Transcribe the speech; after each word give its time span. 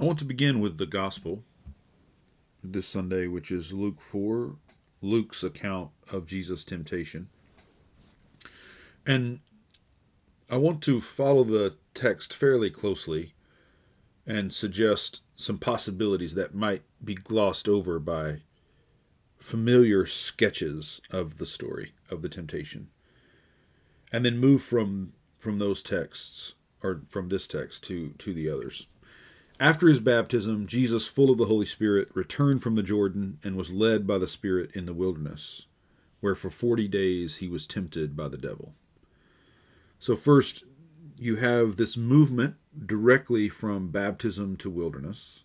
I 0.00 0.04
want 0.04 0.20
to 0.20 0.24
begin 0.24 0.60
with 0.60 0.78
the 0.78 0.86
gospel 0.86 1.42
this 2.62 2.86
Sunday, 2.86 3.26
which 3.26 3.50
is 3.50 3.72
Luke 3.72 4.00
4, 4.00 4.54
Luke's 5.02 5.42
account 5.42 5.90
of 6.12 6.24
Jesus' 6.24 6.64
temptation. 6.64 7.28
And 9.04 9.40
I 10.48 10.56
want 10.56 10.82
to 10.84 11.00
follow 11.00 11.42
the 11.42 11.74
text 11.94 12.32
fairly 12.32 12.70
closely 12.70 13.34
and 14.24 14.52
suggest 14.52 15.22
some 15.34 15.58
possibilities 15.58 16.36
that 16.36 16.54
might 16.54 16.82
be 17.02 17.16
glossed 17.16 17.68
over 17.68 17.98
by 17.98 18.42
familiar 19.36 20.06
sketches 20.06 21.00
of 21.10 21.38
the 21.38 21.46
story 21.46 21.94
of 22.08 22.22
the 22.22 22.28
temptation. 22.28 22.86
And 24.12 24.24
then 24.24 24.38
move 24.38 24.62
from 24.62 25.14
from 25.40 25.58
those 25.58 25.82
texts 25.82 26.54
or 26.84 27.02
from 27.10 27.30
this 27.30 27.48
text 27.48 27.82
to 27.84 28.10
to 28.18 28.32
the 28.32 28.48
others. 28.48 28.86
After 29.60 29.88
his 29.88 29.98
baptism, 29.98 30.68
Jesus, 30.68 31.08
full 31.08 31.30
of 31.30 31.38
the 31.38 31.46
Holy 31.46 31.66
Spirit, 31.66 32.10
returned 32.14 32.62
from 32.62 32.76
the 32.76 32.82
Jordan 32.82 33.38
and 33.42 33.56
was 33.56 33.72
led 33.72 34.06
by 34.06 34.16
the 34.18 34.28
Spirit 34.28 34.70
in 34.72 34.86
the 34.86 34.94
wilderness, 34.94 35.66
where 36.20 36.36
for 36.36 36.48
40 36.48 36.86
days 36.86 37.36
he 37.36 37.48
was 37.48 37.66
tempted 37.66 38.16
by 38.16 38.28
the 38.28 38.36
devil. 38.36 38.74
So, 39.98 40.14
first, 40.14 40.62
you 41.18 41.36
have 41.36 41.74
this 41.74 41.96
movement 41.96 42.54
directly 42.86 43.48
from 43.48 43.90
baptism 43.90 44.56
to 44.58 44.70
wilderness, 44.70 45.42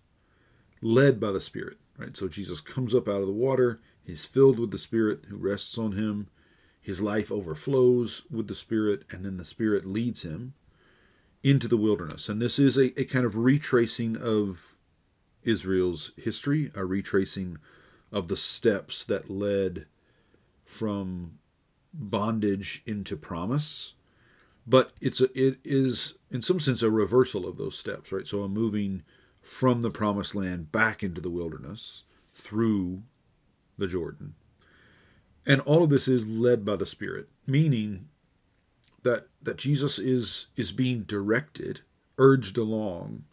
led 0.79 1.19
by 1.19 1.31
the 1.31 1.41
Spirit, 1.41 1.77
right? 1.97 2.15
So, 2.15 2.27
Jesus 2.27 2.61
comes 2.61 2.93
up 2.93 3.07
out 3.07 3.21
of 3.21 3.27
the 3.27 3.33
water, 3.33 3.81
he's 4.03 4.25
filled 4.25 4.59
with 4.59 4.69
the 4.69 4.77
Spirit 4.77 5.21
who 5.27 5.37
rests 5.37 5.75
on 5.75 5.93
him, 5.93 6.27
his 6.79 7.01
life 7.01 7.31
overflows 7.31 8.25
with 8.29 8.47
the 8.47 8.53
Spirit, 8.53 9.05
and 9.09 9.25
then 9.25 9.37
the 9.37 9.45
Spirit 9.45 9.87
leads 9.87 10.21
him 10.21 10.53
into 11.43 11.67
the 11.67 11.77
wilderness. 11.77 12.29
And 12.29 12.41
this 12.41 12.57
is 12.57 12.77
a, 12.77 12.99
a 12.99 13.05
kind 13.05 13.25
of 13.25 13.37
retracing 13.37 14.17
of 14.17 14.79
Israel's 15.43 16.11
history, 16.17 16.71
a 16.73 16.85
retracing 16.85 17.57
of 18.11 18.29
the 18.29 18.37
steps 18.37 19.03
that 19.05 19.29
led 19.29 19.85
from 20.65 21.39
bondage 21.93 22.81
into 22.85 23.17
promise. 23.17 23.95
But 24.65 24.93
it's 25.01 25.19
a, 25.19 25.25
it 25.37 25.59
is 25.65 26.15
in 26.31 26.41
some 26.41 26.59
sense 26.59 26.81
a 26.81 26.89
reversal 26.89 27.47
of 27.47 27.57
those 27.57 27.77
steps, 27.77 28.11
right? 28.11 28.25
So 28.25 28.43
a 28.43 28.49
moving 28.49 29.03
from 29.41 29.81
the 29.81 29.91
promised 29.91 30.33
land 30.33 30.71
back 30.71 31.03
into 31.03 31.19
the 31.19 31.29
wilderness 31.29 32.05
through 32.33 33.03
the 33.77 33.87
Jordan. 33.87 34.35
And 35.45 35.59
all 35.61 35.83
of 35.83 35.89
this 35.89 36.07
is 36.07 36.25
led 36.25 36.63
by 36.63 36.77
the 36.77 36.85
Spirit, 36.85 37.27
meaning 37.45 38.07
that 39.03 39.27
that 39.41 39.57
Jesus 39.57 39.99
is 39.99 40.47
is 40.55 40.71
being 40.71 41.03
directed, 41.03 41.81
urged 42.17 42.57
along 42.57 43.23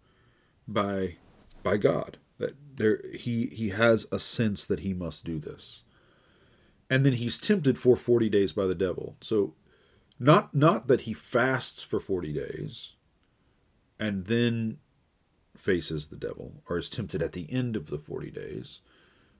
by 0.68 1.16
by 1.62 1.76
God. 1.76 2.18
That 2.38 2.54
there 2.76 3.00
he 3.12 3.46
he 3.46 3.70
has 3.70 4.06
a 4.12 4.18
sense 4.18 4.66
that 4.66 4.80
he 4.80 4.92
must 4.92 5.24
do 5.24 5.38
this. 5.38 5.84
And 6.88 7.06
then 7.06 7.12
he's 7.14 7.38
tempted 7.38 7.78
for 7.78 7.94
40 7.94 8.28
days 8.28 8.52
by 8.52 8.66
the 8.66 8.74
devil. 8.74 9.16
So 9.20 9.54
not 10.18 10.54
not 10.54 10.88
that 10.88 11.02
he 11.02 11.14
fasts 11.14 11.82
for 11.82 12.00
40 12.00 12.32
days 12.32 12.94
and 13.98 14.26
then 14.26 14.78
faces 15.56 16.08
the 16.08 16.16
devil 16.16 16.62
or 16.68 16.78
is 16.78 16.90
tempted 16.90 17.22
at 17.22 17.32
the 17.32 17.50
end 17.52 17.76
of 17.76 17.88
the 17.90 17.98
40 17.98 18.30
days, 18.30 18.80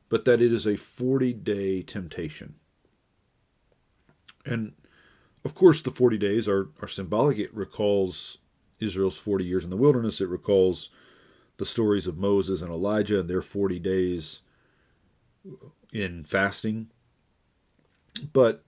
but 0.09 0.25
that 0.27 0.41
it 0.41 0.53
is 0.53 0.67
a 0.67 0.77
40 0.77 1.33
day 1.33 1.83
temptation. 1.83 2.55
And 4.47 4.73
of 5.45 5.55
course, 5.55 5.81
the 5.83 5.91
40 5.91 6.19
days 6.19 6.49
are, 6.49 6.69
are 6.83 6.89
symbolic. 6.89 7.39
It 7.39 7.55
recalls 7.55 8.39
Israel's 8.79 9.19
40 9.19 9.45
years 9.45 9.65
in 9.65 9.71
the 9.71 9.77
wilderness. 9.77 10.21
It 10.21 10.29
recalls 10.29 10.91
the 11.57 11.67
stories 11.67 12.07
of 12.07 12.19
Moses 12.19 12.63
and 12.63 12.71
Elijah 12.71 13.21
and 13.21 13.29
their 13.29 13.43
40 13.43 13.79
days 13.79 14.43
in 15.93 16.25
fasting. 16.25 16.89
But 18.33 18.65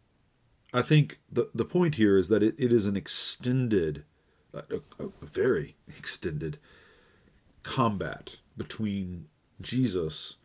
I 0.73 0.83
think 0.83 1.21
the, 1.31 1.51
the 1.55 1.65
point 1.65 1.97
here 1.97 2.17
is 2.17 2.29
that 2.29 2.43
it, 2.43 2.55
it 2.59 2.73
is 2.73 2.87
an 2.87 2.97
extended, 2.97 4.05
a, 4.55 4.81
a 4.99 5.27
very 5.27 5.77
extended 5.99 6.59
combat 7.63 8.37
between 8.57 9.27
Jesus 9.61 10.37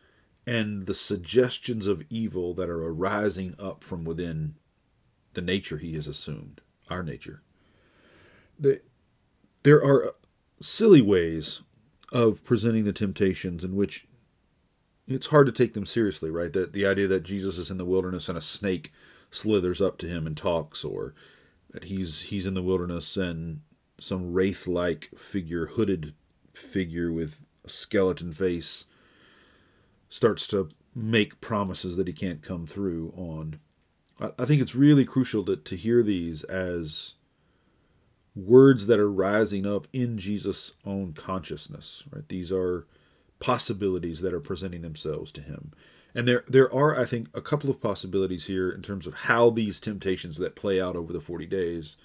and 0.46 0.86
the 0.86 0.94
suggestions 0.94 1.86
of 1.86 2.02
evil 2.08 2.54
that 2.54 2.70
are 2.70 2.86
arising 2.86 3.54
up 3.58 3.84
from 3.84 4.04
within 4.04 4.54
the 5.38 5.52
nature 5.52 5.78
he 5.78 5.94
has 5.94 6.08
assumed, 6.08 6.60
our 6.90 7.04
nature. 7.04 7.42
The, 8.58 8.80
there 9.62 9.82
are 9.84 10.16
silly 10.60 11.00
ways 11.00 11.62
of 12.12 12.42
presenting 12.42 12.84
the 12.84 12.92
temptations 12.92 13.62
in 13.62 13.76
which 13.76 14.08
it's 15.06 15.28
hard 15.28 15.46
to 15.46 15.52
take 15.52 15.74
them 15.74 15.86
seriously, 15.86 16.28
right? 16.28 16.52
That 16.52 16.72
the 16.72 16.84
idea 16.84 17.06
that 17.06 17.22
Jesus 17.22 17.56
is 17.56 17.70
in 17.70 17.78
the 17.78 17.84
wilderness 17.84 18.28
and 18.28 18.36
a 18.36 18.40
snake 18.40 18.92
slithers 19.30 19.80
up 19.80 19.96
to 19.98 20.08
him 20.08 20.26
and 20.26 20.36
talks, 20.36 20.84
or 20.84 21.14
that 21.70 21.84
he's 21.84 22.22
he's 22.22 22.44
in 22.44 22.54
the 22.54 22.62
wilderness 22.62 23.16
and 23.16 23.60
some 24.00 24.32
wraith-like 24.32 25.10
figure, 25.16 25.66
hooded 25.66 26.14
figure 26.52 27.12
with 27.12 27.46
a 27.64 27.70
skeleton 27.70 28.32
face, 28.32 28.86
starts 30.08 30.48
to 30.48 30.68
make 30.96 31.40
promises 31.40 31.96
that 31.96 32.08
he 32.08 32.12
can't 32.12 32.42
come 32.42 32.66
through 32.66 33.14
on. 33.16 33.60
I 34.20 34.44
think 34.44 34.60
it's 34.60 34.74
really 34.74 35.04
crucial 35.04 35.44
to, 35.44 35.56
to 35.56 35.76
hear 35.76 36.02
these 36.02 36.42
as 36.44 37.14
words 38.34 38.86
that 38.86 38.98
are 38.98 39.10
rising 39.10 39.66
up 39.66 39.86
in 39.92 40.18
Jesus' 40.18 40.72
own 40.84 41.12
consciousness. 41.12 42.04
Right? 42.10 42.28
These 42.28 42.50
are 42.50 42.86
possibilities 43.38 44.20
that 44.20 44.34
are 44.34 44.40
presenting 44.40 44.82
themselves 44.82 45.30
to 45.32 45.40
him. 45.40 45.72
And 46.14 46.26
there 46.26 46.44
there 46.48 46.72
are, 46.74 46.98
I 46.98 47.04
think, 47.04 47.28
a 47.32 47.40
couple 47.40 47.70
of 47.70 47.80
possibilities 47.80 48.46
here 48.46 48.70
in 48.70 48.82
terms 48.82 49.06
of 49.06 49.14
how 49.14 49.50
these 49.50 49.78
temptations 49.78 50.38
that 50.38 50.56
play 50.56 50.80
out 50.80 50.96
over 50.96 51.12
the 51.12 51.20
40 51.20 51.46
days, 51.46 51.96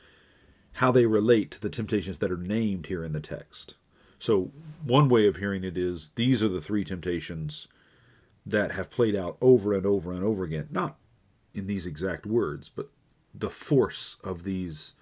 how 0.73 0.91
they 0.91 1.05
relate 1.05 1.51
to 1.51 1.61
the 1.61 1.69
temptations 1.69 2.19
that 2.19 2.31
are 2.31 2.37
named 2.37 2.87
here 2.87 3.03
in 3.03 3.13
the 3.13 3.19
text. 3.19 3.75
So 4.19 4.51
one 4.85 5.09
way 5.09 5.27
of 5.27 5.37
hearing 5.37 5.63
it 5.63 5.77
is 5.77 6.11
these 6.15 6.43
are 6.43 6.49
the 6.49 6.61
three 6.61 6.83
temptations 6.83 7.67
that 8.45 8.71
have 8.73 8.91
played 8.91 9.15
out 9.15 9.37
over 9.41 9.73
and 9.73 9.85
over 9.85 10.11
and 10.11 10.23
over 10.23 10.43
again. 10.43 10.67
Not 10.69 10.97
in 11.53 11.67
these 11.67 11.85
exact 11.85 12.25
words, 12.25 12.69
but 12.69 12.89
the 13.33 13.49
force 13.49 14.17
of 14.23 14.43
these 14.43 14.93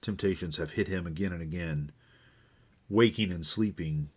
temptations 0.00 0.56
have 0.56 0.72
hit 0.72 0.88
him 0.88 1.06
again 1.06 1.32
and 1.32 1.42
again, 1.42 1.92
waking 2.88 3.30
and 3.30 3.44
sleeping 3.44 4.10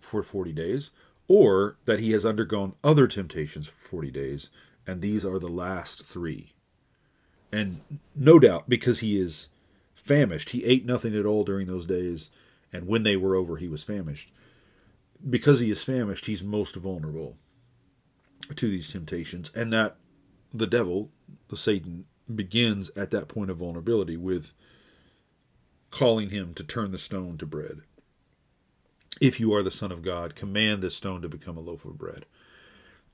for 0.00 0.22
40 0.22 0.52
days, 0.52 0.90
or 1.28 1.76
that 1.86 2.00
he 2.00 2.12
has 2.12 2.26
undergone 2.26 2.74
other 2.82 3.06
temptations 3.06 3.66
for 3.66 3.88
40 3.88 4.10
days, 4.10 4.50
and 4.86 5.00
these 5.00 5.24
are 5.24 5.38
the 5.38 5.48
last 5.48 6.04
three. 6.04 6.52
And 7.50 7.80
no 8.14 8.38
doubt, 8.38 8.68
because 8.68 9.00
he 9.00 9.18
is 9.18 9.48
famished, 9.94 10.50
he 10.50 10.64
ate 10.64 10.84
nothing 10.84 11.16
at 11.16 11.24
all 11.24 11.44
during 11.44 11.66
those 11.66 11.86
days, 11.86 12.30
and 12.72 12.86
when 12.86 13.04
they 13.04 13.16
were 13.16 13.36
over, 13.36 13.56
he 13.56 13.68
was 13.68 13.84
famished. 13.84 14.30
Because 15.28 15.60
he 15.60 15.70
is 15.70 15.82
famished, 15.82 16.26
he's 16.26 16.42
most 16.42 16.76
vulnerable 16.76 17.36
to 18.54 18.68
these 18.68 18.92
temptations, 18.92 19.50
and 19.54 19.72
that 19.72 19.96
the 20.54 20.66
devil, 20.66 21.10
the 21.48 21.56
Satan, 21.56 22.06
begins 22.32 22.90
at 22.96 23.10
that 23.10 23.28
point 23.28 23.50
of 23.50 23.58
vulnerability 23.58 24.16
with 24.16 24.52
calling 25.90 26.30
him 26.30 26.54
to 26.54 26.64
turn 26.64 26.92
the 26.92 26.98
stone 26.98 27.36
to 27.38 27.46
bread. 27.46 27.80
If 29.20 29.38
you 29.38 29.52
are 29.54 29.62
the 29.62 29.70
Son 29.70 29.92
of 29.92 30.02
God, 30.02 30.34
command 30.34 30.82
this 30.82 30.96
stone 30.96 31.22
to 31.22 31.28
become 31.28 31.56
a 31.56 31.60
loaf 31.60 31.84
of 31.84 31.98
bread. 31.98 32.24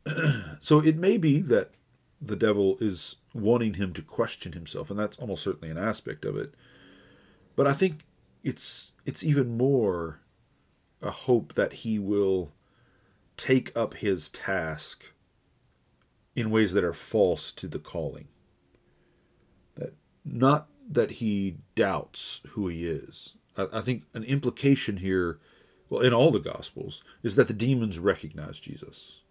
so 0.60 0.80
it 0.80 0.96
may 0.96 1.18
be 1.18 1.40
that 1.40 1.72
the 2.20 2.36
devil 2.36 2.76
is 2.80 3.16
wanting 3.34 3.74
him 3.74 3.92
to 3.94 4.02
question 4.02 4.52
himself, 4.52 4.90
and 4.90 4.98
that's 4.98 5.18
almost 5.18 5.42
certainly 5.42 5.70
an 5.70 5.78
aspect 5.78 6.24
of 6.24 6.36
it. 6.36 6.54
But 7.56 7.66
I 7.66 7.72
think 7.72 8.04
it's 8.42 8.92
it's 9.04 9.24
even 9.24 9.56
more 9.56 10.20
a 11.02 11.10
hope 11.10 11.54
that 11.54 11.72
he 11.72 11.98
will 11.98 12.52
take 13.36 13.74
up 13.76 13.94
his 13.94 14.28
task 14.28 15.12
in 16.34 16.50
ways 16.50 16.72
that 16.72 16.84
are 16.84 16.92
false 16.92 17.52
to 17.52 17.68
the 17.68 17.78
calling. 17.78 18.28
That 19.76 19.94
not 20.24 20.68
that 20.88 21.12
he 21.12 21.58
doubts 21.74 22.40
who 22.50 22.68
he 22.68 22.86
is. 22.86 23.36
I, 23.56 23.66
I 23.72 23.80
think 23.80 24.04
an 24.14 24.24
implication 24.24 24.98
here, 24.98 25.38
well, 25.88 26.02
in 26.02 26.12
all 26.12 26.30
the 26.30 26.38
Gospels, 26.40 27.02
is 27.22 27.36
that 27.36 27.48
the 27.48 27.54
demons 27.54 27.98
recognize 27.98 28.58
Jesus, 28.60 29.22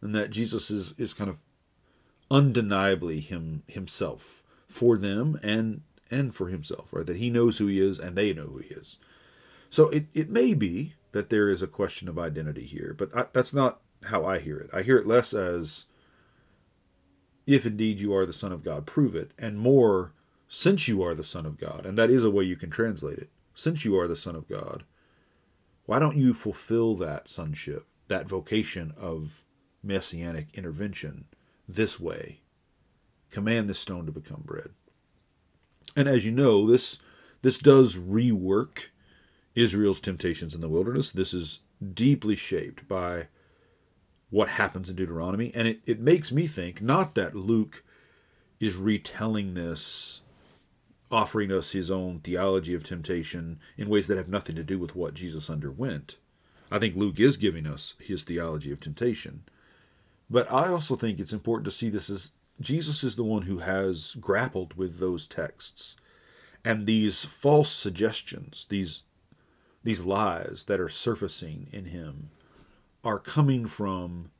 and 0.00 0.14
that 0.14 0.30
Jesus 0.30 0.70
is 0.70 0.94
is 0.98 1.14
kind 1.14 1.30
of 1.30 1.42
undeniably 2.30 3.20
him 3.20 3.62
himself 3.66 4.42
for 4.68 4.96
them 4.96 5.38
and 5.42 5.82
and 6.10 6.34
for 6.34 6.48
himself, 6.48 6.92
right? 6.92 7.06
That 7.06 7.16
he 7.16 7.30
knows 7.30 7.58
who 7.58 7.66
he 7.66 7.80
is 7.80 7.98
and 7.98 8.16
they 8.16 8.32
know 8.32 8.46
who 8.46 8.58
he 8.58 8.74
is. 8.74 8.98
So 9.70 9.88
it, 9.90 10.06
it 10.12 10.28
may 10.28 10.54
be 10.54 10.94
that 11.12 11.30
there 11.30 11.48
is 11.48 11.62
a 11.62 11.68
question 11.68 12.08
of 12.08 12.18
identity 12.18 12.66
here, 12.66 12.94
but 12.96 13.16
I, 13.16 13.26
that's 13.32 13.54
not 13.54 13.80
how 14.04 14.24
I 14.24 14.40
hear 14.40 14.58
it. 14.58 14.70
I 14.72 14.82
hear 14.82 14.96
it 14.96 15.06
less 15.06 15.32
as 15.32 15.86
if 17.46 17.66
indeed 17.66 17.98
you 18.00 18.14
are 18.14 18.26
the 18.26 18.32
Son 18.32 18.52
of 18.52 18.62
God, 18.64 18.86
prove 18.86 19.14
it. 19.16 19.32
And 19.38 19.58
more, 19.58 20.12
since 20.48 20.88
you 20.88 21.02
are 21.02 21.14
the 21.14 21.24
Son 21.24 21.46
of 21.46 21.58
God, 21.58 21.86
and 21.86 21.96
that 21.98 22.10
is 22.10 22.24
a 22.24 22.30
way 22.30 22.44
you 22.44 22.56
can 22.56 22.70
translate 22.70 23.18
it, 23.18 23.30
since 23.54 23.84
you 23.84 23.98
are 23.98 24.08
the 24.08 24.16
Son 24.16 24.36
of 24.36 24.48
God, 24.48 24.84
Why 25.90 25.98
don't 25.98 26.16
you 26.16 26.34
fulfill 26.34 26.94
that 26.98 27.26
sonship, 27.26 27.84
that 28.06 28.28
vocation 28.28 28.92
of 28.96 29.42
messianic 29.82 30.46
intervention 30.54 31.24
this 31.68 31.98
way? 31.98 32.42
Command 33.32 33.68
this 33.68 33.80
stone 33.80 34.06
to 34.06 34.12
become 34.12 34.44
bread. 34.44 34.70
And 35.96 36.06
as 36.06 36.24
you 36.24 36.30
know, 36.30 36.64
this 36.64 37.00
this 37.42 37.58
does 37.58 37.96
rework 37.96 38.90
Israel's 39.56 39.98
temptations 39.98 40.54
in 40.54 40.60
the 40.60 40.68
wilderness. 40.68 41.10
This 41.10 41.34
is 41.34 41.58
deeply 41.92 42.36
shaped 42.36 42.86
by 42.86 43.26
what 44.30 44.48
happens 44.50 44.88
in 44.88 44.96
Deuteronomy. 44.96 45.52
And 45.54 45.68
it, 45.68 45.80
it 45.86 46.00
makes 46.00 46.32
me 46.32 46.46
think 46.46 46.80
not 46.80 47.14
that 47.16 47.34
Luke 47.34 47.84
is 48.58 48.76
retelling 48.76 49.54
this, 49.54 50.22
offering 51.10 51.52
us 51.52 51.72
his 51.72 51.90
own 51.90 52.20
theology 52.20 52.74
of 52.74 52.84
temptation 52.84 53.58
in 53.76 53.88
ways 53.88 54.06
that 54.06 54.16
have 54.16 54.28
nothing 54.28 54.56
to 54.56 54.62
do 54.62 54.78
with 54.78 54.94
what 54.94 55.14
Jesus 55.14 55.50
underwent. 55.50 56.16
I 56.70 56.78
think 56.78 56.94
Luke 56.94 57.18
is 57.18 57.36
giving 57.36 57.66
us 57.66 57.94
his 57.98 58.22
theology 58.22 58.70
of 58.70 58.80
temptation. 58.80 59.42
But 60.28 60.50
I 60.52 60.68
also 60.68 60.94
think 60.94 61.18
it's 61.18 61.32
important 61.32 61.64
to 61.64 61.72
see 61.72 61.90
this 61.90 62.08
as 62.08 62.30
Jesus 62.60 63.02
is 63.02 63.16
the 63.16 63.24
one 63.24 63.42
who 63.42 63.58
has 63.58 64.14
grappled 64.20 64.74
with 64.74 64.98
those 64.98 65.26
texts 65.26 65.96
and 66.64 66.86
these 66.86 67.24
false 67.24 67.70
suggestions, 67.70 68.66
these 68.68 69.02
these 69.82 70.04
lies 70.04 70.64
that 70.66 70.78
are 70.78 70.90
surfacing 70.90 71.66
in 71.72 71.86
him 71.86 72.28
are 73.04 73.18
coming 73.18 73.66
from 73.66 74.30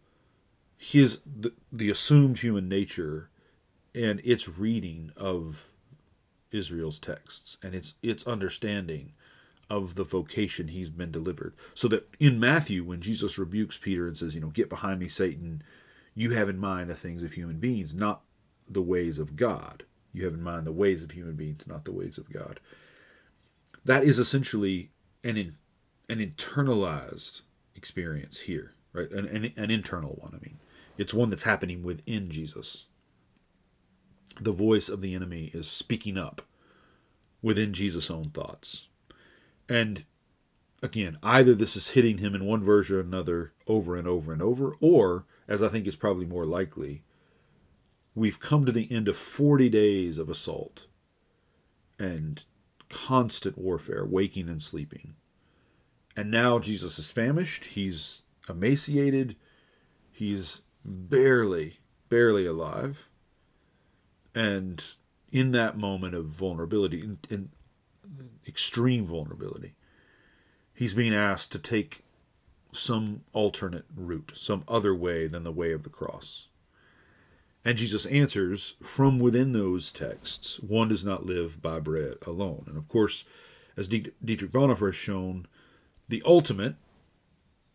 his 0.76 1.20
the, 1.24 1.52
the 1.72 1.90
assumed 1.90 2.38
human 2.38 2.68
nature 2.68 3.28
and 3.94 4.20
its 4.24 4.48
reading 4.48 5.12
of 5.16 5.72
Israel's 6.52 6.98
texts 6.98 7.58
and 7.62 7.74
its 7.74 7.94
its 8.02 8.26
understanding 8.26 9.12
of 9.68 9.94
the 9.94 10.04
vocation 10.04 10.68
he's 10.68 10.90
been 10.90 11.12
delivered. 11.12 11.54
So 11.74 11.86
that 11.88 12.08
in 12.18 12.40
Matthew, 12.40 12.82
when 12.82 13.00
Jesus 13.00 13.38
rebukes 13.38 13.78
Peter 13.78 14.08
and 14.08 14.16
says, 14.16 14.34
you 14.34 14.40
know, 14.40 14.48
get 14.48 14.68
behind 14.68 14.98
me, 14.98 15.06
Satan, 15.06 15.62
you 16.12 16.32
have 16.32 16.48
in 16.48 16.58
mind 16.58 16.90
the 16.90 16.94
things 16.96 17.22
of 17.22 17.34
human 17.34 17.58
beings, 17.58 17.94
not 17.94 18.22
the 18.68 18.82
ways 18.82 19.20
of 19.20 19.36
God. 19.36 19.84
You 20.12 20.24
have 20.24 20.34
in 20.34 20.42
mind 20.42 20.66
the 20.66 20.72
ways 20.72 21.04
of 21.04 21.12
human 21.12 21.36
beings, 21.36 21.62
not 21.68 21.84
the 21.84 21.92
ways 21.92 22.18
of 22.18 22.32
God. 22.32 22.58
That 23.84 24.02
is 24.02 24.18
essentially 24.18 24.90
an 25.22 25.36
in, 25.36 25.54
an 26.08 26.18
internalized 26.18 27.42
experience 27.74 28.40
here, 28.40 28.74
right? 28.92 29.10
An, 29.10 29.26
an, 29.26 29.52
an 29.56 29.70
internal 29.70 30.16
one. 30.18 30.34
I 30.34 30.44
mean, 30.44 30.58
it's 30.96 31.14
one 31.14 31.30
that's 31.30 31.44
happening 31.44 31.82
within 31.82 32.30
Jesus. 32.30 32.86
The 34.40 34.52
voice 34.52 34.88
of 34.88 35.00
the 35.00 35.14
enemy 35.14 35.50
is 35.54 35.68
speaking 35.68 36.16
up 36.16 36.42
within 37.42 37.72
Jesus' 37.72 38.10
own 38.10 38.30
thoughts. 38.30 38.88
And 39.68 40.04
again, 40.82 41.18
either 41.22 41.54
this 41.54 41.76
is 41.76 41.88
hitting 41.88 42.18
him 42.18 42.34
in 42.34 42.44
one 42.44 42.62
version 42.62 42.96
or 42.96 43.00
another 43.00 43.52
over 43.66 43.96
and 43.96 44.06
over 44.06 44.32
and 44.32 44.42
over, 44.42 44.76
or, 44.80 45.24
as 45.48 45.62
I 45.62 45.68
think 45.68 45.86
is 45.86 45.96
probably 45.96 46.26
more 46.26 46.46
likely, 46.46 47.02
we've 48.14 48.40
come 48.40 48.64
to 48.64 48.72
the 48.72 48.90
end 48.90 49.08
of 49.08 49.16
40 49.16 49.68
days 49.68 50.18
of 50.18 50.28
assault 50.28 50.86
and 51.98 52.44
constant 52.88 53.56
warfare, 53.56 54.04
waking 54.04 54.48
and 54.48 54.60
sleeping. 54.60 55.14
And 56.20 56.30
now 56.30 56.58
Jesus 56.58 56.98
is 56.98 57.10
famished, 57.10 57.64
he's 57.64 58.24
emaciated, 58.46 59.36
he's 60.12 60.60
barely, 60.84 61.78
barely 62.10 62.44
alive. 62.44 63.08
And 64.34 64.84
in 65.32 65.52
that 65.52 65.78
moment 65.78 66.14
of 66.14 66.26
vulnerability, 66.26 67.00
in, 67.00 67.18
in 67.30 67.48
extreme 68.46 69.06
vulnerability, 69.06 69.72
he's 70.74 70.92
being 70.92 71.14
asked 71.14 71.52
to 71.52 71.58
take 71.58 72.02
some 72.70 73.22
alternate 73.32 73.86
route, 73.96 74.32
some 74.34 74.62
other 74.68 74.94
way 74.94 75.26
than 75.26 75.42
the 75.42 75.50
way 75.50 75.72
of 75.72 75.84
the 75.84 75.88
cross. 75.88 76.48
And 77.64 77.78
Jesus 77.78 78.04
answers 78.04 78.74
from 78.82 79.18
within 79.20 79.54
those 79.54 79.90
texts 79.90 80.60
one 80.60 80.88
does 80.88 81.02
not 81.02 81.24
live 81.24 81.62
by 81.62 81.80
bread 81.80 82.16
alone. 82.26 82.64
And 82.66 82.76
of 82.76 82.88
course, 82.88 83.24
as 83.74 83.88
Dietrich 83.88 84.52
Bonhoeffer 84.52 84.88
has 84.88 84.94
shown, 84.94 85.46
the 86.10 86.22
ultimate, 86.26 86.74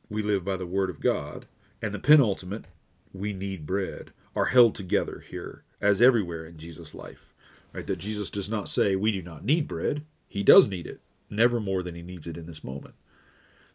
we 0.10 0.22
live 0.22 0.46
by 0.46 0.58
the 0.58 0.68
word 0.68 0.90
of 0.90 1.00
God, 1.00 1.48
and 1.82 1.94
the 1.94 2.00
penultimate, 2.00 2.66
we 3.14 3.34
need 3.34 3.66
bread, 3.66 4.12
are 4.36 4.46
held 4.46 4.76
together 4.76 5.24
here, 5.28 5.64
as 5.82 6.02
everywhere 6.02 6.46
in 6.46 6.58
Jesus' 6.58 6.94
life. 6.94 7.34
Right? 7.74 7.88
That 7.88 7.98
Jesus 7.98 8.30
does 8.30 8.50
not 8.50 8.70
say 8.70 8.96
we 8.96 9.12
do 9.12 9.22
not 9.22 9.44
need 9.44 9.68
bread. 9.68 10.04
He 10.28 10.44
does 10.44 10.68
need 10.68 10.86
it, 10.86 11.02
never 11.30 11.60
more 11.60 11.82
than 11.82 11.96
he 11.96 12.02
needs 12.02 12.28
it 12.28 12.38
in 12.38 12.46
this 12.46 12.64
moment. 12.64 12.96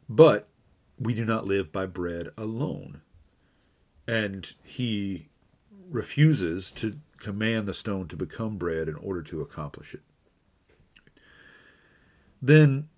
But 0.08 0.48
we 0.98 1.14
do 1.14 1.24
not 1.24 1.46
live 1.46 1.72
by 1.72 1.86
bread 1.86 2.28
alone. 2.36 3.00
And 4.06 4.52
he 4.62 5.28
refuses 5.90 6.70
to 6.72 6.98
command 7.18 7.66
the 7.66 7.74
stone 7.74 8.08
to 8.08 8.16
become 8.16 8.58
bread 8.58 8.88
in 8.88 8.96
order 8.96 9.22
to 9.22 9.40
accomplish 9.40 9.94
it. 9.94 10.02
Then 12.42 12.88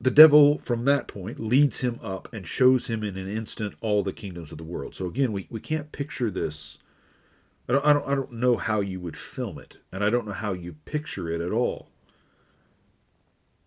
the 0.00 0.10
devil, 0.10 0.58
from 0.58 0.86
that 0.86 1.08
point, 1.08 1.38
leads 1.38 1.80
him 1.80 2.00
up 2.02 2.32
and 2.32 2.46
shows 2.46 2.86
him 2.86 3.04
in 3.04 3.18
an 3.18 3.28
instant 3.28 3.74
all 3.82 4.02
the 4.02 4.14
kingdoms 4.14 4.50
of 4.50 4.56
the 4.56 4.64
world. 4.64 4.94
So 4.94 5.06
again, 5.06 5.30
we, 5.30 5.46
we 5.50 5.60
can't 5.60 5.92
picture 5.92 6.30
this. 6.30 6.78
I 7.68 7.74
don't, 7.74 7.84
I, 7.84 7.92
don't, 7.92 8.08
I 8.08 8.14
don't 8.14 8.32
know 8.32 8.56
how 8.56 8.80
you 8.80 8.98
would 9.00 9.16
film 9.16 9.58
it, 9.58 9.76
and 9.92 10.02
I 10.02 10.08
don't 10.08 10.26
know 10.26 10.32
how 10.32 10.54
you 10.54 10.76
picture 10.86 11.28
it 11.28 11.42
at 11.42 11.52
all. 11.52 11.90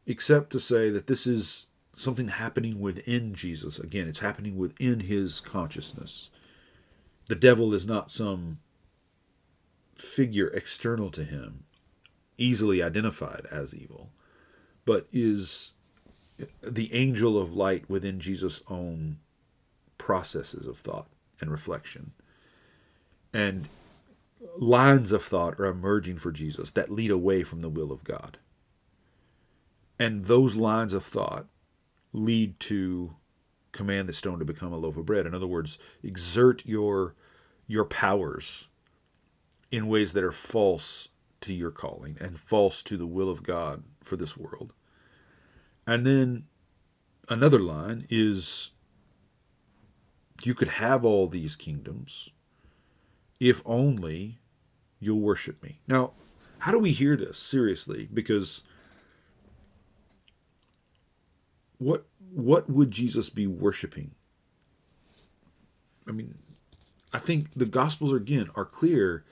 Except 0.08 0.50
to 0.52 0.60
say 0.60 0.90
that 0.90 1.06
this 1.08 1.28
is 1.28 1.68
something 1.96 2.30
happening 2.30 2.80
within 2.80 3.36
Jesus. 3.36 3.78
Again, 3.78 4.08
it's 4.08 4.20
happening 4.20 4.58
within 4.58 5.02
his 5.02 5.40
consciousness. 5.40 6.32
The 7.28 7.36
devil 7.36 7.76
is 7.76 7.86
not 7.86 8.12
some 8.12 8.58
figure 9.96 10.48
external 10.48 11.12
to 11.12 11.24
him, 11.24 11.66
easily 12.38 12.82
identified 12.82 13.46
as 13.52 13.76
evil, 13.76 14.10
but 14.84 15.08
is 15.14 15.74
the 16.62 16.94
angel 16.94 17.38
of 17.38 17.56
light 17.56 17.90
within 17.90 18.20
Jesus' 18.20 18.62
own 18.70 19.18
processes 19.98 20.68
of 20.68 20.78
thought 20.78 21.08
and 21.40 21.52
reflection. 21.52 22.12
And 23.34 23.68
lines 24.58 25.12
of 25.12 25.24
thought 25.24 25.60
are 25.60 25.66
emerging 25.66 26.18
for 26.18 26.32
Jesus 26.32 26.72
that 26.72 26.90
lead 26.90 27.12
away 27.12 27.44
from 27.44 27.62
the 27.62 27.70
will 27.70 27.92
of 27.92 28.04
God. 28.04 28.38
And 30.00 30.26
those 30.26 30.56
lines 30.56 30.94
of 30.94 31.06
thought 31.06 31.48
lead 32.12 32.60
to 32.62 33.16
command 33.72 34.08
the 34.08 34.14
stone 34.14 34.40
to 34.40 34.46
become 34.46 34.72
a 34.72 34.78
loaf 34.78 34.98
of 34.98 35.06
bread. 35.06 35.26
In 35.26 35.34
other 35.34 35.48
words, 35.48 35.80
exert 36.04 36.66
your 36.66 37.16
your 37.66 37.86
powers 37.86 38.68
in 39.72 39.88
ways 39.88 40.14
that 40.14 40.24
are 40.24 40.32
false 40.32 41.10
to 41.42 41.54
your 41.54 41.72
calling 41.72 42.18
and 42.20 42.38
false 42.38 42.82
to 42.84 42.98
the 42.98 43.08
will 43.08 43.30
of 43.30 43.42
God 43.44 43.84
for 44.02 44.16
this 44.16 44.38
world. 44.38 44.74
And 45.86 46.06
then 46.06 46.46
another 47.30 47.60
line 47.60 48.08
is 48.10 48.72
you 50.44 50.54
could 50.54 50.68
have 50.68 51.06
all 51.06 51.28
these 51.28 51.56
kingdoms 51.56 52.30
if 53.40 53.62
only 53.66 54.40
you'll 55.00 55.20
worship 55.20 55.62
me. 55.62 55.80
Now, 55.88 56.12
how 56.60 56.72
do 56.72 56.80
we 56.80 56.92
hear 56.92 57.16
this 57.16 57.38
seriously? 57.38 58.08
Because 58.14 58.64
what 61.78 62.06
what 62.34 62.70
would 62.70 62.92
Jesus 62.92 63.30
be 63.30 63.46
worshiping? 63.46 64.12
I 66.08 66.12
mean, 66.12 66.36
I 67.14 67.20
think 67.20 67.54
the 67.54 67.66
gospels 67.66 68.12
again 68.14 68.50
are 68.56 68.66
clear 68.66 69.24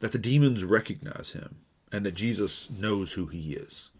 that 0.00 0.12
the 0.12 0.18
demons 0.18 0.64
recognize 0.64 1.32
him 1.32 1.56
and 1.90 2.06
that 2.06 2.14
Jesus 2.14 2.70
knows 2.70 3.12
who 3.12 3.26
he 3.26 3.52
is 3.52 3.90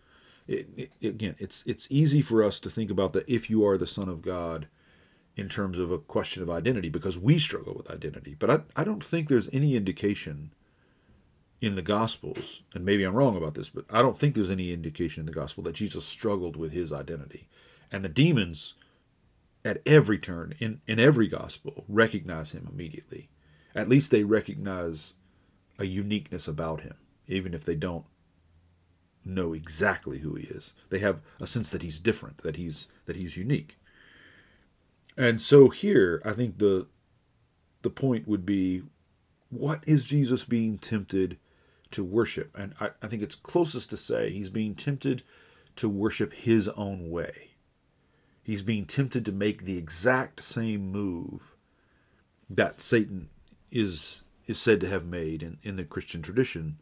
it, 0.49 0.91
it, 1.01 1.09
again, 1.09 1.37
it's 1.39 1.63
it's 1.67 1.87
easy 1.91 2.23
for 2.23 2.43
us 2.43 2.59
to 2.61 2.71
think 2.71 2.91
about 2.91 3.13
the 3.13 3.31
if 3.33 3.51
you 3.51 3.67
are 3.67 3.77
the 3.77 3.87
Son 3.87 4.09
of 4.09 4.23
God 4.23 4.67
in 5.37 5.49
terms 5.49 5.79
of 5.79 5.91
a 5.91 5.99
question 5.99 6.43
of 6.43 6.51
identity 6.51 6.89
because 6.89 7.17
we 7.17 7.39
struggle 7.39 7.75
with 7.75 7.91
identity. 7.91 8.35
But 8.37 8.51
I, 8.51 8.61
I 8.75 8.85
don't 8.85 9.05
think 9.05 9.29
there's 9.29 9.49
any 9.53 9.77
indication 9.77 10.53
in 11.61 11.77
the 11.77 11.83
Gospels, 11.83 12.63
and 12.75 12.85
maybe 12.85 13.05
I'm 13.05 13.15
wrong 13.15 13.37
about 13.37 13.55
this, 13.55 13.69
but 13.69 13.85
I 13.91 14.03
don't 14.03 14.19
think 14.19 14.35
there's 14.35 14.51
any 14.51 14.73
indication 14.73 15.21
in 15.21 15.27
the 15.27 15.33
Gospel 15.33 15.63
that 15.65 15.75
Jesus 15.75 16.05
struggled 16.05 16.57
with 16.57 16.73
his 16.73 16.93
identity. 16.93 17.49
And 17.93 18.05
the 18.05 18.09
demons, 18.09 18.75
at 19.65 19.83
every 19.87 20.19
turn, 20.19 20.55
in, 20.59 20.81
in 20.87 20.99
every 20.99 21.29
Gospel, 21.29 21.85
recognize 21.89 22.53
him 22.53 22.69
immediately. 22.71 23.29
At 23.75 23.89
least 23.89 24.11
they 24.11 24.25
recognize 24.25 25.15
a 25.79 25.85
uniqueness 25.85 26.49
about 26.49 26.81
him, 26.81 26.95
even 27.27 27.55
if 27.55 27.65
they 27.65 27.75
don't 27.77 28.05
know 29.25 29.53
exactly 29.53 30.19
who 30.19 30.35
he 30.35 30.45
is. 30.45 30.75
They 30.91 30.99
have 31.01 31.21
a 31.41 31.47
sense 31.47 31.71
that 31.71 31.83
he's 31.83 32.01
different, 32.01 32.39
that 32.39 32.57
he's 32.57 32.89
that 33.07 33.17
he's 33.17 33.37
unique. 33.37 33.79
And 35.17 35.41
so 35.41 35.69
here, 35.69 36.23
I 36.25 36.33
think 36.33 36.59
the 36.59 36.87
the 37.83 37.91
point 37.91 38.29
would 38.29 38.47
be 38.47 38.83
what 39.51 39.83
is 39.87 40.05
Jesus 40.05 40.45
being 40.45 40.79
tempted 40.79 41.39
to 41.91 42.05
worship? 42.05 42.51
And 42.57 42.75
I, 42.81 42.91
I 43.03 43.07
think 43.09 43.23
it's 43.23 43.35
closest 43.35 43.91
to 43.91 43.97
say 43.97 44.31
he's 44.31 44.51
being 44.51 44.75
tempted 44.75 45.23
to 45.77 45.89
worship 45.89 46.33
his 46.35 46.69
own 46.71 47.11
way. 47.11 47.53
He's 48.43 48.63
being 48.63 48.85
tempted 48.85 49.25
to 49.25 49.33
make 49.33 49.65
the 49.65 49.79
exact 49.79 50.43
same 50.43 50.91
move 50.91 51.57
that 52.49 52.81
Satan 52.81 53.29
is 53.71 54.23
is 54.47 54.59
said 54.59 54.81
to 54.81 54.89
have 54.89 55.05
made 55.05 55.43
in, 55.43 55.59
in 55.63 55.77
the 55.77 55.85
Christian 55.85 56.23
tradition, 56.23 56.79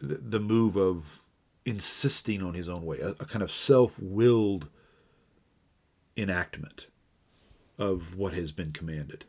the, 0.00 0.16
the 0.16 0.40
move 0.40 0.76
of 0.76 1.22
insisting 1.64 2.42
on 2.42 2.54
his 2.54 2.68
own 2.68 2.84
way, 2.84 2.98
a, 3.00 3.10
a 3.10 3.26
kind 3.26 3.42
of 3.42 3.50
self-willed 3.50 4.68
enactment 6.16 6.86
of 7.78 8.16
what 8.16 8.34
has 8.34 8.52
been 8.52 8.72
commanded. 8.72 9.24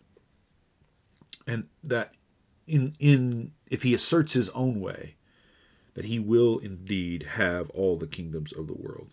And 1.48 1.68
that 1.84 2.14
in 2.68 2.96
in 3.00 3.52
if 3.68 3.84
he 3.84 3.94
asserts 3.94 4.34
his 4.34 4.50
own 4.50 4.80
way, 4.80 5.16
that 5.94 6.06
he 6.06 6.20
will 6.20 6.60
indeed 6.60 7.24
have 7.36 7.70
all 7.72 7.98
the 7.98 8.08
kingdoms 8.08 8.54
of 8.54 8.68
the 8.68 8.74
world. 8.74 9.10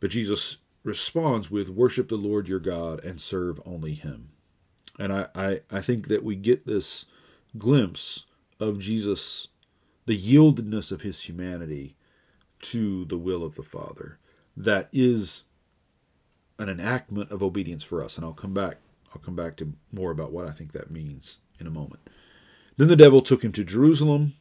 But 0.00 0.10
Jesus 0.10 0.58
responds 0.82 1.50
with 1.50 1.70
worship 1.70 2.08
the 2.08 2.16
Lord 2.16 2.48
your 2.48 2.60
God 2.60 3.02
and 3.02 3.20
serve 3.20 3.60
only 3.64 3.94
him. 3.94 4.30
And 4.98 5.12
I, 5.12 5.28
I, 5.34 5.60
I 5.70 5.80
think 5.80 6.08
that 6.08 6.22
we 6.22 6.36
get 6.36 6.66
this 6.66 7.06
glimpse 7.56 8.26
of 8.60 8.78
Jesus, 8.78 9.48
the 10.06 10.20
yieldedness 10.20 10.92
of 10.92 11.02
his 11.02 11.22
humanity 11.22 11.96
to 12.62 13.04
the 13.06 13.18
will 13.18 13.44
of 13.44 13.54
the 13.54 13.62
Father. 13.62 14.18
That 14.56 14.88
is 14.92 15.44
an 16.58 16.68
enactment 16.68 17.30
of 17.30 17.42
obedience 17.42 17.82
for 17.82 18.02
us. 18.02 18.16
And 18.16 18.24
I'll 18.24 18.32
come 18.32 18.54
back 18.54 18.78
I'll 19.14 19.22
come 19.22 19.36
back 19.36 19.56
to 19.56 19.74
more 19.92 20.10
about 20.10 20.32
what 20.32 20.46
I 20.46 20.50
think 20.50 20.72
that 20.72 20.90
means 20.90 21.38
in 21.60 21.66
a 21.66 21.70
moment. 21.70 22.08
Then 22.76 22.88
the 22.88 22.96
devil 22.96 23.20
took 23.20 23.44
him 23.44 23.52
to 23.52 23.64
Jerusalem 23.64 24.34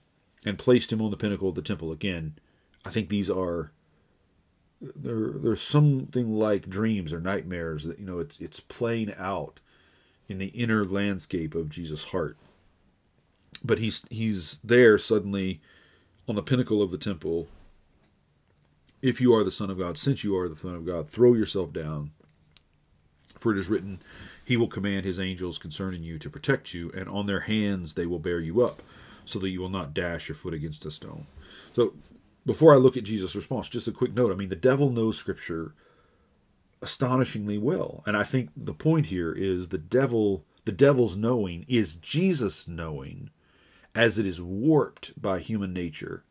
and 0.46 0.58
placed 0.58 0.91
him 0.91 1.01
on 1.01 1.12
the 1.12 1.17
pinnacle 1.17 1.50
of 1.50 1.55
the 1.55 1.62
temple. 1.62 1.91
Again, 1.91 2.36
I 2.84 2.89
think 2.89 3.10
these 3.10 3.29
are 3.29 3.72
there 4.82 5.32
there's 5.32 5.62
something 5.62 6.34
like 6.34 6.67
dreams 6.67 7.13
or 7.13 7.22
nightmares 7.22 7.86
that 7.86 8.00
you 8.00 8.05
know 8.05 8.20
it's 8.20 8.38
it's 8.39 8.60
playing 8.60 9.13
out 9.17 9.62
in 10.27 10.39
the 10.39 10.48
inner 10.48 10.84
landscape 10.84 11.55
of 11.55 11.70
Jesus' 11.70 12.05
heart. 12.05 12.38
But 13.63 13.79
he's 13.79 14.03
he's 14.10 14.60
there 14.63 14.98
suddenly 14.98 15.62
on 16.27 16.36
the 16.36 16.43
pinnacle 16.43 16.82
of 16.82 16.91
the 16.91 16.98
temple. 16.98 17.48
If 19.01 19.20
you 19.20 19.34
are 19.34 19.43
the 19.43 19.51
Son 19.51 19.70
of 19.70 19.77
God, 19.77 19.98
since 19.98 20.24
you 20.24 20.36
are 20.38 20.48
the 20.48 20.55
Son 20.55 20.75
of 20.75 20.86
God, 20.86 21.10
throw 21.10 21.34
yourself 21.34 21.74
down. 21.74 22.12
For 23.38 23.51
it 23.51 23.60
is 23.60 23.67
written, 23.67 24.01
He 24.46 24.55
will 24.55 24.70
command 24.70 25.05
His 25.05 25.20
angels 25.20 25.58
concerning 25.58 26.03
you 26.03 26.17
to 26.20 26.29
protect 26.29 26.74
you, 26.74 26.91
and 26.96 27.10
on 27.10 27.25
their 27.25 27.41
hands 27.41 27.96
they 27.96 28.05
will 28.05 28.20
bear 28.20 28.39
you 28.39 28.63
up, 28.63 28.82
so 29.25 29.39
that 29.39 29.50
you 29.50 29.60
will 29.60 29.70
not 29.70 29.93
dash 29.93 30.29
your 30.29 30.36
foot 30.36 30.53
against 30.53 30.86
a 30.86 30.91
stone. 30.91 31.27
So 31.74 31.93
before 32.46 32.74
I 32.74 32.77
look 32.77 32.98
at 32.98 33.03
Jesus' 33.03 33.36
response, 33.36 33.70
just 33.70 33.88
a 33.88 33.91
quick 33.91 34.13
note. 34.13 34.32
I 34.32 34.36
mean, 34.36 34.50
the 34.50 34.55
devil 34.55 34.89
knows 34.89 35.17
Scripture 35.17 35.74
astonishingly 36.82 37.58
well, 37.58 38.03
and 38.05 38.17
I 38.17 38.24
think 38.24 38.50
the 38.55 38.74
point 38.74 39.08
here 39.08 39.32
is 39.32 39.70
the 39.70 39.77
devil, 39.77 40.43
the 40.65 40.72
devil's 40.72 41.15
knowing 41.15 41.65
is 41.67 41.93
Jesus' 41.93 42.67
knowing, 42.67 43.29
as 43.95 44.17
it 44.17 44.25
is 44.25 44.41
warped 44.41 45.19
by 45.21 45.39
human 45.39 45.73
nature, 45.73 46.23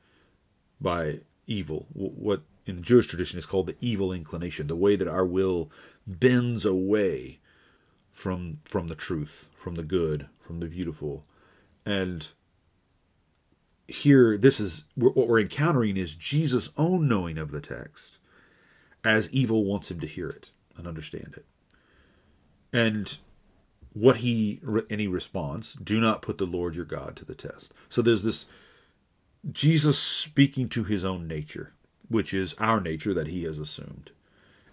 by 0.81 1.21
evil. 1.47 1.87
What 1.93 2.43
in 2.67 2.77
the 2.77 2.83
Jewish 2.83 3.07
tradition 3.07 3.39
is 3.39 3.47
called 3.47 3.67
the 3.67 3.77
evil 3.81 4.13
inclination, 4.13 4.67
the 4.67 4.77
way 4.77 4.97
that 4.97 5.09
our 5.09 5.27
will 5.27 5.71
bends 6.07 6.65
away 6.65 7.41
from 8.11 8.59
from 8.65 8.89
the 8.89 8.95
truth, 8.95 9.49
from 9.55 9.75
the 9.77 9.83
good, 9.83 10.29
from 10.41 10.61
the 10.61 10.67
beautiful, 10.67 11.25
and 11.87 12.29
here 13.89 14.39
this 14.39 14.61
is 14.61 14.85
what 14.95 15.29
we're 15.29 15.41
encountering 15.41 15.97
is 15.97 16.15
Jesus' 16.15 16.71
own 16.77 17.09
knowing 17.09 17.37
of 17.39 17.51
the 17.51 17.61
text 17.61 18.19
as 19.05 19.33
evil 19.33 19.65
wants 19.65 19.91
him 19.91 20.01
to 20.01 20.07
hear 20.07 20.29
it 20.29 20.51
and 20.77 20.87
understand 20.87 21.35
it. 21.37 21.47
And 22.73 23.19
what 23.95 24.19
he 24.19 24.61
any 24.89 25.07
response 25.07 25.75
do 25.75 26.01
not 26.01 26.23
put 26.23 26.39
the 26.39 26.47
Lord 26.47 26.75
your 26.75 26.85
God 26.85 27.17
to 27.17 27.25
the 27.25 27.35
test. 27.35 27.73
So 27.89 28.03
there's 28.03 28.23
this 28.23 28.47
Jesus 29.51 29.99
speaking 29.99 30.69
to 30.71 30.85
his 30.85 31.05
own 31.05 31.27
nature, 31.27 31.73
which 32.09 32.33
is 32.33 32.55
our 32.59 32.81
nature 32.81 33.13
that 33.15 33.27
he 33.27 33.45
has 33.45 33.59
assumed. 33.59 34.13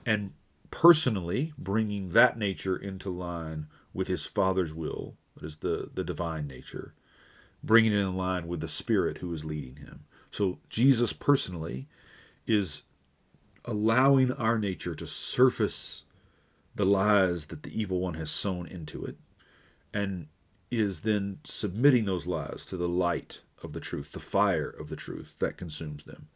And 0.06 0.32
personally 0.72 1.54
bringing 1.58 2.10
that 2.10 2.38
nature 2.38 2.78
into 2.78 3.10
line 3.10 3.68
with 3.94 4.08
his 4.08 4.26
father's 4.26 4.74
will, 4.74 5.16
that 5.36 5.46
is 5.46 5.58
the, 5.58 5.90
the 5.94 6.04
divine 6.04 6.48
nature, 6.48 6.94
bringing 7.64 7.92
it 7.92 7.98
in 7.98 8.16
line 8.16 8.48
with 8.48 8.62
the 8.62 8.68
Spirit 8.68 9.18
who 9.18 9.34
is 9.34 9.44
leading 9.44 9.78
him. 9.78 10.06
So 10.32 10.60
Jesus 10.70 11.12
personally 11.12 11.88
is 12.46 12.84
allowing 13.66 14.32
our 14.32 14.58
nature 14.58 14.96
to 14.96 15.08
surface 15.08 16.06
the 16.80 16.86
lies 16.86 17.48
that 17.48 17.64
the 17.64 17.78
evil 17.78 18.00
one 18.00 18.14
has 18.14 18.32
sown 18.32 18.66
into 18.66 19.04
it 19.04 19.18
and 19.94 20.28
is 20.72 21.02
then 21.02 21.38
submitting 21.44 22.06
those 22.06 22.26
lies 22.26 22.66
to 22.66 22.78
the 22.78 22.88
light 22.88 23.42
of 23.62 23.74
the 23.74 23.82
truth, 23.82 24.14
the 24.14 24.20
fire 24.22 24.70
of 24.70 24.88
the 24.88 24.96
truth 24.96 25.36
that 25.40 25.58
consumes 25.58 26.06
them. 26.06 26.30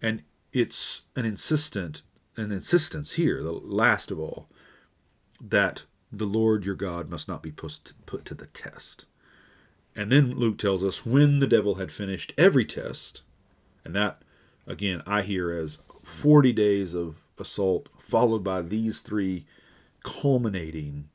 And 0.00 0.22
it's 0.52 1.02
an 1.16 1.24
insistent 1.24 2.02
an 2.36 2.52
insistence 2.52 3.12
here, 3.12 3.42
the 3.42 3.50
last 3.50 4.12
of 4.12 4.20
all, 4.20 4.46
that 5.40 5.86
the 6.12 6.24
Lord 6.24 6.64
your 6.64 6.76
God 6.76 7.10
must 7.10 7.26
not 7.26 7.42
be 7.42 7.50
put, 7.50 7.94
put 8.06 8.24
to 8.26 8.34
the 8.34 8.46
test. 8.46 9.06
And 9.96 10.12
then 10.12 10.38
Luke 10.38 10.58
tells 10.58 10.84
us 10.84 11.04
when 11.04 11.40
the 11.40 11.48
devil 11.48 11.76
had 11.76 11.90
finished 11.90 12.32
every 12.38 12.64
test, 12.64 13.22
and 13.84 13.92
that, 13.96 14.22
again, 14.68 15.02
I 15.04 15.22
hear 15.22 15.50
as 15.50 15.80
40 16.04 16.52
days 16.52 16.94
of 16.94 17.24
assault, 17.40 17.88
followed 17.98 18.44
by 18.44 18.62
these 18.62 19.00
three 19.00 19.46
culminating 20.04 21.08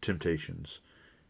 temptations, 0.00 0.78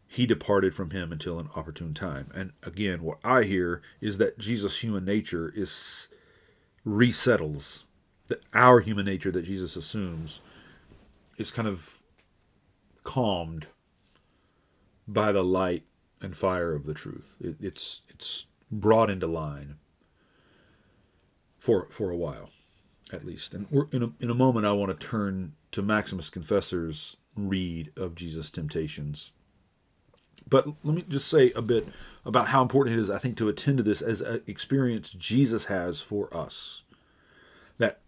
he 0.07 0.27
departed 0.27 0.75
from 0.75 0.91
him 0.91 1.11
until 1.13 1.39
an 1.39 1.49
opportune 1.57 1.95
time. 1.95 2.31
And 2.35 2.53
again, 2.63 3.03
what 3.03 3.19
I 3.25 3.45
hear 3.45 3.81
is 4.01 4.19
that 4.19 4.39
Jesus' 4.39 4.83
human 4.83 5.07
nature 5.07 5.51
is 5.57 6.09
resettles, 6.85 7.85
that 8.27 8.43
our 8.53 8.81
human 8.81 9.07
nature 9.07 9.31
that 9.31 9.47
Jesus 9.47 9.77
assumes 9.77 10.43
is 11.39 11.51
kind 11.51 11.69
of 11.69 12.01
calmed 13.05 13.69
by 15.07 15.33
the 15.33 15.45
light 15.45 15.85
and 16.21 16.37
fire 16.37 16.75
of 16.75 16.85
the 16.85 16.95
truth. 16.95 17.37
It, 17.41 17.57
it's 17.61 18.03
it's 18.09 18.47
brought 18.71 19.09
into 19.09 19.27
line 19.27 19.77
for 21.57 21.87
for 21.91 22.11
a 22.11 22.17
while, 22.17 22.51
at 23.13 23.25
least. 23.25 23.55
And 23.55 23.67
in 23.93 24.03
a, 24.03 24.11
in 24.21 24.31
a 24.31 24.35
moment, 24.35 24.67
I 24.67 24.73
want 24.73 24.99
to 24.99 25.07
turn 25.07 25.55
to 25.73 25.83
Maximus 25.83 26.31
Confessor's 26.31 27.17
read 27.37 27.93
of 27.97 28.15
Jesus' 28.15 28.51
temptations. 28.51 29.33
But 30.49 30.67
let 30.85 30.95
me 30.95 31.05
just 31.09 31.29
say 31.29 31.51
a 31.53 31.63
bit 31.63 31.89
about 32.25 32.49
how 32.49 32.63
important 32.63 32.97
it 32.97 33.03
is, 33.03 33.11
I 33.11 33.19
think, 33.19 33.37
to 33.39 33.49
attend 33.49 33.79
to 33.79 33.83
this 33.83 34.03
as 34.03 34.21
an 34.21 34.43
experience 34.47 35.11
Jesus 35.11 35.67
has 35.67 36.01
for 36.01 36.35
us. 36.37 36.83
That 37.79 38.01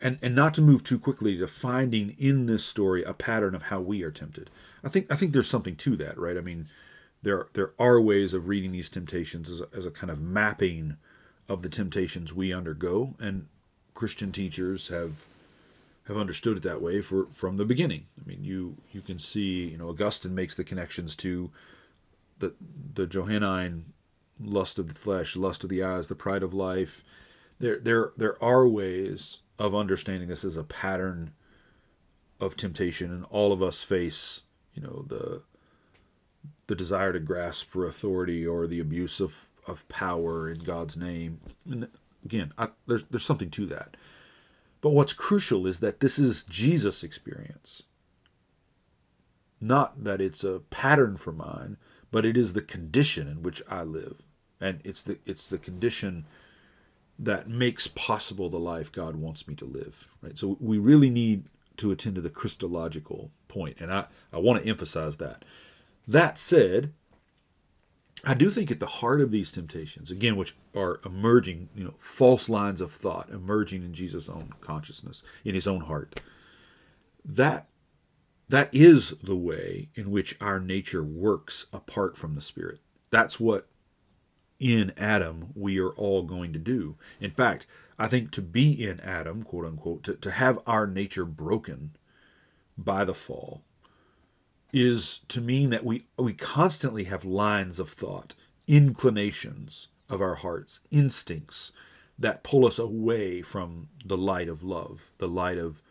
and 0.00 0.18
and 0.22 0.34
not 0.34 0.54
to 0.54 0.62
move 0.62 0.84
too 0.84 0.98
quickly 0.98 1.36
to 1.38 1.46
finding 1.46 2.10
in 2.18 2.46
this 2.46 2.64
story 2.64 3.02
a 3.02 3.12
pattern 3.12 3.54
of 3.54 3.64
how 3.64 3.80
we 3.80 4.02
are 4.02 4.10
tempted. 4.10 4.50
I 4.84 4.88
think 4.88 5.10
I 5.10 5.16
think 5.16 5.32
there's 5.32 5.48
something 5.48 5.76
to 5.76 5.96
that, 5.96 6.18
right? 6.18 6.36
I 6.36 6.40
mean, 6.40 6.68
there 7.22 7.48
there 7.54 7.72
are 7.78 8.00
ways 8.00 8.34
of 8.34 8.48
reading 8.48 8.72
these 8.72 8.90
temptations 8.90 9.50
as 9.50 9.60
a, 9.60 9.68
as 9.74 9.86
a 9.86 9.90
kind 9.90 10.10
of 10.10 10.20
mapping 10.20 10.96
of 11.48 11.62
the 11.62 11.68
temptations 11.68 12.32
we 12.32 12.52
undergo, 12.52 13.14
and 13.18 13.46
Christian 13.94 14.32
teachers 14.32 14.88
have 14.88 15.26
have 16.08 16.16
understood 16.16 16.56
it 16.56 16.62
that 16.64 16.82
way 16.82 17.00
for 17.00 17.26
from 17.26 17.56
the 17.56 17.64
beginning. 17.64 18.06
I 18.20 18.28
mean, 18.28 18.42
you 18.42 18.76
you 18.90 19.00
can 19.00 19.18
see, 19.18 19.68
you 19.68 19.78
know, 19.78 19.90
Augustine 19.90 20.34
makes 20.34 20.56
the 20.56 20.64
connections 20.64 21.14
to 21.16 21.50
the 22.38 22.54
the 22.94 23.06
Johannine 23.06 23.92
lust 24.40 24.78
of 24.78 24.88
the 24.88 24.94
flesh, 24.94 25.36
lust 25.36 25.62
of 25.64 25.70
the 25.70 25.82
eyes, 25.82 26.08
the 26.08 26.14
pride 26.14 26.42
of 26.42 26.54
life. 26.54 27.04
There 27.58 27.78
there 27.78 28.12
there 28.16 28.42
are 28.42 28.66
ways 28.66 29.42
of 29.58 29.74
understanding 29.74 30.28
this 30.28 30.44
as 30.44 30.56
a 30.56 30.64
pattern 30.64 31.32
of 32.40 32.56
temptation, 32.56 33.12
and 33.12 33.24
all 33.30 33.52
of 33.52 33.62
us 33.62 33.82
face, 33.82 34.42
you 34.74 34.82
know, 34.82 35.04
the 35.08 35.42
the 36.68 36.74
desire 36.74 37.12
to 37.12 37.20
grasp 37.20 37.66
for 37.66 37.86
authority 37.86 38.46
or 38.46 38.66
the 38.66 38.80
abuse 38.80 39.20
of, 39.20 39.48
of 39.66 39.88
power 39.88 40.48
in 40.48 40.58
God's 40.58 40.96
name. 40.96 41.40
And 41.68 41.88
again, 42.24 42.52
I, 42.58 42.68
there's, 42.86 43.04
there's 43.04 43.24
something 43.24 43.50
to 43.50 43.66
that. 43.66 43.96
But 44.80 44.90
what's 44.90 45.12
crucial 45.12 45.66
is 45.66 45.80
that 45.80 46.00
this 46.00 46.18
is 46.18 46.44
Jesus' 46.44 47.02
experience. 47.02 47.82
Not 49.60 50.04
that 50.04 50.20
it's 50.20 50.44
a 50.44 50.60
pattern 50.70 51.16
for 51.16 51.32
mine, 51.32 51.76
but 52.10 52.24
it 52.24 52.36
is 52.36 52.52
the 52.52 52.62
condition 52.62 53.26
in 53.28 53.42
which 53.42 53.62
I 53.68 53.82
live. 53.82 54.22
And 54.60 54.80
it's 54.84 55.02
the 55.02 55.18
it's 55.24 55.48
the 55.48 55.58
condition 55.58 56.26
that 57.18 57.48
makes 57.48 57.88
possible 57.88 58.48
the 58.48 58.58
life 58.58 58.92
God 58.92 59.16
wants 59.16 59.48
me 59.48 59.54
to 59.56 59.64
live. 59.64 60.08
Right? 60.22 60.38
So 60.38 60.56
we 60.60 60.78
really 60.78 61.10
need 61.10 61.44
to 61.78 61.90
attend 61.90 62.16
to 62.16 62.20
the 62.20 62.30
Christological 62.30 63.30
point, 63.46 63.76
and 63.80 63.92
I, 63.92 64.06
I 64.32 64.38
want 64.38 64.62
to 64.62 64.68
emphasize 64.68 65.16
that. 65.18 65.44
That 66.06 66.38
said, 66.38 66.92
I 68.24 68.34
do 68.34 68.50
think 68.50 68.70
at 68.70 68.80
the 68.80 68.86
heart 68.86 69.20
of 69.20 69.30
these 69.30 69.52
temptations, 69.52 70.10
again, 70.10 70.36
which 70.36 70.54
are 70.74 71.00
emerging, 71.04 71.68
you 71.74 71.84
know, 71.84 71.94
false 71.98 72.48
lines 72.48 72.80
of 72.80 72.90
thought 72.90 73.30
emerging 73.30 73.82
in 73.82 73.94
Jesus' 73.94 74.28
own 74.28 74.54
consciousness, 74.60 75.22
in 75.44 75.54
his 75.54 75.68
own 75.68 75.82
heart, 75.82 76.20
that 77.24 77.68
that 78.48 78.70
is 78.72 79.10
the 79.22 79.36
way 79.36 79.90
in 79.94 80.10
which 80.10 80.36
our 80.40 80.58
nature 80.58 81.04
works 81.04 81.66
apart 81.72 82.16
from 82.16 82.34
the 82.34 82.40
Spirit. 82.40 82.80
That's 83.10 83.38
what 83.38 83.68
in 84.58 84.92
Adam 84.96 85.50
we 85.54 85.78
are 85.78 85.90
all 85.90 86.22
going 86.22 86.52
to 86.54 86.58
do. 86.58 86.96
In 87.20 87.30
fact, 87.30 87.66
I 87.98 88.08
think 88.08 88.30
to 88.32 88.42
be 88.42 88.72
in 88.72 89.00
Adam, 89.00 89.42
quote 89.42 89.66
unquote, 89.66 90.02
to, 90.04 90.14
to 90.14 90.30
have 90.30 90.58
our 90.66 90.86
nature 90.86 91.24
broken 91.24 91.96
by 92.76 93.04
the 93.04 93.14
fall 93.14 93.62
is 94.72 95.20
to 95.28 95.40
mean 95.40 95.70
that 95.70 95.84
we, 95.84 96.06
we 96.18 96.32
constantly 96.32 97.04
have 97.04 97.24
lines 97.24 97.80
of 97.80 97.88
thought, 97.88 98.34
inclinations 98.66 99.88
of 100.08 100.20
our 100.20 100.36
hearts, 100.36 100.80
instincts 100.90 101.72
that 102.18 102.42
pull 102.42 102.66
us 102.66 102.78
away 102.78 103.42
from 103.42 103.88
the 104.04 104.16
light 104.16 104.48
of 104.48 104.62
love, 104.62 105.10
the 105.18 105.28
light 105.28 105.58
of 105.58 105.82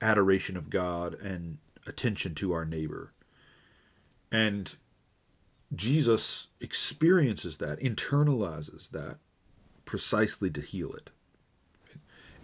adoration 0.00 0.56
of 0.56 0.70
God 0.70 1.14
and 1.14 1.58
attention 1.86 2.34
to 2.36 2.52
our 2.52 2.64
neighbor. 2.64 3.12
And 4.32 4.76
Jesus 5.74 6.48
experiences 6.60 7.58
that, 7.58 7.78
internalizes 7.80 8.90
that 8.90 9.18
precisely 9.84 10.50
to 10.50 10.60
heal 10.60 10.92
it 10.92 11.10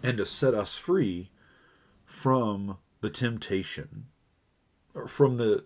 and 0.03 0.17
to 0.17 0.25
set 0.25 0.53
us 0.53 0.77
free 0.77 1.31
from 2.05 2.77
the 3.01 3.09
temptation 3.09 4.05
from 5.05 5.37
the 5.37 5.65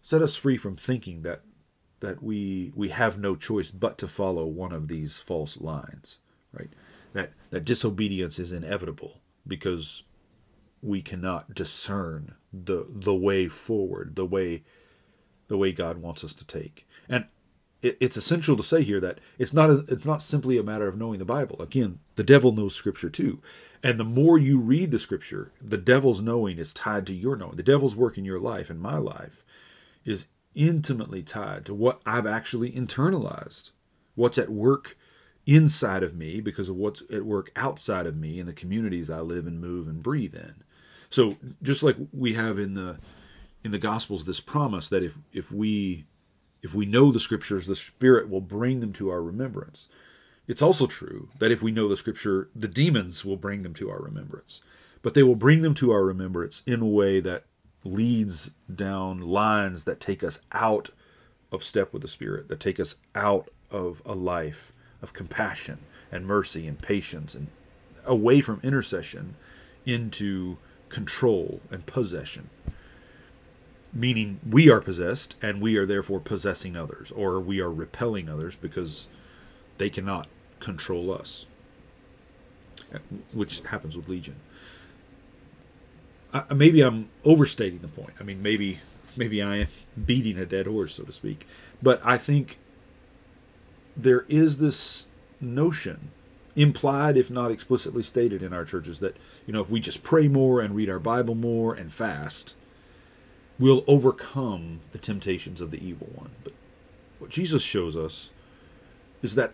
set 0.00 0.22
us 0.22 0.36
free 0.36 0.56
from 0.56 0.76
thinking 0.76 1.22
that 1.22 1.42
that 2.00 2.22
we 2.22 2.72
we 2.74 2.88
have 2.88 3.18
no 3.18 3.36
choice 3.36 3.70
but 3.70 3.98
to 3.98 4.08
follow 4.08 4.46
one 4.46 4.72
of 4.72 4.88
these 4.88 5.18
false 5.18 5.60
lines 5.60 6.18
right? 6.54 6.70
That 7.12 7.32
that 7.50 7.64
disobedience 7.64 8.38
is 8.38 8.52
inevitable 8.52 9.20
because 9.46 10.04
we 10.82 11.02
cannot 11.02 11.54
discern 11.54 12.34
the 12.52 12.86
the 12.88 13.14
way 13.14 13.48
forward 13.48 14.16
the 14.16 14.26
way 14.26 14.62
the 15.48 15.56
way 15.58 15.72
God 15.72 15.98
wants 15.98 16.24
us 16.24 16.32
to 16.34 16.46
take. 16.46 16.86
And 17.08 17.26
it, 17.84 17.96
it's 18.00 18.16
essential 18.16 18.56
to 18.56 18.62
say 18.62 18.82
here 18.82 19.00
that 19.00 19.18
it's 19.38 19.52
not 19.52 19.70
a, 19.70 19.84
it's 19.88 20.06
not 20.06 20.22
simply 20.22 20.58
a 20.58 20.62
matter 20.62 20.88
of 20.88 20.96
knowing 20.96 21.18
the 21.18 21.24
Bible 21.24 21.60
again 21.60 22.00
the 22.16 22.24
devil 22.24 22.52
knows 22.52 22.74
scripture 22.74 23.10
too 23.10 23.40
and 23.84 24.00
the 24.00 24.04
more 24.04 24.38
you 24.38 24.58
read 24.58 24.90
the 24.90 24.98
scripture, 24.98 25.52
the 25.60 25.76
devil's 25.76 26.22
knowing 26.22 26.56
is 26.56 26.72
tied 26.72 27.06
to 27.06 27.12
your 27.12 27.36
knowing. 27.36 27.56
The 27.56 27.62
devil's 27.62 27.94
work 27.94 28.16
in 28.16 28.24
your 28.24 28.40
life 28.40 28.70
and 28.70 28.80
my 28.80 28.96
life 28.96 29.44
is 30.06 30.28
intimately 30.54 31.22
tied 31.22 31.66
to 31.66 31.74
what 31.74 32.00
I've 32.06 32.26
actually 32.26 32.72
internalized, 32.72 33.72
what's 34.14 34.38
at 34.38 34.48
work 34.48 34.96
inside 35.44 36.02
of 36.02 36.14
me 36.14 36.40
because 36.40 36.70
of 36.70 36.76
what's 36.76 37.02
at 37.12 37.26
work 37.26 37.52
outside 37.56 38.06
of 38.06 38.16
me 38.16 38.40
in 38.40 38.46
the 38.46 38.54
communities 38.54 39.10
I 39.10 39.20
live 39.20 39.46
and 39.46 39.60
move 39.60 39.86
and 39.86 40.02
breathe 40.02 40.34
in. 40.34 40.64
So 41.10 41.36
just 41.62 41.82
like 41.82 41.96
we 42.10 42.32
have 42.32 42.58
in 42.58 42.72
the 42.72 42.96
in 43.62 43.70
the 43.70 43.78
gospels 43.78 44.24
this 44.24 44.40
promise 44.40 44.88
that 44.88 45.02
if 45.02 45.18
if 45.34 45.52
we 45.52 46.06
if 46.64 46.74
we 46.74 46.84
know 46.84 47.12
the 47.12 47.20
scriptures 47.20 47.66
the 47.66 47.76
spirit 47.76 48.28
will 48.28 48.40
bring 48.40 48.80
them 48.80 48.92
to 48.92 49.08
our 49.08 49.22
remembrance 49.22 49.88
it's 50.46 50.62
also 50.62 50.86
true 50.86 51.28
that 51.38 51.50
if 51.50 51.62
we 51.62 51.70
know 51.70 51.88
the 51.88 51.96
scripture, 51.96 52.48
the 52.54 52.68
demons 52.68 53.24
will 53.24 53.36
bring 53.36 53.62
them 53.62 53.74
to 53.74 53.90
our 53.90 54.00
remembrance. 54.00 54.60
But 55.02 55.14
they 55.14 55.22
will 55.22 55.36
bring 55.36 55.62
them 55.62 55.74
to 55.74 55.90
our 55.90 56.04
remembrance 56.04 56.62
in 56.66 56.80
a 56.80 56.86
way 56.86 57.20
that 57.20 57.44
leads 57.82 58.50
down 58.74 59.20
lines 59.20 59.84
that 59.84 60.00
take 60.00 60.22
us 60.22 60.40
out 60.52 60.90
of 61.52 61.64
step 61.64 61.92
with 61.92 62.02
the 62.02 62.08
Spirit, 62.08 62.48
that 62.48 62.60
take 62.60 62.80
us 62.80 62.96
out 63.14 63.50
of 63.70 64.02
a 64.04 64.14
life 64.14 64.72
of 65.02 65.12
compassion 65.12 65.80
and 66.10 66.26
mercy 66.26 66.66
and 66.66 66.78
patience 66.78 67.34
and 67.34 67.48
away 68.04 68.40
from 68.40 68.60
intercession 68.62 69.36
into 69.84 70.56
control 70.88 71.60
and 71.70 71.86
possession. 71.86 72.48
Meaning 73.94 74.40
we 74.48 74.68
are 74.68 74.80
possessed 74.80 75.36
and 75.40 75.60
we 75.60 75.76
are 75.76 75.86
therefore 75.86 76.18
possessing 76.18 76.76
others, 76.76 77.12
or 77.12 77.38
we 77.38 77.60
are 77.60 77.70
repelling 77.70 78.28
others 78.28 78.56
because 78.56 79.06
they 79.78 79.88
cannot 79.88 80.26
control 80.58 81.12
us, 81.12 81.46
uh, 82.92 82.98
which 83.32 83.60
happens 83.60 83.96
with 83.96 84.08
Legion. 84.08 84.36
Maybe 86.52 86.80
I'm 86.80 87.10
overstating 87.24 87.78
the 87.78 87.88
point. 87.88 88.14
I 88.18 88.24
mean, 88.24 88.42
maybe 88.42 88.80
maybe 89.16 89.40
I 89.40 89.56
am 89.58 89.68
beating 90.04 90.38
a 90.38 90.46
dead 90.46 90.66
horse, 90.66 90.94
so 90.94 91.04
to 91.04 91.12
speak. 91.12 91.46
But 91.80 92.00
I 92.04 92.18
think 92.18 92.58
there 93.96 94.24
is 94.28 94.58
this 94.58 95.06
notion, 95.40 96.10
implied 96.56 97.16
if 97.16 97.30
not 97.30 97.52
explicitly 97.52 98.02
stated 98.02 98.42
in 98.42 98.52
our 98.52 98.64
churches, 98.64 98.98
that 98.98 99.16
you 99.46 99.52
know 99.52 99.60
if 99.60 99.70
we 99.70 99.78
just 99.78 100.02
pray 100.02 100.26
more 100.26 100.60
and 100.60 100.74
read 100.74 100.90
our 100.90 100.98
Bible 100.98 101.36
more 101.36 101.74
and 101.74 101.92
fast, 101.92 102.56
we'll 103.58 103.84
overcome 103.86 104.80
the 104.92 104.98
temptations 104.98 105.60
of 105.60 105.70
the 105.70 105.84
evil 105.86 106.08
one. 106.14 106.30
But 106.42 106.52
what 107.18 107.30
Jesus 107.30 107.62
shows 107.62 107.96
us 107.96 108.30
is 109.22 109.34
that 109.34 109.52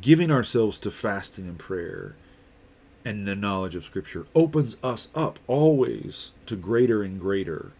giving 0.00 0.30
ourselves 0.30 0.78
to 0.80 0.90
fasting 0.90 1.46
and 1.46 1.58
prayer 1.58 2.16
and 3.04 3.26
the 3.26 3.36
knowledge 3.36 3.74
of 3.74 3.84
Scripture 3.84 4.26
opens 4.34 4.76
us 4.82 5.08
up 5.14 5.38
always 5.46 6.32
to 6.46 6.56
greater 6.56 7.02
and 7.02 7.18
greater 7.18 7.72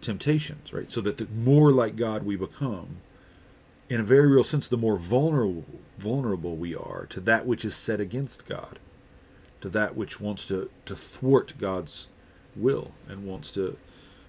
temptations, 0.00 0.72
right? 0.72 0.90
So 0.90 1.00
that 1.00 1.16
the 1.16 1.26
more 1.26 1.72
like 1.72 1.96
God 1.96 2.24
we 2.24 2.36
become, 2.36 2.98
in 3.88 4.00
a 4.00 4.04
very 4.04 4.26
real 4.26 4.44
sense, 4.44 4.68
the 4.68 4.76
more 4.76 4.96
vulnerable 4.96 5.64
vulnerable 5.98 6.56
we 6.56 6.74
are 6.74 7.06
to 7.06 7.20
that 7.20 7.46
which 7.46 7.64
is 7.64 7.74
set 7.74 8.00
against 8.00 8.46
God, 8.46 8.78
to 9.62 9.70
that 9.70 9.96
which 9.96 10.20
wants 10.20 10.44
to, 10.46 10.70
to 10.84 10.94
thwart 10.94 11.54
God's 11.58 12.08
will 12.54 12.92
and 13.08 13.26
wants 13.26 13.50
to 13.52 13.78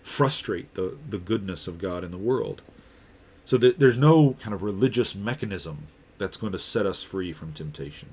frustrate 0.08 0.74
the, 0.76 0.98
the 1.10 1.18
goodness 1.18 1.68
of 1.68 1.80
God 1.80 2.04
in 2.04 2.12
the 2.12 2.18
world. 2.18 2.62
So 3.44 3.58
there's 3.58 3.98
no 3.98 4.36
kind 4.42 4.54
of 4.54 4.64
religious 4.64 5.14
mechanism 5.14 5.88
that's 6.18 6.38
going 6.38 6.54
to 6.54 6.60
set 6.60 6.86
us 6.86 7.04
free 7.04 7.34
from 7.34 7.52
temptation. 7.52 8.10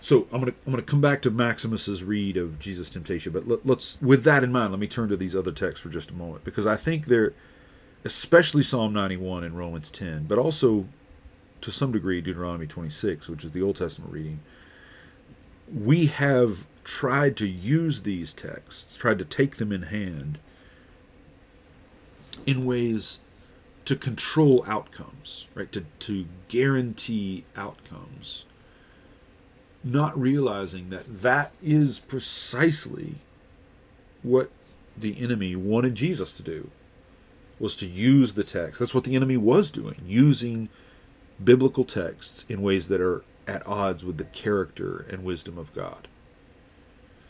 So 0.00 0.26
I'm 0.32 0.40
gonna 0.40 0.54
I'm 0.64 0.72
gonna 0.72 0.82
come 0.82 1.00
back 1.00 1.20
to 1.22 1.30
Maximus's 1.30 2.04
read 2.04 2.36
of 2.36 2.60
Jesus' 2.60 2.90
temptation, 2.90 3.32
but 3.32 3.48
let, 3.48 3.66
let's 3.66 4.00
with 4.00 4.22
that 4.24 4.44
in 4.44 4.52
mind, 4.52 4.72
let 4.72 4.78
me 4.78 4.86
turn 4.86 5.08
to 5.08 5.16
these 5.16 5.34
other 5.34 5.50
texts 5.50 5.80
for 5.80 5.88
just 5.88 6.12
a 6.12 6.14
moment 6.14 6.44
because 6.44 6.64
I 6.64 6.76
think 6.76 7.06
they're 7.06 7.32
especially 8.04 8.62
Psalm 8.62 8.92
91 8.92 9.42
and 9.42 9.58
Romans 9.58 9.90
10, 9.90 10.26
but 10.26 10.38
also 10.38 10.86
to 11.60 11.72
some 11.72 11.90
degree 11.90 12.20
Deuteronomy 12.20 12.68
26, 12.68 13.28
which 13.28 13.44
is 13.44 13.50
the 13.50 13.62
Old 13.62 13.76
Testament 13.76 14.12
reading. 14.12 14.40
We 15.72 16.06
have 16.06 16.66
tried 16.86 17.36
to 17.36 17.48
use 17.48 18.02
these 18.02 18.32
texts, 18.32 18.96
tried 18.96 19.18
to 19.18 19.24
take 19.24 19.56
them 19.56 19.72
in 19.72 19.82
hand 19.82 20.38
in 22.46 22.64
ways 22.64 23.18
to 23.84 23.96
control 23.96 24.64
outcomes, 24.68 25.48
right? 25.56 25.70
To, 25.72 25.84
to 25.98 26.26
guarantee 26.46 27.44
outcomes. 27.56 28.46
Not 29.82 30.18
realizing 30.18 30.90
that 30.90 31.22
that 31.22 31.52
is 31.60 31.98
precisely 31.98 33.16
what 34.22 34.50
the 34.96 35.20
enemy 35.20 35.56
wanted 35.56 35.96
Jesus 35.96 36.32
to 36.36 36.42
do 36.42 36.70
was 37.58 37.74
to 37.76 37.86
use 37.86 38.34
the 38.34 38.44
text. 38.44 38.78
That's 38.78 38.94
what 38.94 39.04
the 39.04 39.16
enemy 39.16 39.36
was 39.36 39.72
doing, 39.72 40.02
using 40.06 40.68
biblical 41.42 41.84
texts 41.84 42.44
in 42.48 42.62
ways 42.62 42.86
that 42.88 43.00
are 43.00 43.24
at 43.48 43.66
odds 43.66 44.04
with 44.04 44.18
the 44.18 44.24
character 44.24 45.04
and 45.10 45.24
wisdom 45.24 45.58
of 45.58 45.74
God. 45.74 46.06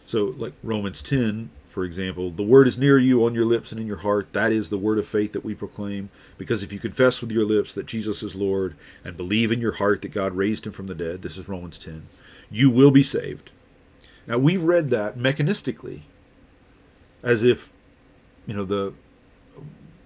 So, 0.07 0.35
like 0.37 0.55
Romans 0.63 1.03
10 1.03 1.51
for 1.77 1.85
example, 1.85 2.31
the 2.31 2.43
word 2.43 2.67
is 2.67 2.79
near 2.79 2.99
you 2.99 3.23
on 3.27 3.35
your 3.35 3.45
lips 3.45 3.71
and 3.71 3.79
in 3.79 3.87
your 3.87 3.99
heart. 3.99 4.33
That 4.33 4.51
is 4.51 4.71
the 4.71 4.79
word 4.79 4.99
of 4.99 5.07
faith 5.07 5.35
that 5.35 5.45
we 5.45 5.55
proclaim. 5.55 6.09
Because 6.39 6.63
if 6.63 6.73
you 6.73 6.79
confess 6.79 7.21
with 7.21 7.31
your 7.31 7.45
lips 7.45 7.75
that 7.75 7.85
Jesus 7.85 8.23
is 8.23 8.35
Lord 8.35 8.77
and 9.05 9.15
believe 9.15 9.53
in 9.53 9.61
your 9.61 9.73
heart 9.73 10.01
that 10.01 10.09
God 10.09 10.33
raised 10.33 10.67
him 10.67 10.73
from 10.73 10.87
the 10.87 10.95
dead, 10.95 11.21
this 11.21 11.37
is 11.37 11.51
Romans 11.51 11.79
10, 11.79 12.07
you 12.51 12.71
will 12.71 12.91
be 12.91 13.03
saved. 13.03 13.51
Now, 14.27 14.39
we've 14.39 14.65
read 14.65 14.89
that 14.89 15.19
mechanistically 15.19 16.01
as 17.23 17.43
if, 17.43 17.75
you 18.47 18.55
know, 18.55 18.65
the 18.65 18.95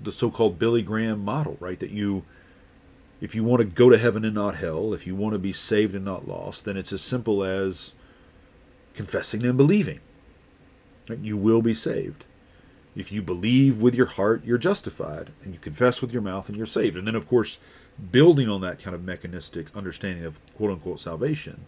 the 0.03 0.11
so-called 0.11 0.59
Billy 0.59 0.83
Graham 0.83 1.25
model, 1.25 1.57
right? 1.61 1.79
That 1.79 1.91
you 1.91 2.25
if 3.21 3.33
you 3.37 3.45
want 3.45 3.61
to 3.61 3.65
go 3.65 3.89
to 3.89 3.97
heaven 3.97 4.25
and 4.25 4.35
not 4.35 4.57
hell, 4.57 4.93
if 4.93 5.07
you 5.07 5.15
want 5.15 5.35
to 5.35 5.39
be 5.39 5.53
saved 5.53 5.95
and 5.95 6.05
not 6.05 6.27
lost, 6.27 6.65
then 6.65 6.77
it's 6.77 6.93
as 6.93 7.01
simple 7.01 7.45
as 7.45 7.95
confessing 8.95 9.45
and 9.45 9.57
believing. 9.57 10.01
You 11.21 11.37
will 11.37 11.63
be 11.63 11.75
saved. 11.75 12.25
If 12.95 13.13
you 13.13 13.23
believe 13.23 13.81
with 13.81 13.95
your 13.95 14.07
heart, 14.07 14.45
you're 14.45 14.59
justified, 14.59 15.31
and 15.43 15.55
you 15.55 15.61
confess 15.61 16.01
with 16.03 16.13
your 16.13 16.23
mouth, 16.23 16.49
and 16.49 16.57
you're 16.57 16.67
saved. 16.67 16.97
And 16.97 17.07
then, 17.07 17.15
of 17.15 17.29
course, 17.29 17.59
building 18.11 18.49
on 18.49 18.61
that 18.63 18.81
kind 18.81 18.95
of 18.95 19.05
mechanistic 19.05 19.75
understanding 19.77 20.25
of 20.25 20.39
quote 20.55 20.71
unquote 20.71 21.01
salvation, 21.01 21.67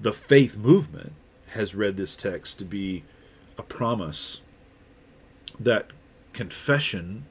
the 0.00 0.12
faith 0.12 0.56
movement 0.56 1.12
has 1.52 1.74
read 1.74 1.96
this 1.96 2.16
text 2.16 2.58
to 2.58 2.64
be 2.64 3.04
a 3.58 3.62
promise 3.62 4.40
that 5.58 5.88
confession 6.32 7.26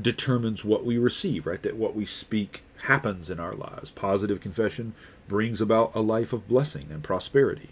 determines 0.00 0.64
what 0.64 0.84
we 0.84 0.98
receive, 0.98 1.46
right? 1.46 1.62
That 1.62 1.76
what 1.76 1.94
we 1.96 2.06
speak 2.06 2.62
happens 2.84 3.28
in 3.28 3.40
our 3.40 3.54
lives. 3.54 3.90
Positive 3.90 4.40
confession 4.40 4.94
brings 5.28 5.60
about 5.60 5.92
a 5.94 6.00
life 6.00 6.32
of 6.32 6.48
blessing 6.48 6.88
and 6.90 7.02
prosperity. 7.02 7.70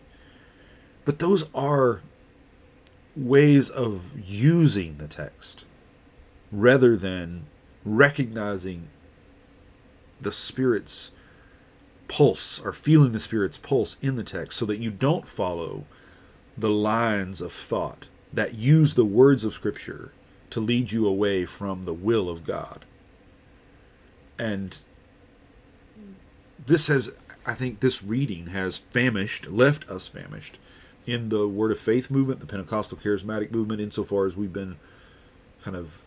But 1.08 1.20
those 1.20 1.48
are 1.54 2.02
ways 3.16 3.70
of 3.70 4.12
using 4.22 4.98
the 4.98 5.08
text 5.08 5.64
rather 6.52 6.98
than 6.98 7.46
recognizing 7.82 8.88
the 10.20 10.32
Spirit's 10.32 11.10
pulse 12.08 12.60
or 12.60 12.74
feeling 12.74 13.12
the 13.12 13.20
Spirit's 13.20 13.56
pulse 13.56 13.96
in 14.02 14.16
the 14.16 14.22
text 14.22 14.58
so 14.58 14.66
that 14.66 14.80
you 14.80 14.90
don't 14.90 15.26
follow 15.26 15.86
the 16.58 16.68
lines 16.68 17.40
of 17.40 17.54
thought 17.54 18.04
that 18.30 18.56
use 18.56 18.92
the 18.94 19.06
words 19.06 19.44
of 19.44 19.54
Scripture 19.54 20.12
to 20.50 20.60
lead 20.60 20.92
you 20.92 21.06
away 21.06 21.46
from 21.46 21.86
the 21.86 21.94
will 21.94 22.28
of 22.28 22.44
God. 22.44 22.84
And 24.38 24.76
this 26.66 26.88
has, 26.88 27.16
I 27.46 27.54
think, 27.54 27.80
this 27.80 28.02
reading 28.02 28.48
has 28.48 28.76
famished, 28.76 29.46
left 29.46 29.88
us 29.88 30.06
famished 30.06 30.58
in 31.08 31.30
the 31.30 31.48
Word 31.48 31.72
of 31.72 31.78
Faith 31.78 32.10
movement, 32.10 32.40
the 32.40 32.46
Pentecostal 32.46 32.98
charismatic 32.98 33.50
movement, 33.50 33.80
insofar 33.80 34.26
as 34.26 34.36
we've 34.36 34.52
been 34.52 34.76
kind 35.62 35.76
of 35.76 36.04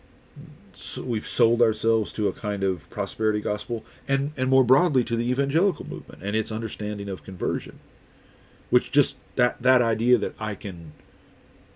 we've 1.03 1.27
sold 1.27 1.61
ourselves 1.61 2.13
to 2.13 2.29
a 2.29 2.33
kind 2.33 2.63
of 2.63 2.89
prosperity 2.89 3.41
gospel 3.41 3.83
and 4.07 4.31
and 4.37 4.49
more 4.49 4.63
broadly 4.63 5.03
to 5.03 5.17
the 5.17 5.29
evangelical 5.29 5.85
movement 5.85 6.23
and 6.23 6.33
its 6.33 6.51
understanding 6.51 7.09
of 7.09 7.23
conversion 7.23 7.81
which 8.69 8.91
just 8.91 9.17
that 9.35 9.61
that 9.61 9.81
idea 9.81 10.17
that 10.17 10.33
I 10.39 10.55
can 10.55 10.93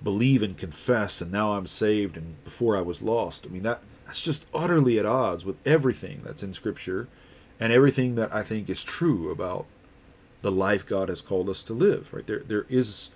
believe 0.01 0.41
and 0.41 0.57
confess 0.57 1.21
and 1.21 1.31
now 1.31 1.53
I'm 1.53 1.67
saved 1.67 2.15
and 2.17 2.41
before 2.43 2.77
I 2.77 2.81
was 2.81 3.01
lost. 3.01 3.45
I 3.45 3.49
mean 3.49 3.63
that 3.63 3.81
that's 4.05 4.23
just 4.23 4.45
utterly 4.53 4.97
at 4.97 5.05
odds 5.05 5.45
with 5.45 5.57
everything 5.65 6.21
that's 6.23 6.41
in 6.41 6.53
scripture 6.53 7.07
and 7.59 7.73
everything 7.73 8.15
that 8.15 8.33
I 8.33 8.43
think 8.43 8.69
is 8.69 8.83
true 8.83 9.29
about 9.29 9.65
the 10.41 10.51
life 10.51 10.85
God 10.85 11.09
has 11.09 11.21
called 11.21 11.49
us 11.49 11.61
to 11.63 11.73
live 11.73 12.13
right? 12.13 12.25
There 12.25 12.39
there 12.39 12.65
is 12.69 13.09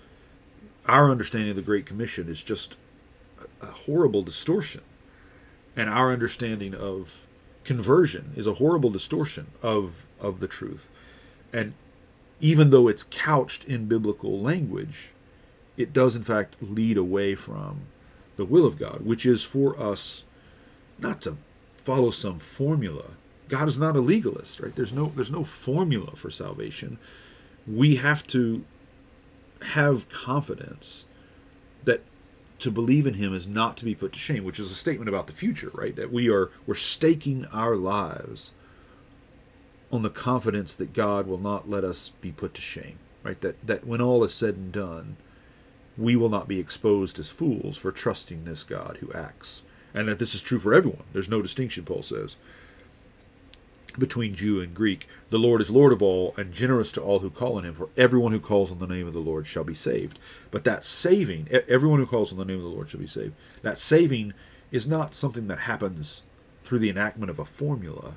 our 0.88 1.12
understanding 1.12 1.52
of 1.52 1.56
the 1.56 1.62
great 1.62 1.86
commission 1.86 2.30
is 2.30 2.42
just 2.42 2.78
a, 3.62 3.68
horrible 3.68 4.22
distortion. 4.22 4.82
And 5.76 5.89
our 5.89 6.12
understanding 6.12 6.74
of 6.76 7.28
conversion 7.63 8.34
is 8.36 8.48
a 8.48 8.56
horrible 8.56 8.89
distortion 8.89 9.48
of 9.62 10.06
of 10.20 10.39
the 10.39 10.48
truth. 10.48 10.89
And 11.54 11.74
even 12.39 12.70
though 12.70 12.88
it's 12.88 13.04
couched 13.04 13.63
in 13.65 13.86
biblical 13.86 14.39
language 14.39 15.12
it 15.78 15.94
does 15.94 16.15
in 16.15 16.24
fact 16.24 16.58
lead 16.62 16.98
away 16.98 17.36
from 17.36 17.82
the 18.38 18.46
will 18.46 18.65
of 18.65 18.78
God 18.78 19.06
which 19.06 19.26
is 19.26 19.44
for 19.44 19.80
us 19.80 20.24
not 20.98 21.22
to 21.22 21.38
follow 21.78 22.12
some 22.12 22.39
formula. 22.39 23.12
God 23.48 23.68
is 23.68 23.80
not 23.80 23.96
a 23.96 24.02
legalist 24.02 24.60
right? 24.60 24.76
There's 24.76 24.94
no 24.94 25.12
there's 25.15 25.32
no 25.32 25.44
formula 25.44 26.12
for 26.15 26.30
salvation. 26.30 26.98
We 27.68 27.98
have 27.98 28.26
to 28.28 28.63
have 29.62 30.10
confidence 30.10 31.06
that 31.84 32.02
to 32.60 32.72
believe 32.72 33.08
in 33.08 33.15
him 33.15 33.34
is 33.34 33.48
not 33.48 33.78
to 33.78 33.86
be 33.86 33.95
put 33.95 34.13
to 34.13 34.19
shame, 34.19 34.43
which 34.43 34.60
is 34.60 34.72
a 34.72 34.76
statement 34.76 35.10
about 35.10 35.28
the 35.28 35.34
future, 35.34 35.72
right? 35.74 35.95
That 35.95 36.12
we 36.12 36.30
are 36.30 36.52
we're 36.65 36.76
staking 36.76 37.45
our 37.48 37.76
lives 37.76 38.54
on 39.91 40.04
the 40.04 40.10
confidence 40.10 40.76
that 40.76 40.93
God 40.93 41.26
will 41.26 41.39
not 41.39 41.69
let 41.69 41.84
us 41.84 42.10
be 42.22 42.32
put 42.32 42.54
to 42.56 42.62
shame, 42.62 43.00
right? 43.24 43.39
That 43.41 43.65
that 43.65 43.88
when 43.88 44.02
all 44.02 44.24
is 44.24 44.34
said 44.34 44.56
and 44.56 44.72
done, 44.72 45.17
we 45.98 46.15
will 46.15 46.30
not 46.30 46.48
be 46.48 46.60
exposed 46.60 47.19
as 47.19 47.30
fools 47.30 47.78
for 47.78 47.91
trusting 47.91 48.45
this 48.45 48.63
God 48.63 48.98
who 49.00 49.12
acts. 49.13 49.63
And 49.93 50.08
that 50.08 50.19
this 50.19 50.36
is 50.36 50.41
true 50.41 50.60
for 50.60 50.74
everyone. 50.74 51.04
There's 51.13 51.30
no 51.30 51.41
distinction, 51.41 51.84
Paul 51.84 52.04
says 52.04 52.38
between 53.97 54.36
Jew 54.36 54.62
and 54.62 54.73
Greek. 54.73 55.08
The 55.30 55.39
Lord 55.39 55.62
is 55.62 55.69
Lord 55.69 55.93
of 55.93 56.02
all 56.02 56.34
and 56.38 56.52
generous 56.52 56.91
to 56.93 57.02
all 57.02 57.19
who 57.19 57.30
call 57.30 57.58
on 57.58 57.65
him, 57.65 57.73
for 57.73 57.89
everyone 57.97 58.32
who 58.32 58.39
calls 58.39 58.71
on 58.71 58.80
the 58.80 58.88
name 58.88 59.08
of 59.08 59.13
the 59.13 59.19
Lord 59.19 59.47
shall 59.47 59.63
be 59.63 59.73
saved. 59.73 60.19
But 60.52 60.63
that 60.63 60.84
saving, 60.84 61.47
everyone 61.67 61.99
who 61.99 62.06
calls 62.06 62.32
on 62.32 62.38
the 62.38 62.45
name 62.45 62.58
of 62.58 62.63
the 62.63 62.69
Lord 62.69 62.89
shall 62.89 62.99
be 62.99 63.08
saved. 63.08 63.34
That 63.62 63.80
saving 63.80 64.34
is 64.71 64.88
not 64.88 65.15
something 65.15 65.47
that 65.47 65.60
happens 65.60 66.23
through 66.63 66.80
the 66.80 66.89
enactment 66.89 67.30
of 67.30 67.39
a 67.39 67.45
formula, 67.45 68.15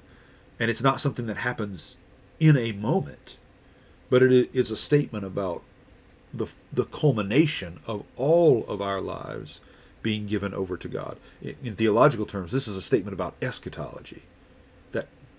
and 0.59 0.71
it's 0.71 0.83
not 0.83 1.01
something 1.01 1.27
that 1.27 1.39
happens 1.39 1.97
in 2.39 2.57
a 2.57 2.73
moment, 2.73 3.37
but 4.11 4.23
it 4.23 4.51
is 4.53 4.71
a 4.71 4.77
statement 4.77 5.25
about 5.25 5.63
the, 6.35 6.53
the 6.73 6.85
culmination 6.85 7.81
of 7.87 8.05
all 8.17 8.65
of 8.67 8.83
our 8.83 9.01
lives 9.01 9.61
being 10.03 10.27
given 10.27 10.53
over 10.53 10.77
to 10.77 10.89
God. 10.89 11.19
In, 11.41 11.57
in 11.63 11.77
theological 11.77 12.27
terms, 12.27 12.53
this 12.53 12.67
is 12.67 12.77
a 12.77 12.83
statement 12.83 13.15
about 13.15 13.35
eschatology 13.41 14.23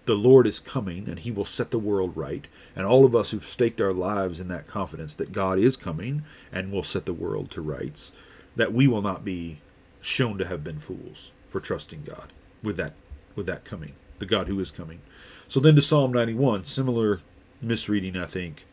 the 0.06 0.16
Lord 0.16 0.46
is 0.48 0.60
coming 0.60 1.08
and 1.08 1.20
he 1.20 1.32
will 1.32 1.46
set 1.46 1.72
the 1.72 1.80
world 1.80 2.16
right. 2.16 2.48
And 2.76 2.86
all 2.86 3.06
of 3.06 3.16
us 3.16 3.32
who've 3.32 3.44
staked 3.44 3.82
our 3.82 3.94
lives 3.94 4.40
in 4.40 4.48
that 4.50 4.68
confidence 4.68 5.16
that 5.16 5.32
God 5.32 5.60
is 5.60 5.78
coming 5.78 6.24
and 6.52 6.72
will 6.72 6.84
set 6.84 7.06
the 7.06 7.14
world 7.14 7.52
to 7.52 7.62
rights, 7.62 8.12
that 8.56 8.74
we 8.74 8.88
will 8.88 9.02
not 9.02 9.24
be 9.24 9.62
shown 10.02 10.38
to 10.38 10.48
have 10.48 10.64
been 10.64 10.80
fools 10.80 11.32
for 11.48 11.60
trusting 11.60 12.04
God 12.04 12.34
with 12.62 12.78
that 12.78 12.94
with 13.36 13.46
that 13.48 13.66
coming, 13.66 13.94
the 14.20 14.26
God 14.26 14.48
who 14.48 14.60
is 14.60 14.70
coming. 14.70 15.02
So 15.48 15.60
then 15.60 15.76
to 15.76 15.82
Psalm 15.82 16.12
91, 16.12 16.66
similar 16.66 17.22
misreading, 17.62 18.16
I 18.16 18.26
think. 18.26 18.66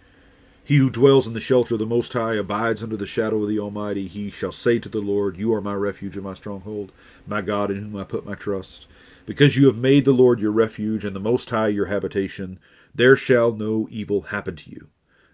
He 0.62 0.76
who 0.76 0.90
dwells 0.90 1.26
in 1.26 1.32
the 1.32 1.40
shelter 1.40 1.74
of 1.74 1.80
the 1.80 1.86
Most 1.86 2.12
High 2.12 2.34
abides 2.34 2.82
under 2.82 2.96
the 2.96 3.06
shadow 3.06 3.42
of 3.42 3.48
the 3.48 3.58
Almighty. 3.58 4.06
He 4.06 4.30
shall 4.30 4.52
say 4.52 4.78
to 4.78 4.88
the 4.88 5.00
Lord, 5.00 5.36
You 5.36 5.52
are 5.54 5.60
my 5.60 5.74
refuge 5.74 6.14
and 6.16 6.24
my 6.24 6.34
stronghold, 6.34 6.92
my 7.26 7.40
God 7.40 7.70
in 7.70 7.78
whom 7.78 7.96
I 7.96 8.04
put 8.04 8.26
my 8.26 8.34
trust. 8.34 8.86
Because 9.30 9.56
you 9.56 9.66
have 9.66 9.78
made 9.78 10.04
the 10.04 10.10
Lord 10.10 10.40
your 10.40 10.50
refuge 10.50 11.04
and 11.04 11.14
the 11.14 11.20
Most 11.20 11.50
High 11.50 11.68
your 11.68 11.86
habitation, 11.86 12.58
there 12.92 13.14
shall 13.14 13.52
no 13.52 13.86
evil 13.88 14.22
happen 14.22 14.56
to 14.56 14.70
you, 14.72 14.88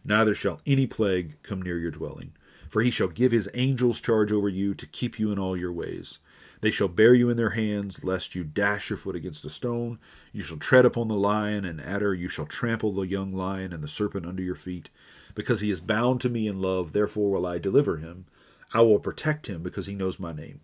neither 0.05 0.35
shall 0.35 0.61
any 0.67 0.87
plague 0.87 1.43
come 1.43 1.63
near 1.63 1.79
your 1.79 1.93
dwelling. 1.93 2.33
For 2.69 2.83
he 2.83 2.91
shall 2.91 3.09
give 3.09 3.33
his 3.33 3.49
angels 3.55 4.03
charge 4.03 4.33
over 4.33 4.51
you 4.51 4.75
to 4.75 4.87
keep 4.87 5.19
you 5.19 5.33
in 5.33 5.39
all 5.39 5.57
your 5.57 5.73
ways. 5.73 6.19
They 6.61 6.71
shall 6.71 6.89
bear 6.89 7.15
you 7.15 7.31
in 7.31 7.39
their 7.39 7.57
hands, 7.57 8.05
lest 8.05 8.35
you 8.35 8.45
dash 8.45 8.91
your 8.91 8.99
foot 8.99 9.17
against 9.17 9.47
a 9.47 9.49
stone. 9.49 9.99
You 10.31 10.43
shall 10.43 10.59
tread 10.59 10.85
upon 10.85 11.09
the 11.09 11.15
lion 11.15 11.65
and 11.65 11.81
adder, 11.81 12.13
you 12.13 12.29
shall 12.29 12.45
trample 12.45 12.93
the 12.93 13.07
young 13.07 13.33
lion 13.33 13.73
and 13.73 13.83
the 13.83 13.89
serpent 13.89 14.27
under 14.27 14.43
your 14.43 14.57
feet. 14.57 14.91
Because 15.35 15.63
he 15.63 15.71
is 15.71 15.81
bound 15.81 16.21
to 16.21 16.29
me 16.29 16.47
in 16.47 16.61
love, 16.61 16.93
therefore 16.93 17.31
will 17.31 17.47
I 17.47 17.57
deliver 17.57 17.97
him. 17.97 18.27
I 18.75 18.83
will 18.83 18.99
protect 18.99 19.47
him 19.47 19.63
because 19.63 19.87
he 19.87 19.95
knows 19.95 20.21
my 20.21 20.35
name. 20.35 20.61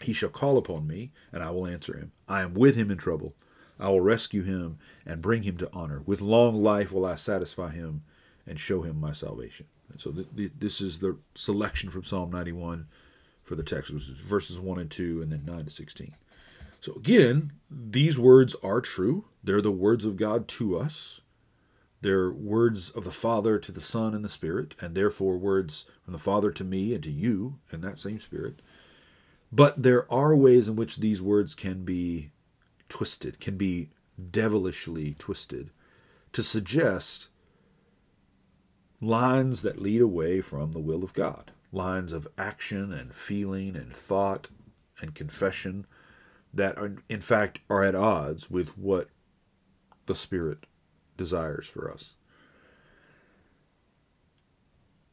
He 0.00 0.12
shall 0.12 0.30
call 0.30 0.56
upon 0.56 0.86
me, 0.86 1.12
and 1.32 1.42
I 1.42 1.50
will 1.50 1.66
answer 1.66 1.96
him. 1.96 2.12
I 2.28 2.42
am 2.42 2.54
with 2.54 2.76
him 2.76 2.90
in 2.90 2.98
trouble. 2.98 3.34
I 3.78 3.88
will 3.88 4.00
rescue 4.00 4.42
him 4.42 4.78
and 5.04 5.20
bring 5.20 5.42
him 5.42 5.56
to 5.58 5.70
honor. 5.72 6.02
With 6.06 6.20
long 6.20 6.62
life 6.62 6.92
will 6.92 7.04
I 7.04 7.16
satisfy 7.16 7.70
him 7.70 8.02
and 8.46 8.58
show 8.58 8.82
him 8.82 9.00
my 9.00 9.12
salvation. 9.12 9.66
And 9.90 10.00
so 10.00 10.10
th- 10.10 10.28
th- 10.34 10.52
this 10.58 10.80
is 10.80 11.00
the 11.00 11.18
selection 11.34 11.90
from 11.90 12.04
Psalm 12.04 12.30
91 12.30 12.86
for 13.42 13.54
the 13.54 13.62
text, 13.62 13.92
which 13.92 14.08
is 14.08 14.08
verses 14.08 14.58
1 14.58 14.78
and 14.78 14.90
2, 14.90 15.22
and 15.22 15.30
then 15.32 15.44
9 15.44 15.64
to 15.64 15.70
16. 15.70 16.14
So 16.80 16.94
again, 16.94 17.52
these 17.70 18.18
words 18.18 18.56
are 18.62 18.80
true. 18.80 19.26
They're 19.44 19.60
the 19.60 19.70
words 19.70 20.04
of 20.04 20.16
God 20.16 20.48
to 20.48 20.78
us. 20.78 21.20
They're 22.00 22.32
words 22.32 22.90
of 22.90 23.04
the 23.04 23.12
Father 23.12 23.58
to 23.58 23.70
the 23.70 23.80
Son 23.80 24.14
and 24.14 24.24
the 24.24 24.28
Spirit, 24.28 24.74
and 24.80 24.94
therefore 24.94 25.36
words 25.36 25.86
from 26.04 26.12
the 26.12 26.18
Father 26.18 26.50
to 26.50 26.64
me 26.64 26.94
and 26.94 27.02
to 27.04 27.12
you 27.12 27.58
and 27.70 27.82
that 27.82 28.00
same 28.00 28.18
Spirit. 28.18 28.60
But 29.52 29.82
there 29.82 30.10
are 30.10 30.34
ways 30.34 30.66
in 30.66 30.76
which 30.76 30.96
these 30.96 31.20
words 31.20 31.54
can 31.54 31.84
be 31.84 32.30
twisted, 32.88 33.38
can 33.38 33.56
be 33.56 33.90
devilishly 34.30 35.14
twisted 35.18 35.70
to 36.32 36.42
suggest 36.42 37.28
lines 39.02 39.62
that 39.62 39.80
lead 39.80 40.00
away 40.00 40.40
from 40.40 40.72
the 40.72 40.78
will 40.78 41.04
of 41.04 41.12
God, 41.12 41.50
lines 41.70 42.12
of 42.12 42.28
action 42.38 42.92
and 42.92 43.14
feeling 43.14 43.76
and 43.76 43.94
thought 43.94 44.48
and 45.00 45.14
confession 45.14 45.86
that 46.54 46.78
are, 46.78 46.96
in 47.08 47.20
fact 47.20 47.58
are 47.68 47.82
at 47.82 47.94
odds 47.94 48.50
with 48.50 48.78
what 48.78 49.08
the 50.06 50.14
Spirit 50.14 50.66
desires 51.16 51.66
for 51.66 51.90
us. 51.90 52.16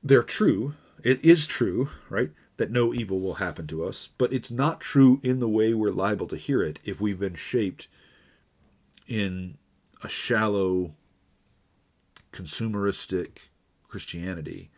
They're 0.01 0.23
true. 0.23 0.75
It 1.03 1.23
is 1.23 1.45
true, 1.45 1.89
right? 2.09 2.31
That 2.59 2.69
no 2.69 2.93
evil 2.93 3.21
will 3.21 3.35
happen 3.35 3.65
to 3.65 3.85
us, 3.85 4.09
but 4.17 4.33
it's 4.33 4.51
not 4.51 4.81
true 4.81 5.21
in 5.23 5.39
the 5.39 5.47
way 5.47 5.73
we're 5.73 5.91
liable 5.91 6.27
to 6.27 6.35
hear 6.35 6.61
it 6.61 6.77
if 6.83 6.99
we've 6.99 7.17
been 7.19 7.33
shaped 7.33 7.87
in 9.07 9.57
a 10.03 10.09
shallow, 10.09 10.93
consumeristic 12.33 13.37
Christianity 13.87 14.69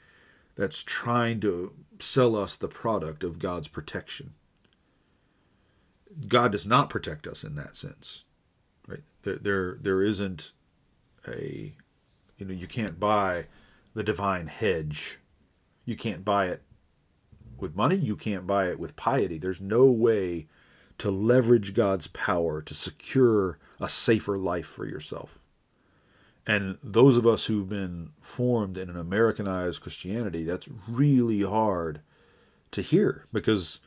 that's 0.56 0.84
trying 0.84 1.40
to 1.40 1.74
sell 2.00 2.36
us 2.36 2.56
the 2.56 2.68
product 2.68 3.24
of 3.24 3.40
God's 3.40 3.68
protection. 3.68 4.36
God 6.28 6.52
does 6.52 6.68
not 6.68 6.88
protect 6.88 7.26
us 7.26 7.44
in 7.44 7.56
that 7.56 7.76
sense, 7.76 8.26
right? 8.88 9.02
There, 9.24 9.38
there, 9.38 9.78
there 9.82 10.04
isn't 10.04 10.52
a, 11.28 11.74
you 12.38 12.46
know, 12.46 12.54
you 12.54 12.68
can't 12.68 13.00
buy 13.00 13.48
the 13.96 14.04
divine 14.04 14.46
hedge. 14.46 15.18
You 15.84 15.96
can't 15.96 16.24
buy 16.24 16.46
it 16.50 16.62
with 17.62 17.76
money. 17.76 17.96
You 17.96 18.16
can't 18.16 18.48
buy 18.48 18.70
it 18.70 18.80
with 18.80 18.96
piety. 18.96 19.38
There's 19.38 19.62
no 19.62 19.86
way 19.86 20.48
to 20.98 21.10
leverage 21.10 21.74
God's 21.74 22.08
power 22.08 22.62
to 22.62 22.74
secure 22.74 23.58
a 23.80 23.90
safer 23.90 24.38
life 24.38 24.68
for 24.68 24.86
yourself. 24.86 25.40
And 26.46 26.78
those 26.84 27.18
of 27.18 27.28
us 27.28 27.46
who've 27.46 27.70
been 27.70 28.12
formed 28.20 28.78
in 28.78 28.90
an 28.90 28.98
Americanized 28.98 29.82
Christianity, 29.82 30.44
that's 30.44 30.68
really 30.88 31.44
hard 31.44 32.02
to 32.72 32.82
hear 32.82 33.26
because 33.32 33.80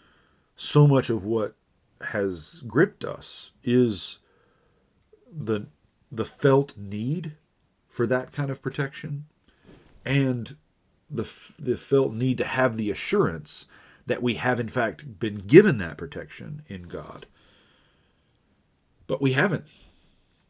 so 0.56 0.87
much 0.87 1.10
of 1.10 1.24
what 1.24 1.54
has 2.00 2.62
gripped 2.66 3.04
us 3.04 3.52
is 3.62 4.18
the 5.32 5.66
the 6.12 6.24
felt 6.24 6.76
need 6.76 7.32
for 7.88 8.06
that 8.06 8.30
kind 8.30 8.50
of 8.50 8.62
protection 8.62 9.24
and 10.04 10.56
the 11.14 11.53
the 11.59 11.77
felt 11.77 12.12
need 12.12 12.38
to 12.38 12.44
have 12.44 12.77
the 12.77 12.90
assurance 12.90 13.66
that 14.07 14.22
we 14.22 14.35
have 14.35 14.61
in 14.61 14.68
fact 14.68 15.18
been 15.18 15.37
given 15.37 15.79
that 15.79 15.96
protection 15.96 16.62
in 16.68 16.83
God. 16.83 17.27
But 19.07 19.22
we 19.22 19.33
haven't. 19.33 19.66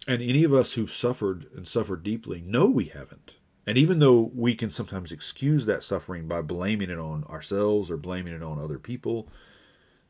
And 0.07 0.21
any 0.21 0.45
of 0.45 0.53
us 0.53 0.75
who've 0.75 0.91
suffered 0.91 1.47
and 1.57 1.67
suffered 1.67 2.03
deeply 2.03 2.41
know 2.41 2.67
we 2.67 2.87
haven't. 2.87 3.33
And 3.67 3.79
even 3.79 3.99
though 3.99 4.31
we 4.35 4.55
can 4.55 4.71
sometimes 4.71 5.13
excuse 5.13 5.67
that 5.67 5.83
suffering 5.83 6.29
by 6.29 6.43
blaming 6.43 6.91
it 6.91 6.99
on 6.99 7.25
ourselves 7.25 7.91
or 7.91 7.97
blaming 7.97 8.35
it 8.35 8.43
on 8.43 8.59
other 8.59 8.79
people 8.79 9.29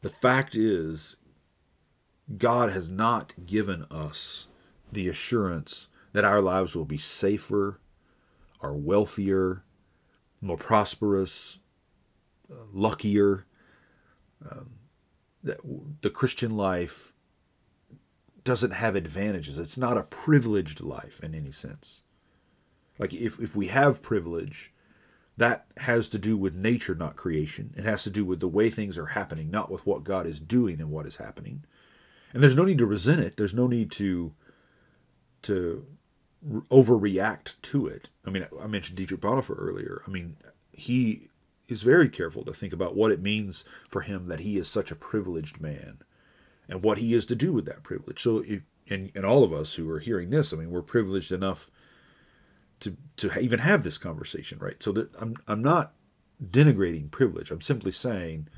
the 0.05 0.11
fact 0.11 0.55
is 0.55 1.17
God 2.37 2.71
has 2.71 2.90
not 2.90 3.33
given 3.47 3.87
us 3.90 4.49
the 4.93 5.09
assurance 5.09 5.88
that 6.12 6.27
our 6.27 6.43
lives 6.43 6.77
will 6.77 6.85
be 6.85 6.99
safer, 6.99 7.81
are 8.61 8.77
wealthier, 8.77 9.64
more 10.44 10.57
prosperous, 10.57 11.59
uh, 12.50 12.64
luckier. 12.72 13.46
Um, 14.48 14.70
that 15.42 15.59
the 16.00 16.11
Christian 16.11 16.57
life 16.57 17.12
doesn't 18.44 18.72
have 18.72 18.94
advantages. 18.94 19.59
It's 19.59 19.78
not 19.78 19.98
a 19.98 20.02
privileged 20.02 20.80
life 20.80 21.20
in 21.22 21.35
any 21.35 21.52
sense. 21.52 22.02
Like 22.98 23.12
if, 23.12 23.38
if 23.38 23.54
we 23.54 23.68
have 23.68 24.02
privilege, 24.02 24.72
that 25.37 25.66
has 25.78 26.09
to 26.09 26.18
do 26.18 26.37
with 26.37 26.54
nature, 26.54 26.94
not 26.94 27.16
creation. 27.16 27.74
It 27.76 27.85
has 27.85 28.04
to 28.04 28.11
do 28.11 28.24
with 28.24 28.40
the 28.40 28.48
way 28.48 28.70
things 28.70 28.96
are 28.96 29.07
happening, 29.07 29.50
not 29.50 29.70
with 29.70 29.87
what 29.87 30.04
God 30.04 30.26
is 30.26 30.40
doing 30.40 30.80
and 30.80 30.90
what 30.90 31.07
is 31.07 31.16
happening. 31.16 31.64
And 32.33 32.42
there's 32.42 32.57
no 32.57 32.64
need 32.64 32.78
to 32.78 32.87
resent 32.87 33.20
it. 33.20 33.37
There's 33.37 33.54
no 33.54 33.66
need 33.66 33.90
to 33.92 34.33
to 35.42 35.85
overreact 36.70 37.54
to 37.62 37.87
it. 37.87 38.11
I 38.26 38.30
mean, 38.30 38.46
I 38.61 38.66
mentioned 38.66 38.96
Dietrich 38.96 39.20
Bonhoeffer 39.20 39.57
earlier. 39.59 40.02
I 40.07 40.11
mean, 40.11 40.37
he 40.72 41.28
is 41.68 41.83
very 41.83 42.09
careful 42.09 42.44
to 42.44 42.52
think 42.52 42.72
about 42.72 42.94
what 42.94 43.11
it 43.11 43.22
means 43.22 43.64
for 43.88 44.02
him 44.02 44.28
that 44.28 44.40
he 44.40 44.59
is 44.59 44.68
such 44.68 44.90
a 44.90 44.96
privileged 44.96 45.61
man 45.61 45.98
and 46.68 46.83
what 46.83 46.98
he 46.98 47.14
is 47.14 47.26
to 47.26 47.35
do 47.35 47.52
with 47.52 47.64
that 47.66 47.83
privilege. 47.83 48.22
So, 48.22 48.42
if, 48.46 48.62
and, 48.88 49.11
and 49.14 49.24
all 49.24 49.42
of 49.42 49.52
us 49.52 49.74
who 49.74 49.90
are 49.90 50.00
hearing 50.00 50.30
this, 50.30 50.52
I 50.52 50.57
mean, 50.57 50.70
we're 50.70 50.83
privileged 50.83 51.33
enough 51.33 51.70
to, 52.80 52.96
to 53.16 53.38
even 53.38 53.61
have 53.61 53.83
this 53.83 53.96
conversation, 53.96 54.59
right? 54.59 54.83
So 54.83 54.92
that 54.92 55.11
I'm, 55.18 55.37
I'm 55.48 55.62
not 55.62 55.94
denigrating 56.42 57.11
privilege. 57.11 57.50
I'm 57.50 57.62
simply 57.62 57.92
saying 57.92 58.48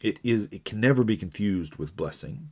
it 0.00 0.18
is, 0.22 0.48
it 0.52 0.64
can 0.64 0.80
never 0.80 1.02
be 1.02 1.16
confused 1.16 1.76
with 1.76 1.96
blessing 1.96 2.50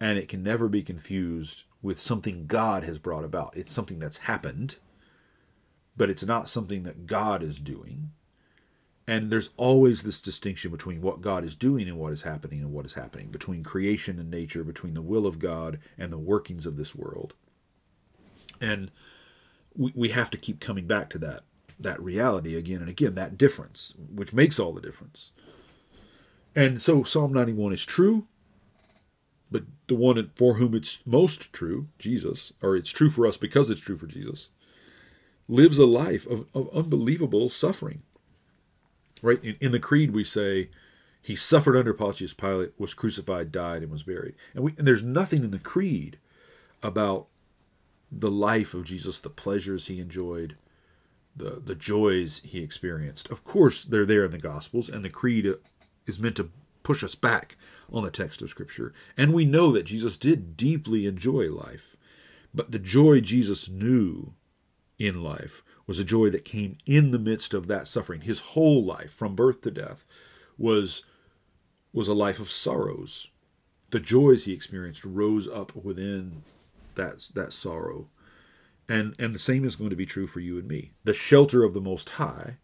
and 0.00 0.18
it 0.18 0.28
can 0.28 0.42
never 0.42 0.68
be 0.68 0.82
confused 0.82 1.64
with 1.86 2.00
something 2.00 2.46
God 2.46 2.82
has 2.82 2.98
brought 2.98 3.22
about. 3.22 3.56
It's 3.56 3.72
something 3.72 4.00
that's 4.00 4.18
happened, 4.18 4.76
but 5.96 6.10
it's 6.10 6.24
not 6.24 6.48
something 6.48 6.82
that 6.82 7.06
God 7.06 7.44
is 7.44 7.60
doing. 7.60 8.10
And 9.06 9.30
there's 9.30 9.50
always 9.56 10.02
this 10.02 10.20
distinction 10.20 10.72
between 10.72 11.00
what 11.00 11.20
God 11.20 11.44
is 11.44 11.54
doing 11.54 11.88
and 11.88 11.96
what 11.96 12.12
is 12.12 12.22
happening 12.22 12.58
and 12.58 12.72
what 12.72 12.84
is 12.84 12.94
happening, 12.94 13.28
between 13.30 13.62
creation 13.62 14.18
and 14.18 14.28
nature, 14.28 14.64
between 14.64 14.94
the 14.94 15.00
will 15.00 15.28
of 15.28 15.38
God 15.38 15.78
and 15.96 16.12
the 16.12 16.18
workings 16.18 16.66
of 16.66 16.76
this 16.76 16.92
world. 16.92 17.34
And 18.60 18.90
we, 19.76 19.92
we 19.94 20.08
have 20.08 20.32
to 20.32 20.38
keep 20.38 20.58
coming 20.58 20.88
back 20.88 21.08
to 21.10 21.18
that 21.18 21.44
that 21.78 22.02
reality 22.02 22.56
again 22.56 22.80
and 22.80 22.88
again, 22.88 23.14
that 23.14 23.36
difference, 23.36 23.92
which 24.10 24.32
makes 24.32 24.58
all 24.58 24.72
the 24.72 24.80
difference. 24.80 25.30
And 26.54 26.80
so 26.80 27.04
Psalm 27.04 27.34
91 27.34 27.74
is 27.74 27.84
true, 27.84 28.26
the 29.88 29.94
one 29.94 30.30
for 30.34 30.54
whom 30.54 30.74
it's 30.74 30.98
most 31.04 31.52
true, 31.52 31.88
Jesus, 31.98 32.52
or 32.62 32.76
it's 32.76 32.90
true 32.90 33.10
for 33.10 33.26
us 33.26 33.36
because 33.36 33.70
it's 33.70 33.80
true 33.80 33.96
for 33.96 34.06
Jesus, 34.06 34.50
lives 35.48 35.78
a 35.78 35.86
life 35.86 36.26
of, 36.26 36.46
of 36.54 36.68
unbelievable 36.74 37.48
suffering. 37.48 38.02
Right? 39.22 39.42
In, 39.42 39.56
in 39.60 39.72
the 39.72 39.78
Creed, 39.78 40.10
we 40.10 40.24
say, 40.24 40.70
He 41.22 41.36
suffered 41.36 41.76
under 41.76 41.94
Pontius 41.94 42.34
Pilate, 42.34 42.72
was 42.78 42.94
crucified, 42.94 43.52
died, 43.52 43.82
and 43.82 43.90
was 43.90 44.02
buried. 44.02 44.34
And, 44.54 44.64
we, 44.64 44.74
and 44.76 44.86
there's 44.86 45.02
nothing 45.02 45.44
in 45.44 45.52
the 45.52 45.58
Creed 45.58 46.18
about 46.82 47.26
the 48.10 48.30
life 48.30 48.74
of 48.74 48.84
Jesus, 48.84 49.20
the 49.20 49.30
pleasures 49.30 49.86
he 49.86 50.00
enjoyed, 50.00 50.56
the, 51.34 51.60
the 51.64 51.74
joys 51.74 52.40
he 52.44 52.60
experienced. 52.60 53.30
Of 53.30 53.44
course, 53.44 53.84
they're 53.84 54.06
there 54.06 54.24
in 54.24 54.30
the 54.30 54.38
Gospels, 54.38 54.88
and 54.88 55.04
the 55.04 55.10
Creed 55.10 55.52
is 56.06 56.18
meant 56.18 56.36
to 56.36 56.50
push 56.86 57.02
us 57.02 57.16
back 57.16 57.56
on 57.92 58.04
the 58.04 58.12
text 58.12 58.40
of 58.42 58.48
Scripture. 58.48 58.94
And 59.16 59.34
we 59.34 59.44
know 59.44 59.72
that 59.72 59.86
Jesus 59.86 60.16
did 60.16 60.56
deeply 60.56 61.04
enjoy 61.04 61.50
life. 61.50 61.96
But 62.54 62.70
the 62.70 62.78
joy 62.78 63.20
Jesus 63.20 63.68
knew 63.68 64.34
in 64.96 65.20
life 65.20 65.64
was 65.88 65.98
a 65.98 66.04
joy 66.04 66.30
that 66.30 66.44
came 66.44 66.76
in 66.86 67.10
the 67.10 67.18
midst 67.18 67.54
of 67.54 67.66
that 67.66 67.88
suffering. 67.88 68.20
His 68.20 68.38
whole 68.38 68.84
life, 68.84 69.10
from 69.10 69.34
birth 69.34 69.62
to 69.62 69.72
death, 69.72 70.04
was, 70.56 71.02
was 71.92 72.06
a 72.06 72.14
life 72.14 72.38
of 72.38 72.52
sorrows. 72.52 73.32
The 73.90 73.98
joys 73.98 74.44
he 74.44 74.52
experienced 74.52 75.04
rose 75.04 75.48
up 75.48 75.74
within 75.74 76.42
that, 76.94 77.28
that 77.34 77.52
sorrow. 77.52 78.06
And, 78.88 79.16
and 79.18 79.34
the 79.34 79.40
same 79.40 79.64
is 79.64 79.74
going 79.74 79.90
to 79.90 79.96
be 79.96 80.06
true 80.06 80.28
for 80.28 80.38
you 80.38 80.56
and 80.56 80.68
me. 80.68 80.92
The 81.02 81.14
shelter 81.14 81.64
of 81.64 81.74
the 81.74 81.80
Most 81.80 82.10
High 82.10 82.58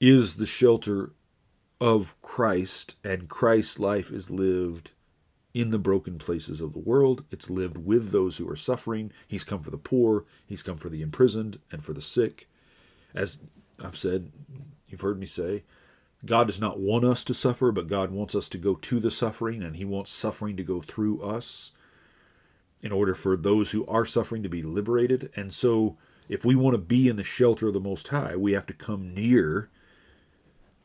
is 0.00 0.34
the 0.34 0.46
shelter 0.46 1.12
of 1.80 2.20
Christ, 2.22 2.96
and 3.04 3.28
Christ's 3.28 3.78
life 3.78 4.10
is 4.10 4.30
lived 4.30 4.92
in 5.54 5.70
the 5.70 5.78
broken 5.78 6.18
places 6.18 6.60
of 6.60 6.72
the 6.72 6.78
world. 6.78 7.24
It's 7.30 7.50
lived 7.50 7.78
with 7.78 8.10
those 8.10 8.36
who 8.36 8.48
are 8.48 8.56
suffering. 8.56 9.12
He's 9.26 9.44
come 9.44 9.62
for 9.62 9.70
the 9.70 9.78
poor, 9.78 10.24
He's 10.46 10.62
come 10.62 10.78
for 10.78 10.88
the 10.88 11.02
imprisoned 11.02 11.58
and 11.70 11.82
for 11.82 11.92
the 11.92 12.00
sick. 12.00 12.48
As 13.14 13.38
I've 13.82 13.96
said, 13.96 14.32
you've 14.88 15.00
heard 15.00 15.18
me 15.18 15.26
say, 15.26 15.64
God 16.24 16.48
does 16.48 16.60
not 16.60 16.80
want 16.80 17.04
us 17.04 17.22
to 17.24 17.34
suffer, 17.34 17.70
but 17.70 17.86
God 17.86 18.10
wants 18.10 18.34
us 18.34 18.48
to 18.50 18.58
go 18.58 18.74
to 18.74 18.98
the 18.98 19.10
suffering, 19.10 19.62
and 19.62 19.76
He 19.76 19.84
wants 19.84 20.10
suffering 20.10 20.56
to 20.56 20.64
go 20.64 20.80
through 20.80 21.22
us 21.22 21.72
in 22.80 22.92
order 22.92 23.14
for 23.14 23.36
those 23.36 23.70
who 23.70 23.86
are 23.86 24.04
suffering 24.04 24.42
to 24.42 24.48
be 24.48 24.62
liberated. 24.62 25.30
And 25.36 25.52
so, 25.52 25.96
if 26.28 26.44
we 26.44 26.54
want 26.54 26.74
to 26.74 26.78
be 26.78 27.08
in 27.08 27.16
the 27.16 27.24
shelter 27.24 27.68
of 27.68 27.74
the 27.74 27.80
Most 27.80 28.08
High, 28.08 28.36
we 28.36 28.52
have 28.52 28.66
to 28.66 28.72
come 28.72 29.14
near 29.14 29.70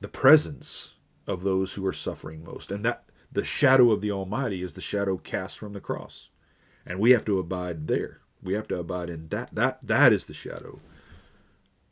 the 0.03 0.09
presence 0.09 0.95
of 1.27 1.43
those 1.43 1.73
who 1.73 1.85
are 1.85 1.93
suffering 1.93 2.43
most. 2.43 2.71
And 2.71 2.83
that 2.83 3.05
the 3.31 3.45
shadow 3.45 3.89
of 3.89 4.01
the 4.01 4.11
Almighty 4.11 4.61
is 4.61 4.73
the 4.73 4.81
shadow 4.81 5.15
cast 5.17 5.57
from 5.57 5.71
the 5.71 5.79
cross. 5.79 6.27
And 6.85 6.99
we 6.99 7.11
have 7.11 7.23
to 7.23 7.39
abide 7.39 7.87
there. 7.87 8.19
We 8.43 8.53
have 8.53 8.67
to 8.67 8.77
abide 8.77 9.09
in 9.09 9.29
that. 9.29 9.55
That 9.55 9.79
that 9.81 10.11
is 10.11 10.25
the 10.25 10.33
shadow. 10.33 10.81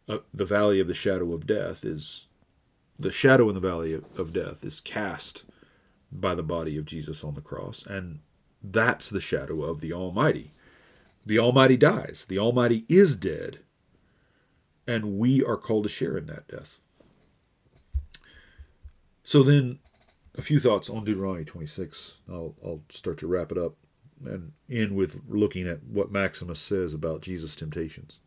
Uh, 0.10 0.18
the 0.34 0.44
valley 0.44 0.82
of 0.82 0.90
the 0.90 0.94
shadow 0.94 1.32
of 1.32 1.48
death 1.48 1.86
is 1.86 2.28
the 3.00 3.14
shadow 3.14 3.48
in 3.48 3.56
the 3.56 3.62
valley 3.62 3.94
of, 3.94 4.04
of 4.20 4.34
death 4.34 4.66
is 4.66 4.82
cast 4.82 5.46
by 6.12 6.36
the 6.36 6.44
body 6.44 6.76
of 6.78 6.84
Jesus 6.84 7.24
on 7.24 7.36
the 7.36 7.40
cross. 7.40 7.86
And 7.86 8.20
that's 8.62 9.10
the 9.10 9.22
shadow 9.22 9.64
of 9.64 9.80
the 9.80 9.94
Almighty. 9.94 10.52
The 11.26 11.40
Almighty 11.40 11.78
dies. 11.78 12.26
The 12.28 12.40
Almighty 12.40 12.84
is 12.90 13.16
dead. 13.16 13.60
And 14.86 15.18
we 15.18 15.42
are 15.42 15.56
called 15.56 15.84
to 15.84 15.90
share 15.90 16.18
in 16.18 16.26
that 16.26 16.50
death. 16.50 16.81
So 19.32 19.44
then, 19.44 19.80
a 20.38 20.42
few 20.42 20.60
thoughts 20.60 20.90
on 20.90 21.06
Deuteronomy 21.06 21.46
26. 21.46 22.16
I'll, 22.30 22.54
I'll 22.62 22.82
start 22.90 23.18
to 23.20 23.28
wrap 23.28 23.50
it 23.50 23.58
up 23.58 23.76
and 24.26 24.52
end 24.70 24.94
with 24.94 25.22
looking 25.30 25.70
at 25.70 25.86
what 25.86 26.12
Maximus 26.12 26.60
says 26.60 26.94
about 26.94 27.22
Jesus' 27.22 27.56
temptations. 27.56 28.20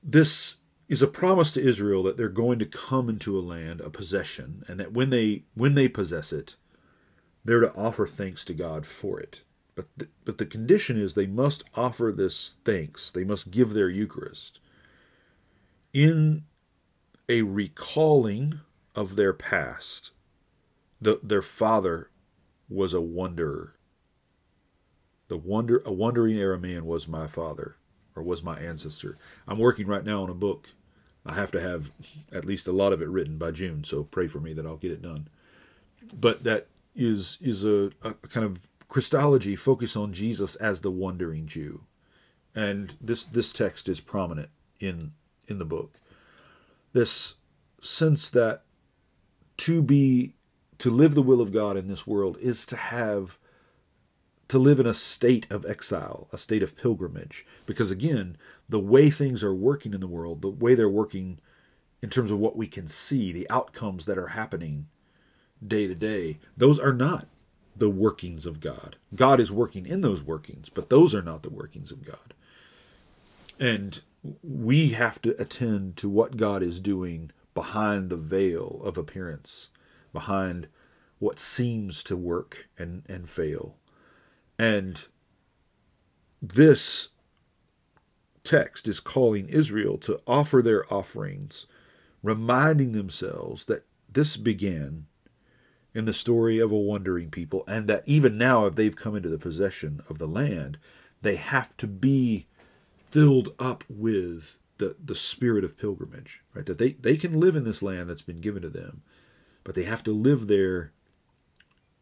This 0.00 0.58
is 0.88 1.02
a 1.02 1.08
promise 1.08 1.50
to 1.54 1.60
Israel 1.60 2.04
that 2.04 2.16
they're 2.16 2.28
going 2.28 2.60
to 2.60 2.66
come 2.66 3.08
into 3.08 3.36
a 3.36 3.42
land, 3.42 3.80
a 3.80 3.90
possession, 3.90 4.62
and 4.68 4.78
that 4.78 4.92
when 4.92 5.10
they 5.10 5.42
when 5.54 5.74
they 5.74 5.88
possess 5.88 6.32
it, 6.32 6.54
they're 7.44 7.58
to 7.58 7.74
offer 7.74 8.06
thanks 8.06 8.44
to 8.44 8.54
God 8.54 8.86
for 8.86 9.18
it. 9.18 9.40
But 9.74 9.86
but 10.24 10.38
the 10.38 10.46
condition 10.46 10.96
is 10.96 11.14
they 11.14 11.26
must 11.26 11.64
offer 11.74 12.14
this 12.16 12.58
thanks. 12.64 13.10
They 13.10 13.24
must 13.24 13.50
give 13.50 13.70
their 13.70 13.90
Eucharist 13.90 14.60
in 15.92 16.44
a 17.28 17.42
recalling 17.42 18.60
of 18.98 19.14
their 19.14 19.32
past. 19.32 20.10
The, 21.00 21.20
their 21.22 21.40
father 21.42 22.10
was 22.68 22.92
a 22.92 23.00
wanderer. 23.00 23.76
The 25.28 25.36
wonder 25.36 25.82
a 25.86 25.92
wandering 25.92 26.36
Aramean 26.36 26.82
was 26.82 27.06
my 27.06 27.28
father, 27.28 27.76
or 28.16 28.24
was 28.24 28.42
my 28.42 28.58
ancestor. 28.58 29.16
I'm 29.46 29.58
working 29.58 29.86
right 29.86 30.04
now 30.04 30.24
on 30.24 30.30
a 30.30 30.34
book. 30.34 30.70
I 31.24 31.34
have 31.34 31.52
to 31.52 31.60
have 31.60 31.92
at 32.32 32.44
least 32.44 32.66
a 32.66 32.72
lot 32.72 32.92
of 32.92 33.00
it 33.00 33.08
written 33.08 33.38
by 33.38 33.52
June, 33.52 33.84
so 33.84 34.02
pray 34.02 34.26
for 34.26 34.40
me 34.40 34.52
that 34.54 34.66
I'll 34.66 34.76
get 34.76 34.90
it 34.90 35.02
done. 35.02 35.28
but 36.12 36.42
that 36.44 36.66
is 36.94 37.38
is 37.40 37.64
a, 37.64 37.92
a 38.02 38.14
kind 38.14 38.44
of 38.44 38.68
Christology 38.88 39.54
focus 39.54 39.96
on 39.96 40.12
Jesus 40.12 40.56
as 40.56 40.80
the 40.80 40.90
wandering 40.90 41.46
Jew, 41.46 41.82
and 42.54 42.96
this 43.00 43.24
this 43.24 43.52
text 43.52 43.88
is 43.88 44.00
prominent 44.00 44.48
in 44.80 45.12
in 45.46 45.58
the 45.58 45.64
book. 45.64 46.00
This 46.92 47.34
sense 47.80 48.30
that 48.30 48.62
to 49.58 49.82
be 49.82 50.34
to 50.78 50.90
live 50.90 51.14
the 51.14 51.22
will 51.22 51.40
of 51.40 51.52
God 51.52 51.76
in 51.76 51.88
this 51.88 52.06
world 52.06 52.36
is 52.40 52.64
to 52.66 52.76
have 52.76 53.38
to 54.46 54.58
live 54.58 54.80
in 54.80 54.86
a 54.86 54.94
state 54.94 55.46
of 55.50 55.66
exile, 55.66 56.28
a 56.32 56.38
state 56.38 56.62
of 56.62 56.76
pilgrimage. 56.76 57.44
Because 57.66 57.90
again, 57.90 58.36
the 58.68 58.78
way 58.78 59.10
things 59.10 59.44
are 59.44 59.54
working 59.54 59.92
in 59.92 60.00
the 60.00 60.06
world, 60.06 60.40
the 60.40 60.48
way 60.48 60.74
they're 60.74 60.88
working 60.88 61.38
in 62.00 62.08
terms 62.08 62.30
of 62.30 62.38
what 62.38 62.56
we 62.56 62.66
can 62.66 62.86
see, 62.86 63.32
the 63.32 63.50
outcomes 63.50 64.06
that 64.06 64.16
are 64.16 64.28
happening 64.28 64.86
day 65.66 65.86
to 65.86 65.94
day, 65.94 66.38
those 66.56 66.78
are 66.78 66.92
not 66.92 67.26
the 67.76 67.90
workings 67.90 68.46
of 68.46 68.60
God. 68.60 68.96
God 69.14 69.40
is 69.40 69.52
working 69.52 69.84
in 69.84 70.00
those 70.00 70.22
workings, 70.22 70.68
but 70.68 70.88
those 70.88 71.14
are 71.14 71.22
not 71.22 71.42
the 71.42 71.50
workings 71.50 71.90
of 71.90 72.04
God. 72.04 72.34
And 73.60 74.00
we 74.42 74.90
have 74.90 75.20
to 75.22 75.40
attend 75.40 75.96
to 75.98 76.08
what 76.08 76.36
God 76.36 76.62
is 76.62 76.80
doing 76.80 77.32
behind 77.58 78.08
the 78.08 78.16
veil 78.16 78.80
of 78.84 78.96
appearance, 78.96 79.68
behind 80.12 80.68
what 81.18 81.40
seems 81.40 82.04
to 82.04 82.16
work 82.16 82.68
and, 82.78 83.02
and 83.08 83.28
fail. 83.28 83.74
And 84.56 85.04
this 86.40 87.08
text 88.44 88.86
is 88.86 89.00
calling 89.00 89.48
Israel 89.48 89.98
to 89.98 90.20
offer 90.24 90.62
their 90.62 90.84
offerings, 90.94 91.66
reminding 92.22 92.92
themselves 92.92 93.64
that 93.64 93.84
this 94.08 94.36
began 94.36 95.06
in 95.92 96.04
the 96.04 96.12
story 96.12 96.60
of 96.60 96.70
a 96.70 96.78
wandering 96.78 97.28
people, 97.28 97.64
and 97.66 97.88
that 97.88 98.04
even 98.06 98.38
now, 98.38 98.66
if 98.66 98.76
they've 98.76 98.94
come 98.94 99.16
into 99.16 99.28
the 99.28 99.36
possession 99.36 100.00
of 100.08 100.18
the 100.18 100.28
land, 100.28 100.78
they 101.22 101.34
have 101.34 101.76
to 101.78 101.88
be 101.88 102.46
filled 102.96 103.52
up 103.58 103.82
with 103.88 104.58
the, 104.78 104.96
the 105.04 105.14
spirit 105.14 105.64
of 105.64 105.76
pilgrimage, 105.76 106.42
right? 106.54 106.66
That 106.66 106.78
they, 106.78 106.92
they 106.92 107.16
can 107.16 107.38
live 107.38 107.56
in 107.56 107.64
this 107.64 107.82
land 107.82 108.08
that's 108.08 108.22
been 108.22 108.40
given 108.40 108.62
to 108.62 108.68
them, 108.68 109.02
but 109.64 109.74
they 109.74 109.84
have 109.84 110.02
to 110.04 110.12
live 110.12 110.46
there 110.46 110.92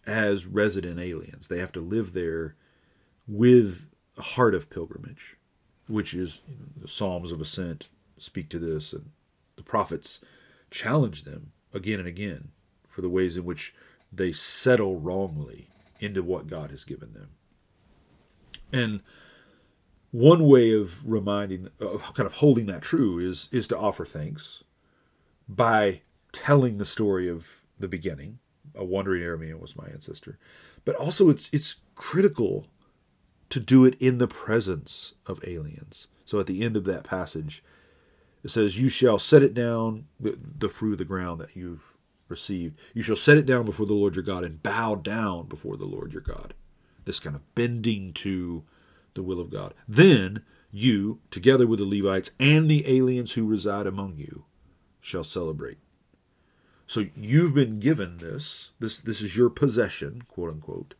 as 0.06 0.46
resident 0.46 1.00
aliens. 1.00 1.48
They 1.48 1.58
have 1.58 1.72
to 1.72 1.80
live 1.80 2.12
there 2.12 2.54
with 3.26 3.88
a 4.16 4.22
heart 4.22 4.54
of 4.54 4.70
pilgrimage, 4.70 5.36
which 5.88 6.14
is 6.14 6.42
you 6.48 6.54
know, 6.54 6.66
the 6.80 6.88
Psalms 6.88 7.32
of 7.32 7.40
Ascent 7.40 7.88
speak 8.18 8.48
to 8.50 8.58
this, 8.58 8.92
and 8.92 9.10
the 9.56 9.62
prophets 9.62 10.20
challenge 10.70 11.24
them 11.24 11.52
again 11.74 11.98
and 11.98 12.08
again 12.08 12.48
for 12.88 13.02
the 13.02 13.08
ways 13.08 13.36
in 13.36 13.44
which 13.44 13.74
they 14.12 14.32
settle 14.32 15.00
wrongly 15.00 15.68
into 15.98 16.22
what 16.22 16.46
God 16.46 16.70
has 16.70 16.84
given 16.84 17.12
them. 17.12 17.30
And 18.72 19.00
one 20.10 20.46
way 20.46 20.72
of 20.72 21.06
reminding, 21.06 21.68
of 21.80 22.14
kind 22.14 22.26
of 22.26 22.34
holding 22.34 22.66
that 22.66 22.82
true, 22.82 23.18
is 23.18 23.48
is 23.52 23.68
to 23.68 23.78
offer 23.78 24.04
thanks 24.04 24.62
by 25.48 26.02
telling 26.32 26.78
the 26.78 26.84
story 26.84 27.28
of 27.28 27.62
the 27.78 27.88
beginning 27.88 28.38
a 28.76 28.84
wandering 28.84 29.22
Aramean 29.22 29.60
was 29.60 29.76
my 29.76 29.86
ancestor. 29.86 30.38
But 30.84 30.96
also, 30.96 31.28
it's 31.28 31.48
it's 31.52 31.76
critical 31.94 32.66
to 33.48 33.60
do 33.60 33.84
it 33.84 33.96
in 33.98 34.18
the 34.18 34.28
presence 34.28 35.14
of 35.26 35.40
aliens. 35.46 36.08
So 36.24 36.40
at 36.40 36.46
the 36.46 36.62
end 36.62 36.76
of 36.76 36.84
that 36.84 37.04
passage, 37.04 37.62
it 38.44 38.50
says, 38.50 38.78
"You 38.78 38.88
shall 38.88 39.18
set 39.18 39.42
it 39.42 39.54
down, 39.54 40.06
the, 40.20 40.38
the 40.58 40.68
fruit 40.68 40.92
of 40.92 40.98
the 40.98 41.04
ground 41.04 41.40
that 41.40 41.56
you've 41.56 41.96
received. 42.28 42.76
You 42.92 43.02
shall 43.02 43.16
set 43.16 43.38
it 43.38 43.46
down 43.46 43.64
before 43.64 43.86
the 43.86 43.94
Lord 43.94 44.14
your 44.16 44.24
God 44.24 44.44
and 44.44 44.62
bow 44.62 44.96
down 44.96 45.46
before 45.46 45.76
the 45.76 45.86
Lord 45.86 46.12
your 46.12 46.22
God." 46.22 46.54
This 47.04 47.20
kind 47.20 47.36
of 47.36 47.54
bending 47.54 48.12
to 48.14 48.64
the 49.16 49.22
will 49.22 49.40
of 49.40 49.50
God. 49.50 49.74
Then 49.88 50.44
you, 50.70 51.20
together 51.30 51.66
with 51.66 51.80
the 51.80 51.84
Levites 51.84 52.30
and 52.38 52.70
the 52.70 52.88
aliens 52.88 53.32
who 53.32 53.46
reside 53.46 53.86
among 53.86 54.16
you, 54.16 54.44
shall 55.00 55.24
celebrate. 55.24 55.78
So 56.86 57.06
you've 57.14 57.54
been 57.54 57.80
given 57.80 58.18
this. 58.18 58.70
This 58.78 59.00
this 59.00 59.20
is 59.20 59.36
your 59.36 59.50
possession, 59.50 60.22
quote 60.28 60.50
unquote. 60.50 60.94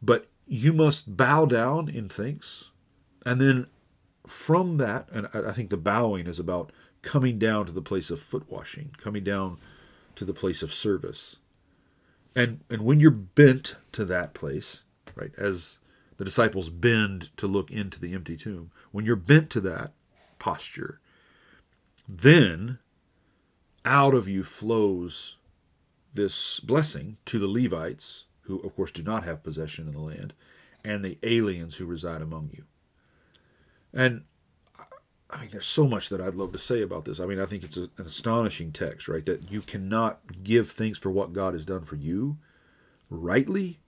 But 0.00 0.28
you 0.46 0.72
must 0.72 1.16
bow 1.16 1.44
down 1.46 1.88
in 1.88 2.08
thanks. 2.08 2.70
And 3.26 3.40
then 3.40 3.66
from 4.26 4.76
that, 4.78 5.08
and 5.10 5.28
I 5.34 5.52
think 5.52 5.70
the 5.70 5.76
bowing 5.76 6.26
is 6.26 6.38
about 6.38 6.72
coming 7.02 7.38
down 7.38 7.66
to 7.66 7.72
the 7.72 7.82
place 7.82 8.10
of 8.10 8.20
foot 8.20 8.50
washing, 8.50 8.94
coming 8.96 9.24
down 9.24 9.58
to 10.14 10.24
the 10.24 10.34
place 10.34 10.62
of 10.62 10.72
service. 10.72 11.36
And 12.36 12.60
and 12.70 12.82
when 12.82 13.00
you're 13.00 13.10
bent 13.10 13.76
to 13.92 14.04
that 14.04 14.34
place, 14.34 14.82
right, 15.16 15.32
as 15.36 15.80
the 16.20 16.24
disciples 16.26 16.68
bend 16.68 17.34
to 17.38 17.46
look 17.46 17.70
into 17.70 17.98
the 17.98 18.12
empty 18.12 18.36
tomb, 18.36 18.70
when 18.92 19.06
you're 19.06 19.16
bent 19.16 19.48
to 19.48 19.58
that 19.58 19.94
posture, 20.38 21.00
then 22.06 22.78
out 23.86 24.12
of 24.12 24.28
you 24.28 24.42
flows 24.42 25.38
this 26.12 26.60
blessing 26.60 27.16
to 27.24 27.38
the 27.38 27.48
Levites, 27.48 28.26
who 28.42 28.58
of 28.58 28.76
course 28.76 28.92
do 28.92 29.02
not 29.02 29.24
have 29.24 29.42
possession 29.42 29.88
in 29.88 29.94
the 29.94 29.98
land, 29.98 30.34
and 30.84 31.02
the 31.02 31.16
aliens 31.22 31.76
who 31.76 31.86
reside 31.86 32.20
among 32.20 32.50
you. 32.52 32.64
And 33.94 34.24
I 35.30 35.40
mean, 35.40 35.48
there's 35.52 35.64
so 35.64 35.86
much 35.86 36.10
that 36.10 36.20
I'd 36.20 36.34
love 36.34 36.52
to 36.52 36.58
say 36.58 36.82
about 36.82 37.06
this. 37.06 37.18
I 37.18 37.24
mean, 37.24 37.40
I 37.40 37.46
think 37.46 37.64
it's 37.64 37.78
a, 37.78 37.84
an 37.96 38.04
astonishing 38.04 38.72
text, 38.72 39.08
right? 39.08 39.24
That 39.24 39.50
you 39.50 39.62
cannot 39.62 40.44
give 40.44 40.70
thanks 40.70 40.98
for 40.98 41.10
what 41.10 41.32
God 41.32 41.54
has 41.54 41.64
done 41.64 41.86
for 41.86 41.96
you 41.96 42.36
rightly 43.08 43.80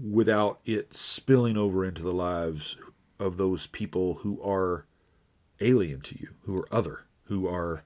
without 0.00 0.60
it 0.64 0.94
spilling 0.94 1.56
over 1.56 1.84
into 1.84 2.02
the 2.02 2.12
lives 2.12 2.76
of 3.18 3.36
those 3.36 3.66
people 3.66 4.14
who 4.22 4.40
are 4.42 4.86
alien 5.60 6.00
to 6.00 6.18
you, 6.18 6.30
who 6.42 6.56
are 6.56 6.68
other, 6.74 7.04
who 7.24 7.46
are 7.46 7.84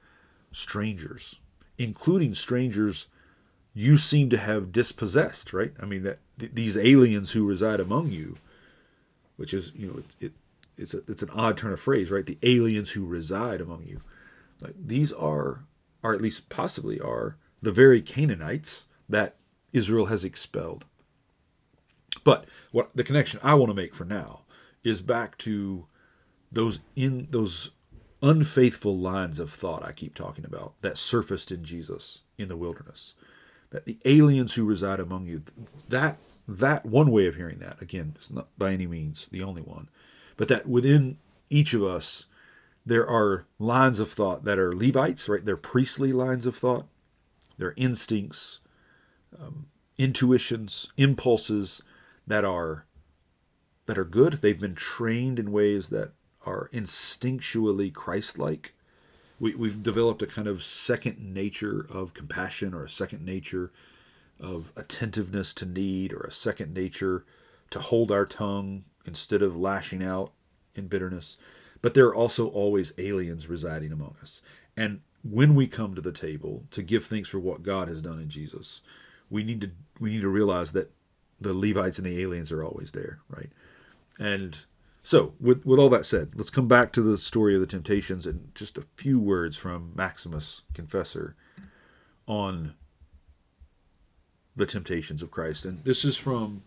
strangers, 0.51 1.37
including 1.79 2.35
strangers 2.35 3.07
you 3.75 3.99
seem 3.99 4.31
to 4.31 4.39
have 4.39 4.73
dispossessed, 4.73 5.53
right? 5.53 5.73
I 5.79 5.85
mean 5.85 6.03
that 6.05 6.19
th- 6.39 6.53
these 6.55 6.79
aliens 6.79 7.33
who 7.33 7.47
reside 7.47 7.79
among 7.79 8.11
you, 8.11 8.39
which 9.37 9.53
is 9.53 9.73
you 9.75 9.87
know 9.89 9.99
it, 9.99 10.27
it 10.27 10.33
it's 10.79 10.95
a, 10.95 10.99
it's 11.07 11.23
an 11.23 11.31
odd 11.35 11.59
turn 11.59 11.73
of 11.73 11.81
phrase, 11.81 12.11
right? 12.11 12.25
The 12.25 12.39
aliens 12.43 12.93
who 12.93 13.05
reside 13.05 13.61
among 13.61 13.85
you, 13.85 14.01
like 14.63 14.75
these 14.79 15.13
are 15.13 15.65
or 16.03 16.15
at 16.15 16.23
least 16.23 16.49
possibly 16.49 17.01
are 17.01 17.37
the 17.61 17.73
very 17.73 18.01
Canaanites 18.01 18.85
that 19.09 19.37
Israel 19.73 20.07
has 20.07 20.25
expelled. 20.25 20.85
But 22.27 22.45
what 22.73 22.91
the 22.93 23.05
connection 23.05 23.39
I 23.41 23.55
want 23.55 23.71
to 23.71 23.75
make 23.75 23.95
for 23.95 24.05
now 24.05 24.41
is 24.83 25.01
back 25.01 25.39
to 25.39 25.87
those 26.51 26.81
in 26.97 27.29
those 27.31 27.71
unfaithful 28.21 28.99
lines 28.99 29.39
of 29.39 29.49
thought 29.49 29.85
I 29.85 29.93
keep 29.93 30.13
talking 30.13 30.45
about 30.45 30.73
that 30.81 30.99
surfaced 30.99 31.53
in 31.53 31.63
Jesus 31.63 32.23
in 32.37 32.49
the 32.49 32.57
wilderness. 32.57 33.15
That 33.71 33.85
the 33.85 33.99
aliens 34.05 34.55
who 34.55 34.65
reside 34.65 34.99
among 34.99 35.27
you, 35.27 35.43
that 35.89 36.19
that 36.49 36.85
one 36.85 37.13
way 37.13 37.29
of 37.29 37.37
hearing 37.37 37.61
that, 37.61 37.81
again, 37.81 38.15
it's 38.17 38.31
not 38.31 38.49
by 38.59 38.73
any 38.73 38.89
means 38.89 39.29
the 39.29 39.45
only 39.45 39.63
one, 39.63 39.89
but 40.37 40.49
that 40.49 40.67
within 40.67 41.19
each 41.49 41.75
of 41.75 41.85
us 41.85 42.27
there 42.85 43.09
are 43.09 43.47
lines 43.61 44.01
of 44.01 44.11
thought 44.11 44.45
that 44.45 44.59
are 44.59 44.75
Levites, 44.75 45.29
right? 45.29 45.45
They're 45.45 45.57
priestly 45.57 46.13
lines 46.13 46.45
of 46.45 46.57
thought. 46.57 46.87
They're 47.57 47.75
instincts, 47.77 48.59
um, 49.41 49.67
intuitions, 49.97 50.91
impulses 50.97 51.83
that 52.27 52.45
are 52.45 52.87
that 53.87 53.99
are 53.99 54.05
good. 54.05 54.35
They've 54.35 54.61
been 54.61 54.75
trained 54.75 55.39
in 55.39 55.53
ways 55.53 55.91
that 55.91 56.13
are 56.45 56.69
instinctually 56.73 57.93
Christ 57.93 58.39
like. 58.39 58.75
We, 59.39 59.55
we've 59.55 59.83
developed 59.83 60.23
a 60.23 60.27
kind 60.27 60.49
of 60.49 60.65
second 60.65 61.19
nature 61.21 61.87
of 61.91 62.15
compassion 62.15 62.75
or 62.75 62.85
a 62.85 62.91
second 62.91 63.25
nature 63.25 63.71
of 64.41 64.73
attentiveness 64.77 65.55
to 65.55 65.67
need 65.67 66.13
or 66.13 66.21
a 66.21 66.33
second 66.33 66.75
nature 66.75 67.25
to 67.71 67.79
hold 67.79 68.11
our 68.11 68.27
tongue 68.27 68.85
instead 69.05 69.43
of 69.43 69.57
lashing 69.57 70.03
out 70.03 70.33
in 70.75 70.89
bitterness. 70.89 71.37
But 71.83 71.95
there 71.95 72.07
are 72.07 72.15
also 72.15 72.49
always 72.49 72.93
aliens 72.99 73.49
residing 73.49 73.93
among 73.93 74.17
us. 74.21 74.43
And 74.77 75.01
when 75.23 75.55
we 75.55 75.67
come 75.67 75.95
to 75.95 76.01
the 76.01 76.13
table 76.13 76.65
to 76.71 76.83
give 76.83 77.05
thanks 77.05 77.29
for 77.29 77.39
what 77.39 77.63
God 77.63 77.89
has 77.89 78.03
done 78.03 78.21
in 78.21 78.29
Jesus, 78.29 78.83
we 79.31 79.43
need 79.43 79.61
to 79.61 79.71
we 79.99 80.11
need 80.11 80.21
to 80.21 80.29
realize 80.29 80.73
that 80.73 80.91
the 81.41 81.55
Levites 81.55 81.99
and 81.99 82.07
the 82.07 82.21
aliens 82.23 82.51
are 82.51 82.65
always 82.65 82.93
there, 82.93 83.21
right? 83.29 83.51
And 84.19 84.59
so, 85.03 85.35
with, 85.39 85.65
with 85.65 85.79
all 85.79 85.91
that 85.91 86.07
said, 86.07 86.33
let's 86.35 86.51
come 86.51 86.67
back 86.67 86.93
to 86.93 87.03
the 87.03 87.19
story 87.19 87.55
of 87.55 87.61
the 87.61 87.67
temptations 87.67 88.27
and 88.27 88.51
just 88.55 88.79
a 88.79 88.85
few 88.97 89.21
words 89.21 89.57
from 89.57 89.93
Maximus 89.95 90.63
Confessor 90.75 91.37
on 92.27 92.75
the 94.57 94.67
temptations 94.67 95.23
of 95.23 95.31
Christ. 95.31 95.65
And 95.65 95.85
this 95.85 96.05
is 96.05 96.17
from 96.17 96.63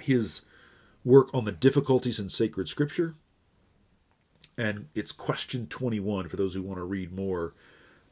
his 0.00 0.44
work 1.04 1.32
on 1.32 1.44
the 1.44 1.52
difficulties 1.52 2.18
in 2.18 2.28
sacred 2.28 2.68
scripture. 2.68 3.14
And 4.58 4.88
it's 4.94 5.12
question 5.12 5.66
21 5.68 6.28
for 6.28 6.36
those 6.36 6.54
who 6.54 6.62
want 6.62 6.78
to 6.78 6.84
read 6.84 7.12
more 7.12 7.54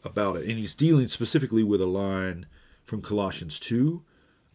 about 0.02 0.36
it. 0.36 0.48
And 0.48 0.58
he's 0.58 0.74
dealing 0.74 1.08
specifically 1.08 1.62
with 1.62 1.80
a 1.80 1.86
line 1.86 2.46
from 2.84 3.02
Colossians 3.02 3.60
2 3.60 4.02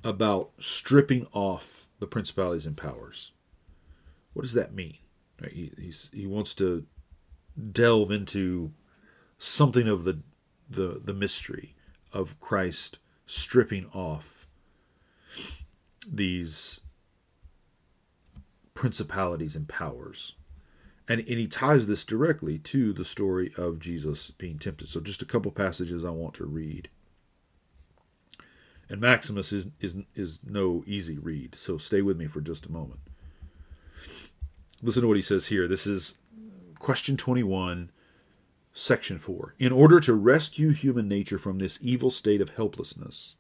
about 0.06 0.52
stripping 0.60 1.26
off 1.34 1.90
the 2.00 2.06
principalities 2.06 2.68
and 2.68 2.78
powers. 2.78 3.32
What 4.34 4.44
does 4.44 4.54
that 4.54 4.74
mean? 4.74 4.98
He, 5.52 5.92
he 6.14 6.28
wants 6.28 6.54
to 6.56 6.86
delve 7.72 8.12
into 8.12 8.72
something 9.38 9.88
of 9.88 10.04
the, 10.04 10.20
the, 10.70 11.02
the 11.04 11.14
mystery 11.14 11.76
of 12.14 12.40
Christ 12.40 13.00
stripping 13.26 13.88
off 13.88 14.48
these 16.10 16.82
principalities 18.76 19.56
and 19.56 19.68
powers. 19.68 20.36
And, 21.08 21.20
and 21.22 21.40
he 21.40 21.48
ties 21.48 21.88
this 21.88 22.06
directly 22.06 22.58
to 22.60 22.94
the 22.94 23.06
story 23.06 23.52
of 23.58 23.80
Jesus 23.80 24.32
being 24.32 24.60
tempted. 24.60 24.88
So, 24.88 25.00
just 25.00 25.22
a 25.22 25.26
couple 25.26 25.52
passages 25.52 26.04
I 26.04 26.10
want 26.10 26.36
to 26.36 26.46
read. 26.46 26.90
And 28.90 29.02
Maximus 29.02 29.52
is, 29.52 29.70
is, 29.80 29.98
is 30.14 30.42
no 30.46 30.84
easy 30.86 31.18
read, 31.18 31.56
so 31.56 31.78
stay 31.78 32.02
with 32.02 32.18
me 32.18 32.28
for 32.28 32.42
just 32.42 32.68
a 32.68 32.72
moment. 32.72 33.00
Listen 34.82 35.02
to 35.02 35.08
what 35.08 35.18
he 35.18 35.24
says 35.24 35.48
here. 35.48 35.68
This 35.68 35.88
is 35.88 36.16
question 36.78 37.18
21, 37.18 37.90
section 38.74 39.18
4. 39.18 39.56
In 39.58 39.72
order 39.72 40.00
to 40.02 40.14
rescue 40.14 40.72
human 40.72 41.08
nature 41.08 41.40
from 41.40 41.58
this 41.58 41.80
evil 41.82 42.12
state 42.12 42.42
of 42.42 42.52
helplessness, 42.52 43.36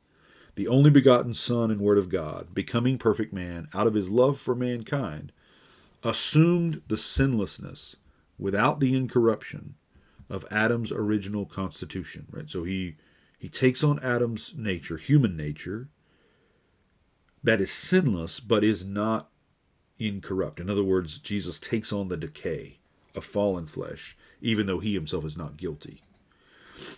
the 0.55 0.67
only 0.67 0.89
begotten 0.89 1.33
Son 1.33 1.69
and 1.69 1.81
Word 1.81 1.97
of 1.97 2.09
God, 2.09 2.55
becoming 2.55 2.97
perfect 2.97 3.33
man 3.33 3.67
out 3.73 3.87
of 3.87 3.93
his 3.93 4.09
love 4.09 4.39
for 4.39 4.55
mankind, 4.55 5.31
assumed 6.03 6.81
the 6.87 6.97
sinlessness 6.97 7.97
without 8.39 8.79
the 8.79 8.95
incorruption 8.95 9.75
of 10.29 10.45
Adam's 10.49 10.91
original 10.91 11.45
constitution. 11.45 12.25
Right? 12.31 12.49
So 12.49 12.63
he 12.63 12.95
he 13.45 13.49
takes 13.49 13.83
on 13.83 13.99
Adam's 13.99 14.55
nature, 14.57 14.97
human 14.97 15.37
nature, 15.37 15.87
that 17.43 17.61
is 17.61 17.71
sinless 17.71 18.39
but 18.39 18.63
is 18.63 18.83
not 18.83 19.29
incorrupt. 19.99 20.59
In 20.59 20.67
other 20.67 20.83
words, 20.83 21.19
Jesus 21.19 21.59
takes 21.59 21.93
on 21.93 22.07
the 22.07 22.17
decay 22.17 22.79
of 23.13 23.23
fallen 23.23 23.67
flesh, 23.67 24.17
even 24.41 24.65
though 24.65 24.79
he 24.79 24.95
himself 24.95 25.23
is 25.23 25.37
not 25.37 25.57
guilty. 25.57 26.01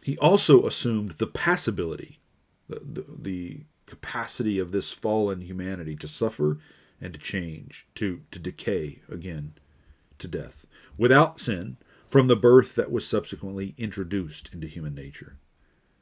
He 0.02 0.18
also 0.20 0.66
assumed 0.66 1.18
the 1.18 1.28
passibility, 1.28 2.22
the, 2.70 2.80
the, 2.80 3.06
the 3.20 3.62
capacity 3.86 4.58
of 4.58 4.72
this 4.72 4.94
fallen 4.94 5.42
humanity 5.42 5.98
to 5.98 6.08
suffer 6.08 6.60
and 7.02 7.12
to 7.12 7.20
change, 7.20 7.88
to, 7.96 8.22
to 8.32 8.40
decay 8.40 9.02
again 9.12 9.52
to 10.20 10.30
death, 10.30 10.66
without 10.98 11.42
sin, 11.42 11.76
from 12.06 12.28
the 12.28 12.38
birth 12.38 12.76
that 12.76 12.90
was 12.90 13.06
subsequently 13.06 13.76
introduced 13.78 14.54
into 14.54 14.66
human 14.66 14.96
nature. 14.96 15.36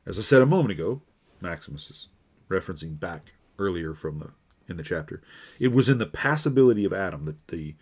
As 0.06 0.20
I 0.20 0.22
said 0.22 0.42
a 0.42 0.46
moment 0.46 0.72
ago, 0.72 1.02
Maximus 1.42 1.90
is 1.90 2.10
referencing 2.50 3.00
back 3.00 3.34
earlier 3.58 3.94
from 3.94 4.20
the 4.20 4.30
in 4.68 4.78
the 4.78 4.84
chapter. 4.84 5.22
It 5.60 5.72
was 5.72 5.90
in 5.90 5.98
the 6.00 6.06
passibility 6.06 6.86
of 6.86 6.94
Adam, 6.94 7.26
the, 7.26 7.36
the, 7.56 7.76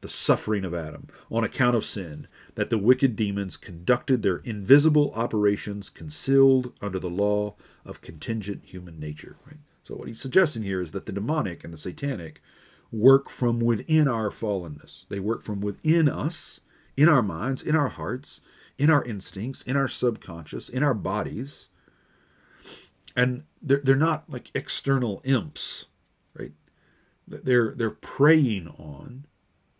the 0.00 0.08
suffering 0.08 0.64
of 0.64 0.74
Adam, 0.74 1.08
on 1.30 1.44
account 1.44 1.76
of 1.76 1.84
sin, 1.84 2.26
that 2.56 2.70
the 2.70 2.78
wicked 2.78 3.14
demons 3.14 3.56
conducted 3.56 4.22
their 4.22 4.38
invisible 4.38 5.12
operations 5.14 5.90
concealed 5.90 6.72
under 6.80 6.98
the 6.98 7.10
law 7.10 7.54
of 7.84 8.00
contingent 8.00 8.64
human 8.64 8.98
nature. 8.98 9.36
Right? 9.46 9.58
So, 9.84 9.94
what 9.94 10.08
he's 10.08 10.20
suggesting 10.20 10.62
here 10.62 10.80
is 10.80 10.92
that 10.92 11.06
the 11.06 11.12
demonic 11.12 11.62
and 11.64 11.72
the 11.72 11.78
satanic 11.78 12.42
work 12.90 13.28
from 13.28 13.60
within 13.60 14.08
our 14.08 14.30
fallenness. 14.30 15.06
They 15.08 15.20
work 15.20 15.42
from 15.42 15.60
within 15.60 16.08
us, 16.08 16.60
in 16.96 17.08
our 17.08 17.22
minds, 17.22 17.62
in 17.62 17.74
our 17.74 17.88
hearts, 17.88 18.40
in 18.78 18.90
our 18.90 19.04
instincts, 19.04 19.62
in 19.62 19.76
our 19.76 19.88
subconscious, 19.88 20.68
in 20.68 20.82
our 20.82 20.94
bodies. 20.94 21.68
And 23.16 23.44
they're, 23.62 23.80
they're 23.82 23.96
not 23.96 24.28
like 24.28 24.50
external 24.54 25.20
imps, 25.24 25.86
right? 26.36 26.52
They're, 27.26 27.74
they're 27.76 27.90
preying 27.90 28.68
on 28.68 29.26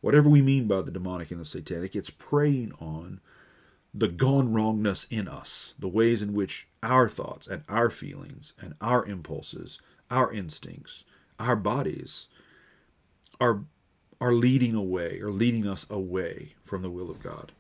whatever 0.05 0.29
we 0.29 0.43
mean 0.43 0.69
by 0.69 0.83
the 0.83 0.91
demonic 0.91 1.31
and 1.31 1.41
the 1.41 1.47
satanic, 1.47 1.97
it's 1.97 2.11
preying 2.11 2.73
on 2.79 3.21
the 3.95 4.07
gone 4.07 4.53
wrongness 4.53 5.07
in 5.09 5.27
us, 5.27 5.75
the 5.79 5.89
ways 5.89 6.21
in 6.21 6.35
which 6.35 6.69
our 6.83 7.09
thoughts 7.09 7.47
and 7.47 7.63
our 7.71 7.89
feelings 7.89 8.53
and 8.61 8.75
our 8.83 9.07
impulses, 9.07 9.81
our 10.11 10.31
instincts, 10.31 11.05
our 11.39 11.57
bodies 11.57 12.27
are 13.41 13.65
are 14.21 14.33
leading 14.33 14.75
away 14.75 15.21
or 15.21 15.31
leading 15.31 15.67
us 15.67 15.87
away 15.91 16.55
from 16.63 16.83
the 16.83 16.91
will 16.91 17.11
of 17.11 17.23
God. 17.23 17.53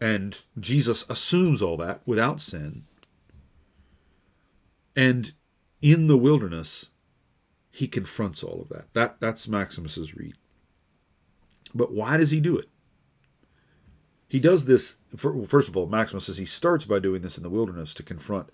And 0.00 0.40
Jesus 0.58 1.08
assumes 1.10 1.60
all 1.60 1.76
that 1.78 2.02
without 2.06 2.40
sin. 2.40 2.84
And 4.94 5.32
in 5.80 6.06
the 6.06 6.16
wilderness, 6.16 6.86
he 7.70 7.86
confronts 7.86 8.42
all 8.42 8.62
of 8.62 8.68
that. 8.68 8.92
That 8.94 9.20
that's 9.20 9.48
Maximus's 9.48 10.16
read. 10.16 10.34
But 11.74 11.92
why 11.92 12.16
does 12.16 12.30
he 12.30 12.40
do 12.40 12.56
it? 12.56 12.68
He 14.28 14.38
does 14.38 14.66
this 14.66 14.96
first 15.16 15.68
of 15.68 15.76
all. 15.76 15.86
Maximus 15.86 16.26
says 16.26 16.38
he 16.38 16.44
starts 16.44 16.84
by 16.84 16.98
doing 16.98 17.22
this 17.22 17.36
in 17.36 17.42
the 17.42 17.50
wilderness 17.50 17.94
to 17.94 18.02
confront 18.02 18.50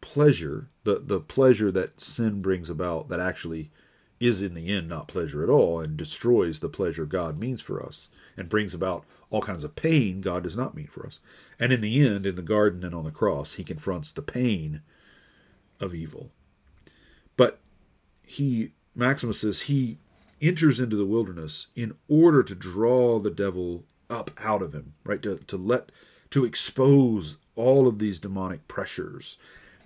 pleasure, 0.00 0.68
the 0.84 1.02
the 1.04 1.20
pleasure 1.20 1.70
that 1.72 2.00
sin 2.00 2.42
brings 2.42 2.70
about, 2.70 3.08
that 3.08 3.20
actually 3.20 3.70
is 4.18 4.42
in 4.42 4.54
the 4.54 4.72
end 4.72 4.88
not 4.88 5.08
pleasure 5.08 5.42
at 5.42 5.50
all 5.50 5.80
and 5.80 5.96
destroys 5.96 6.60
the 6.60 6.68
pleasure 6.68 7.04
God 7.04 7.38
means 7.38 7.60
for 7.60 7.84
us 7.84 8.08
and 8.36 8.48
brings 8.48 8.74
about 8.74 9.04
all 9.30 9.42
kinds 9.42 9.64
of 9.64 9.74
pain 9.74 10.20
God 10.20 10.42
does 10.42 10.56
not 10.56 10.74
mean 10.74 10.86
for 10.86 11.06
us. 11.06 11.20
And 11.58 11.72
in 11.72 11.80
the 11.80 12.06
end, 12.06 12.26
in 12.26 12.36
the 12.36 12.42
garden 12.42 12.84
and 12.84 12.94
on 12.94 13.04
the 13.04 13.10
cross, 13.10 13.54
he 13.54 13.64
confronts 13.64 14.12
the 14.12 14.22
pain 14.22 14.82
of 15.80 15.94
evil. 15.94 16.30
But 17.36 17.60
he, 18.24 18.72
Maximus 18.94 19.40
says, 19.40 19.62
he 19.62 19.98
enters 20.40 20.80
into 20.80 20.96
the 20.96 21.06
wilderness 21.06 21.68
in 21.74 21.94
order 22.08 22.42
to 22.42 22.54
draw 22.54 23.18
the 23.18 23.30
devil 23.30 23.84
up 24.08 24.30
out 24.38 24.62
of 24.62 24.74
him, 24.74 24.94
right? 25.04 25.22
To, 25.22 25.36
to 25.36 25.56
let, 25.56 25.90
to 26.30 26.44
expose 26.44 27.38
all 27.54 27.86
of 27.88 27.98
these 27.98 28.20
demonic 28.20 28.68
pressures 28.68 29.38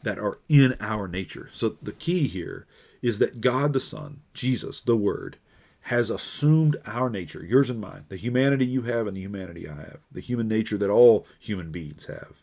that 0.03 0.19
are 0.19 0.39
in 0.49 0.77
our 0.81 1.07
nature. 1.07 1.49
So 1.53 1.77
the 1.83 1.93
key 1.93 2.27
here 2.27 2.67
is 3.03 3.19
that 3.19 3.41
God 3.41 3.73
the 3.73 3.81
Son, 3.81 4.21
Jesus, 4.35 4.83
the 4.83 4.97
Word, 4.97 5.39
has 5.85 6.11
assumed 6.11 6.77
our 6.85 7.09
nature, 7.09 7.45
yours 7.45 7.71
and 7.71 7.81
mine, 7.81 8.05
the 8.09 8.17
humanity 8.17 8.67
you 8.67 8.83
have 8.83 9.07
and 9.07 9.17
the 9.17 9.23
humanity 9.23 9.69
I 9.69 9.77
have, 9.77 10.01
the 10.13 10.21
human 10.21 10.47
nature 10.47 10.77
that 10.77 10.91
all 10.91 11.27
human 11.39 11.71
beings 11.71 12.07
have. 12.07 12.43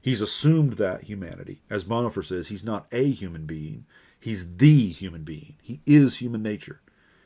He's 0.00 0.22
assumed 0.22 0.74
that 0.74 1.04
humanity. 1.04 1.62
As 1.68 1.84
Bonhoeffer 1.84 2.24
says, 2.24 2.48
he's 2.48 2.64
not 2.64 2.86
a 2.92 3.10
human 3.10 3.46
being, 3.46 3.84
he's 4.20 4.56
the 4.56 4.90
human 4.90 5.24
being. 5.24 5.56
He 5.60 5.80
is 5.86 6.18
human 6.18 6.42
nature, 6.42 6.80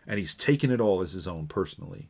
and 0.07 0.19
he's 0.19 0.35
taken 0.35 0.71
it 0.71 0.81
all 0.81 1.03
as 1.03 1.13
his 1.13 1.29
own 1.29 1.47
personally. 1.47 2.09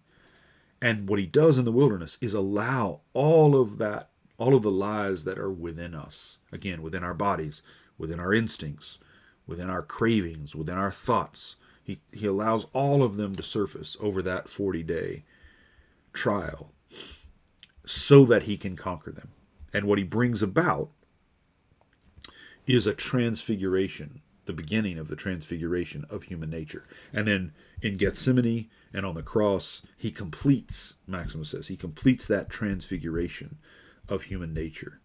And 0.80 1.08
what 1.08 1.18
he 1.18 1.26
does 1.26 1.58
in 1.58 1.64
the 1.64 1.72
wilderness 1.72 2.18
is 2.20 2.34
allow 2.34 3.00
all 3.12 3.60
of 3.60 3.78
that, 3.78 4.10
all 4.38 4.54
of 4.54 4.62
the 4.62 4.70
lies 4.70 5.24
that 5.24 5.38
are 5.38 5.52
within 5.52 5.94
us, 5.94 6.38
again, 6.50 6.80
within 6.82 7.04
our 7.04 7.14
bodies, 7.14 7.62
within 7.98 8.18
our 8.18 8.32
instincts, 8.32 8.98
within 9.46 9.70
our 9.70 9.82
cravings, 9.82 10.54
within 10.54 10.76
our 10.76 10.90
thoughts. 10.90 11.56
He, 11.82 12.00
he 12.12 12.26
allows 12.26 12.66
all 12.72 13.02
of 13.02 13.16
them 13.16 13.34
to 13.34 13.42
surface 13.42 13.96
over 14.00 14.22
that 14.22 14.48
40 14.48 14.82
day 14.82 15.24
trial 16.12 16.72
so 17.84 18.24
that 18.24 18.44
he 18.44 18.56
can 18.56 18.76
conquer 18.76 19.10
them. 19.10 19.30
And 19.72 19.86
what 19.86 19.98
he 19.98 20.04
brings 20.04 20.42
about 20.42 20.90
is 22.66 22.86
a 22.86 22.94
transfiguration, 22.94 24.20
the 24.44 24.52
beginning 24.52 24.98
of 24.98 25.08
the 25.08 25.16
transfiguration 25.16 26.04
of 26.08 26.24
human 26.24 26.50
nature. 26.50 26.84
And 27.12 27.26
then 27.26 27.52
in 27.80 27.96
Gethsemane 27.96 28.68
and 28.92 29.04
on 29.04 29.14
the 29.14 29.22
cross, 29.22 29.82
he 29.96 30.10
completes, 30.10 30.94
Maximus 31.06 31.50
says, 31.50 31.68
he 31.68 31.76
completes 31.76 32.28
that 32.28 32.50
transfiguration 32.50 33.58
of 34.08 34.24
human 34.24 34.54
nature. 34.54 35.00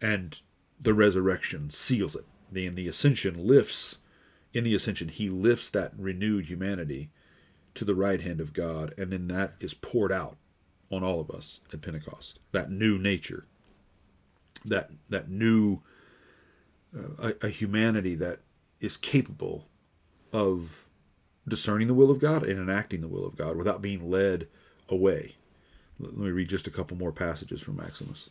And 0.00 0.40
the 0.80 0.94
resurrection 0.94 1.68
seals 1.68 2.16
it 2.16 2.24
in 2.56 2.74
the 2.74 2.88
ascension 2.88 3.46
lifts 3.46 3.98
in 4.52 4.64
the 4.64 4.74
ascension 4.74 5.08
he 5.08 5.28
lifts 5.28 5.70
that 5.70 5.92
renewed 5.96 6.46
humanity 6.46 7.10
to 7.74 7.84
the 7.84 7.94
right 7.94 8.20
hand 8.20 8.40
of 8.40 8.52
God 8.52 8.92
and 8.98 9.12
then 9.12 9.28
that 9.28 9.54
is 9.60 9.74
poured 9.74 10.12
out 10.12 10.36
on 10.90 11.04
all 11.04 11.20
of 11.20 11.30
us 11.30 11.60
at 11.72 11.82
Pentecost 11.82 12.38
that 12.52 12.70
new 12.70 12.98
nature 12.98 13.46
that 14.64 14.90
that 15.08 15.28
new 15.30 15.80
uh, 16.96 17.32
a, 17.42 17.46
a 17.46 17.48
humanity 17.48 18.14
that 18.16 18.40
is 18.80 18.96
capable 18.96 19.68
of 20.32 20.88
discerning 21.46 21.88
the 21.88 21.94
will 21.94 22.10
of 22.10 22.20
God 22.20 22.42
and 22.42 22.58
enacting 22.58 23.00
the 23.00 23.08
will 23.08 23.26
of 23.26 23.36
God 23.36 23.56
without 23.56 23.82
being 23.82 24.10
led 24.10 24.48
away. 24.88 25.36
Let 25.98 26.16
me 26.16 26.30
read 26.30 26.48
just 26.48 26.66
a 26.66 26.70
couple 26.70 26.96
more 26.96 27.12
passages 27.12 27.60
from 27.60 27.76
Maximus 27.76 28.30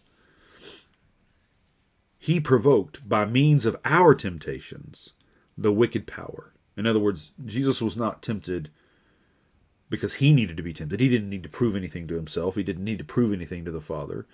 he 2.19 2.39
provoked 2.39 3.07
by 3.07 3.25
means 3.25 3.65
of 3.65 3.77
our 3.85 4.13
temptations 4.13 5.13
the 5.57 5.71
wicked 5.71 6.05
power. 6.05 6.53
In 6.77 6.85
other 6.85 6.99
words, 6.99 7.31
Jesus 7.43 7.81
was 7.81 7.97
not 7.97 8.21
tempted 8.21 8.69
because 9.89 10.15
he 10.15 10.33
needed 10.33 10.57
to 10.57 10.63
be 10.63 10.73
tempted. 10.73 10.99
He 10.99 11.09
didn't 11.09 11.29
need 11.29 11.43
to 11.43 11.49
prove 11.49 11.75
anything 11.75 12.07
to 12.07 12.15
himself, 12.15 12.55
he 12.55 12.63
didn't 12.63 12.83
need 12.83 12.99
to 12.99 13.03
prove 13.05 13.33
anything 13.33 13.65
to 13.65 13.71
the 13.71 13.81
Father. 13.81 14.27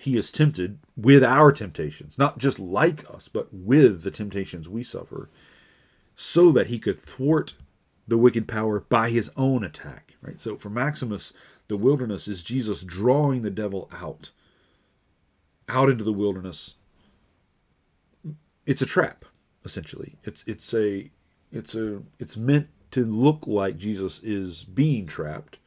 he 0.00 0.16
is 0.16 0.32
tempted 0.32 0.78
with 0.96 1.22
our 1.22 1.52
temptations, 1.52 2.16
not 2.16 2.38
just 2.38 2.58
like 2.58 3.04
us, 3.12 3.28
but 3.28 3.52
with 3.52 4.02
the 4.02 4.10
temptations 4.10 4.66
we 4.66 4.82
suffer, 4.82 5.28
so 6.16 6.50
that 6.52 6.68
he 6.68 6.78
could 6.78 6.98
thwart 6.98 7.54
the 8.08 8.16
wicked 8.16 8.48
power 8.48 8.80
by 8.80 9.10
his 9.10 9.30
own 9.36 9.62
attack. 9.62 10.16
Right? 10.22 10.40
So 10.40 10.56
for 10.56 10.70
Maximus, 10.70 11.34
the 11.68 11.76
wilderness 11.76 12.28
is 12.28 12.42
Jesus 12.42 12.82
drawing 12.82 13.42
the 13.42 13.50
devil 13.50 13.90
out, 13.92 14.30
out 15.68 15.90
into 15.90 16.02
the 16.02 16.14
wilderness. 16.14 16.76
It's 18.66 18.82
a 18.82 18.86
trap, 18.86 19.24
essentially. 19.64 20.16
It's 20.24 20.44
it's 20.46 20.72
a 20.74 21.10
it's 21.52 21.74
a 21.74 22.02
it's 22.18 22.36
meant 22.36 22.68
to 22.92 23.04
look 23.04 23.46
like 23.46 23.76
Jesus 23.76 24.20
is 24.22 24.64
being 24.64 25.06
trapped, 25.06 25.58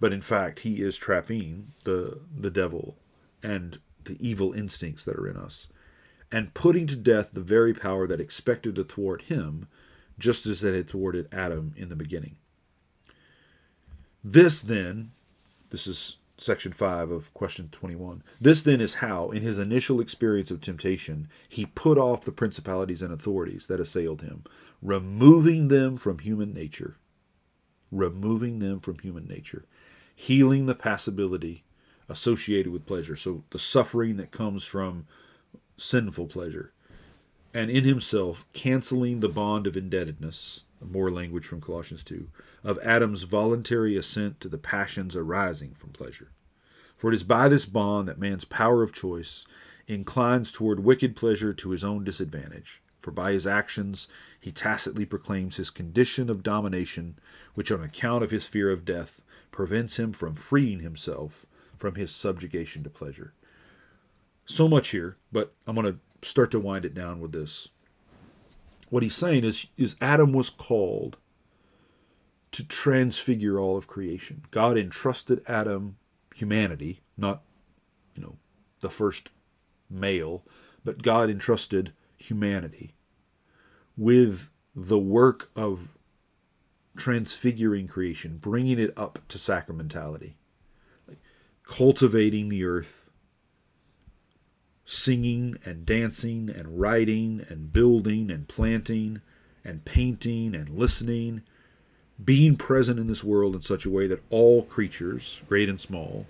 but 0.00 0.12
in 0.12 0.20
fact 0.20 0.60
he 0.60 0.82
is 0.82 0.96
trapping 0.96 1.68
the 1.84 2.20
the 2.36 2.50
devil 2.50 2.96
and 3.42 3.78
the 4.04 4.16
evil 4.26 4.52
instincts 4.52 5.04
that 5.04 5.16
are 5.16 5.28
in 5.28 5.36
us, 5.36 5.68
and 6.30 6.54
putting 6.54 6.86
to 6.86 6.96
death 6.96 7.32
the 7.32 7.40
very 7.40 7.74
power 7.74 8.06
that 8.06 8.20
expected 8.20 8.74
to 8.76 8.84
thwart 8.84 9.22
him, 9.22 9.66
just 10.18 10.46
as 10.46 10.62
it 10.64 10.74
had 10.74 10.88
thwarted 10.88 11.28
Adam 11.32 11.74
in 11.76 11.88
the 11.88 11.96
beginning. 11.96 12.36
This 14.22 14.62
then, 14.62 15.12
this 15.70 15.86
is 15.86 16.16
section 16.38 16.72
5 16.72 17.10
of 17.10 17.32
question 17.34 17.68
21. 17.72 18.22
This 18.40 18.62
then 18.62 18.80
is 18.80 18.94
how, 18.94 19.30
in 19.30 19.42
his 19.42 19.58
initial 19.58 20.00
experience 20.00 20.50
of 20.50 20.60
temptation, 20.60 21.28
he 21.48 21.66
put 21.66 21.98
off 21.98 22.22
the 22.22 22.32
principalities 22.32 23.02
and 23.02 23.12
authorities 23.12 23.66
that 23.68 23.80
assailed 23.80 24.22
him, 24.22 24.44
removing 24.82 25.68
them 25.68 25.96
from 25.96 26.18
human 26.18 26.52
nature. 26.52 26.96
Removing 27.92 28.58
them 28.58 28.80
from 28.80 28.98
human 28.98 29.26
nature, 29.26 29.64
healing 30.14 30.66
the 30.66 30.74
passibility 30.74 31.64
associated 32.08 32.72
with 32.72 32.84
pleasure. 32.84 33.14
So 33.14 33.44
the 33.50 33.60
suffering 33.60 34.16
that 34.16 34.32
comes 34.32 34.64
from 34.64 35.06
sinful 35.76 36.26
pleasure. 36.26 36.72
And 37.54 37.70
in 37.70 37.84
himself, 37.84 38.44
canceling 38.52 39.20
the 39.20 39.28
bond 39.28 39.66
of 39.66 39.76
indebtedness, 39.76 40.65
more 40.80 41.10
language 41.10 41.46
from 41.46 41.60
Colossians 41.60 42.04
2, 42.04 42.28
of 42.64 42.78
Adam's 42.82 43.22
voluntary 43.22 43.96
assent 43.96 44.40
to 44.40 44.48
the 44.48 44.58
passions 44.58 45.16
arising 45.16 45.74
from 45.74 45.90
pleasure. 45.90 46.32
For 46.96 47.12
it 47.12 47.14
is 47.14 47.24
by 47.24 47.48
this 47.48 47.66
bond 47.66 48.08
that 48.08 48.18
man's 48.18 48.44
power 48.44 48.82
of 48.82 48.92
choice 48.92 49.44
inclines 49.86 50.50
toward 50.50 50.80
wicked 50.80 51.14
pleasure 51.14 51.52
to 51.52 51.70
his 51.70 51.84
own 51.84 52.04
disadvantage. 52.04 52.82
For 53.00 53.10
by 53.10 53.32
his 53.32 53.46
actions 53.46 54.08
he 54.40 54.50
tacitly 54.50 55.04
proclaims 55.04 55.56
his 55.56 55.70
condition 55.70 56.28
of 56.28 56.42
domination, 56.42 57.18
which 57.54 57.70
on 57.70 57.82
account 57.82 58.24
of 58.24 58.30
his 58.30 58.46
fear 58.46 58.70
of 58.70 58.84
death 58.84 59.20
prevents 59.52 59.96
him 59.96 60.12
from 60.12 60.34
freeing 60.34 60.80
himself 60.80 61.46
from 61.76 61.94
his 61.94 62.14
subjugation 62.14 62.82
to 62.82 62.90
pleasure. 62.90 63.34
So 64.44 64.68
much 64.68 64.88
here, 64.88 65.16
but 65.30 65.54
I'm 65.66 65.74
going 65.74 65.92
to 65.92 66.28
start 66.28 66.50
to 66.52 66.60
wind 66.60 66.84
it 66.84 66.94
down 66.94 67.20
with 67.20 67.32
this. 67.32 67.68
What 68.90 69.02
he's 69.02 69.14
saying 69.14 69.44
is, 69.44 69.66
is 69.76 69.96
Adam 70.00 70.32
was 70.32 70.50
called 70.50 71.16
to 72.52 72.66
transfigure 72.66 73.58
all 73.58 73.76
of 73.76 73.86
creation. 73.86 74.44
God 74.50 74.78
entrusted 74.78 75.42
Adam 75.46 75.96
humanity, 76.34 77.00
not, 77.16 77.42
you 78.14 78.22
know, 78.22 78.36
the 78.80 78.90
first 78.90 79.30
male, 79.90 80.44
but 80.84 81.02
God 81.02 81.28
entrusted 81.28 81.92
humanity 82.16 82.94
with 83.96 84.50
the 84.74 84.98
work 84.98 85.50
of 85.56 85.96
transfiguring 86.96 87.88
creation, 87.88 88.38
bringing 88.38 88.78
it 88.78 88.92
up 88.96 89.18
to 89.28 89.38
sacramentality 89.38 90.34
cultivating 91.66 92.48
the 92.48 92.64
earth, 92.64 93.05
singing 94.86 95.58
and 95.64 95.84
dancing 95.84 96.48
and 96.48 96.80
writing 96.80 97.44
and 97.48 97.72
building 97.72 98.30
and 98.30 98.46
planting 98.48 99.20
and 99.64 99.84
painting 99.84 100.54
and 100.54 100.68
listening, 100.70 101.42
being 102.24 102.56
present 102.56 102.98
in 102.98 103.08
this 103.08 103.24
world 103.24 103.54
in 103.54 103.60
such 103.60 103.84
a 103.84 103.90
way 103.90 104.06
that 104.06 104.22
all 104.30 104.62
creatures, 104.62 105.42
great 105.48 105.68
and 105.68 105.80
small, 105.80 106.24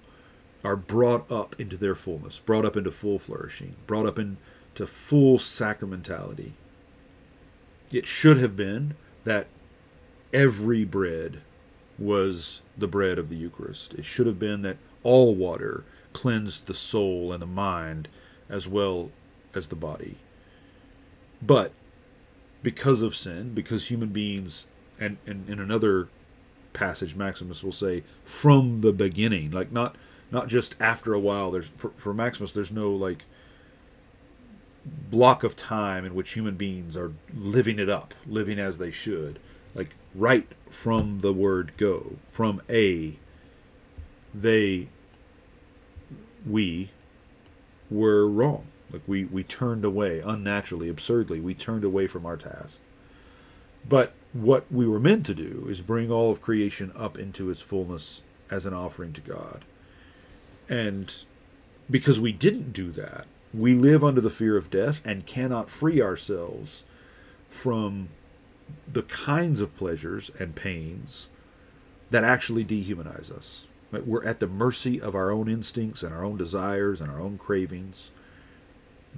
are 0.65 0.75
brought 0.75 1.31
up 1.31 1.55
into 1.61 1.77
their 1.77 1.95
fullness, 1.95 2.39
brought 2.39 2.65
up 2.65 2.77
into 2.77 2.91
full 2.91 3.19
flourishing, 3.19 3.77
brought 3.87 4.07
up 4.07 4.19
into 4.19 4.87
full 4.87 5.37
sacramentality. 5.37 6.53
It 7.93 8.07
should 8.07 8.39
have 8.39 8.57
been 8.57 8.95
that 9.25 9.47
every 10.33 10.85
bread 10.85 11.43
was 11.99 12.63
the 12.77 12.89
bread 12.89 13.19
of 13.19 13.29
the 13.29 13.37
Eucharist. 13.37 13.95
It 13.95 14.05
should 14.05 14.27
have 14.27 14.39
been 14.39 14.63
that 14.63 14.79
all 15.03 15.35
water 15.35 15.85
cleansed 16.13 16.67
the 16.67 16.75
soul 16.75 17.33
and 17.33 17.43
the 17.43 17.47
mind 17.47 18.09
as 18.49 18.69
well 18.69 19.11
as 19.55 19.69
the 19.69 19.77
body. 19.77 20.17
But 21.43 21.73
because 22.63 23.03
of 23.03 23.15
sin, 23.15 23.55
because 23.55 23.91
human 23.91 24.11
beings, 24.11 24.67
and, 24.99 25.19
in 25.27 25.59
another 25.61 26.09
passage, 26.73 27.15
Maximus 27.15 27.63
will 27.63 27.73
say, 27.73 28.05
from 28.25 28.81
the 28.81 28.93
beginning, 28.93 29.51
like 29.51 29.73
not 29.73 29.97
not 30.31 30.49
just 30.49 30.75
after 30.81 31.15
a 31.15 31.21
while. 31.21 31.51
There's 31.51 31.69
for, 31.77 31.91
for 31.97 32.13
Maximus, 32.13 32.53
there's 32.53 32.73
no 32.73 32.91
like 32.91 33.25
block 34.85 35.43
of 35.43 35.57
time 35.57 36.05
in 36.05 36.15
which 36.15 36.35
human 36.35 36.57
beings 36.57 36.97
are 36.97 37.13
living 37.35 37.79
it 37.79 37.89
up, 37.89 38.15
living 38.27 38.59
as 38.59 38.79
they 38.79 38.91
should, 38.91 39.39
like 39.75 39.95
right 40.15 40.49
from 40.71 41.21
the 41.21 41.33
word 41.33 41.73
go, 41.77 42.19
from 42.31 42.63
a, 42.69 43.17
they 44.35 44.89
we 46.47 46.91
were 47.91 48.29
wrong. 48.29 48.67
Like 48.93 49.03
we, 49.07 49.25
we 49.25 49.43
turned 49.43 49.85
away 49.85 50.21
unnaturally, 50.21 50.89
absurdly, 50.89 51.41
we 51.41 51.55
turned 51.55 51.85
away 51.85 52.07
from 52.07 52.25
our 52.25 52.37
task. 52.37 52.81
But 53.89 54.13
what 54.33 54.71
we 54.71 54.87
were 54.87 55.01
meant 55.01 55.27
to 55.27 55.35
do 55.35 55.67
is 55.69 55.81
bring 55.81 56.11
all 56.11 56.31
of 56.31 56.43
creation 56.43 56.93
up 56.97 57.19
into 57.19 57.51
its 57.51 57.63
fullness 57.63 58.23
as 58.51 58.67
an 58.67 58.75
offering 58.75 59.13
to 59.15 59.21
God. 59.21 59.65
And 60.69 61.13
because 61.91 62.21
we 62.21 62.33
didn't 62.33 62.73
do 62.73 62.91
that, 62.93 63.27
we 63.55 63.75
live 63.75 64.05
under 64.05 64.21
the 64.21 64.31
fear 64.31 64.57
of 64.57 64.71
death 64.71 65.01
and 65.05 65.27
cannot 65.27 65.71
free 65.71 66.03
ourselves 66.03 66.85
from 67.49 68.09
the 68.93 69.03
kinds 69.03 69.61
of 69.61 69.77
pleasures 69.77 70.31
and 70.39 70.55
pains 70.55 71.29
that 72.11 72.25
actually 72.25 72.65
dehumanize 72.65 73.31
us. 73.31 73.67
We're 73.93 74.25
at 74.25 74.41
the 74.41 74.47
mercy 74.47 75.01
of 75.01 75.15
our 75.15 75.31
own 75.31 75.49
instincts 75.49 76.03
and 76.03 76.13
our 76.13 76.25
own 76.25 76.37
desires 76.37 77.01
and 77.01 77.11
our 77.11 77.21
own 77.21 77.39
cravings, 77.39 78.11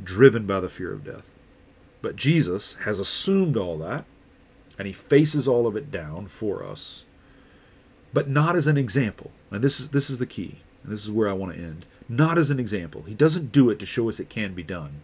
driven 0.03 0.47
by 0.47 0.61
the 0.61 0.69
fear 0.69 0.93
of 0.93 1.05
death. 1.05 1.33
But 2.03 2.17
Jesus 2.17 2.75
has 2.85 3.01
assumed 3.01 3.57
all 3.57 3.79
that, 3.79 4.05
and 4.79 4.87
he 4.87 4.93
faces 4.93 5.49
all 5.49 5.67
of 5.67 5.77
it 5.77 5.91
down 5.91 6.29
for 6.29 6.65
us, 6.65 7.05
but 8.13 8.29
not 8.29 8.57
as 8.57 8.67
an 8.67 8.77
example. 8.77 9.33
And 9.51 9.65
this 9.65 9.81
is 9.81 9.91
this 9.91 10.11
is 10.11 10.19
the 10.19 10.27
key, 10.27 10.61
and 10.83 10.93
this 10.93 11.05
is 11.05 11.11
where 11.11 11.29
I 11.29 11.33
want 11.33 11.55
to 11.55 11.59
end. 11.59 11.87
Not 12.09 12.39
as 12.39 12.51
an 12.51 12.61
example. 12.61 13.03
He 13.03 13.15
doesn't 13.15 13.53
do 13.53 13.71
it 13.71 13.79
to 13.81 13.87
show 13.87 14.09
us 14.09 14.21
it 14.21 14.31
can 14.31 14.55
be 14.55 14.63
done. 14.63 15.03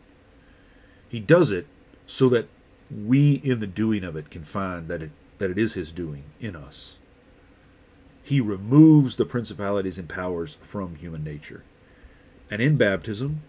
He 1.08 1.20
does 1.20 1.50
it 1.50 1.66
so 2.06 2.28
that 2.28 2.48
we 2.90 3.34
in 3.36 3.60
the 3.60 3.66
doing 3.66 4.04
of 4.04 4.16
it 4.16 4.30
can 4.30 4.44
find 4.44 4.88
that 4.88 5.02
it 5.02 5.10
that 5.38 5.50
it 5.50 5.58
is 5.58 5.74
his 5.74 5.90
doing 5.90 6.24
in 6.40 6.54
us. 6.54 6.96
He 8.24 8.40
removes 8.40 9.16
the 9.16 9.26
principalities 9.26 9.98
and 9.98 10.08
powers 10.08 10.56
from 10.62 10.96
human 10.96 11.22
nature. 11.22 11.62
And 12.50 12.62
in 12.62 12.78
baptism, 12.78 13.42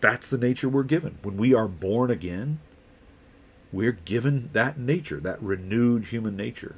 that's 0.00 0.28
the 0.28 0.38
nature 0.38 0.70
we're 0.70 0.84
given. 0.84 1.18
When 1.22 1.36
we 1.36 1.54
are 1.54 1.68
born 1.68 2.10
again, 2.10 2.58
we're 3.72 3.92
given 3.92 4.48
that 4.54 4.78
nature, 4.78 5.20
that 5.20 5.42
renewed 5.42 6.06
human 6.06 6.34
nature. 6.34 6.76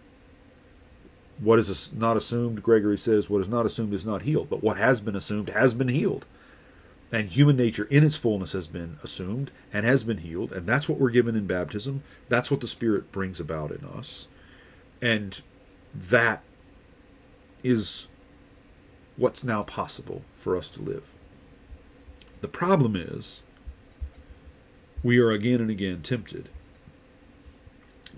What 1.39 1.61
is 1.61 1.93
not 1.93 2.16
assumed, 2.16 2.64
Gregory 2.64 2.99
says, 2.99 3.30
what 3.30 3.41
is 3.41 3.49
not 3.49 3.64
assumed 3.64 3.95
is 3.95 4.05
not 4.05 4.22
healed, 4.22 4.51
but 4.51 4.62
what 4.62 4.76
has 4.76 5.01
been 5.01 5.14
assumed 5.14 5.51
has 5.51 5.74
been 5.74 5.89
healed. 5.89 6.26
And 7.12 7.28
human 7.28 7.57
nature 7.57 7.84
in 7.84 8.03
its 8.03 8.16
fullness 8.16 8.51
has 8.53 8.66
been 8.66 8.99
assumed 9.05 9.53
and 9.72 9.86
has 9.86 10.03
been 10.03 10.18
healed, 10.18 10.53
and 10.53 10.66
that's 10.66 10.89
what 10.89 10.99
we're 10.99 11.11
given 11.11 11.36
in 11.36 11.47
baptism. 11.47 12.03
That's 12.28 12.51
what 12.51 12.61
the 12.61 12.66
Spirit 12.66 13.12
brings 13.12 13.39
about 13.39 13.70
in 13.70 13.84
us. 13.84 14.26
And 15.01 15.41
that 15.95 16.43
is 17.69 18.09
what's 19.16 19.45
now 19.45 19.62
possible 19.62 20.23
for 20.37 20.57
us 20.57 20.71
to 20.71 20.83
live. 20.83 21.14
The 22.41 22.49
problem 22.49 22.95
is, 22.95 23.43
we 25.03 25.19
are 25.19 25.31
again 25.31 25.61
and 25.61 25.71
again 25.71 26.03
tempted 26.03 26.49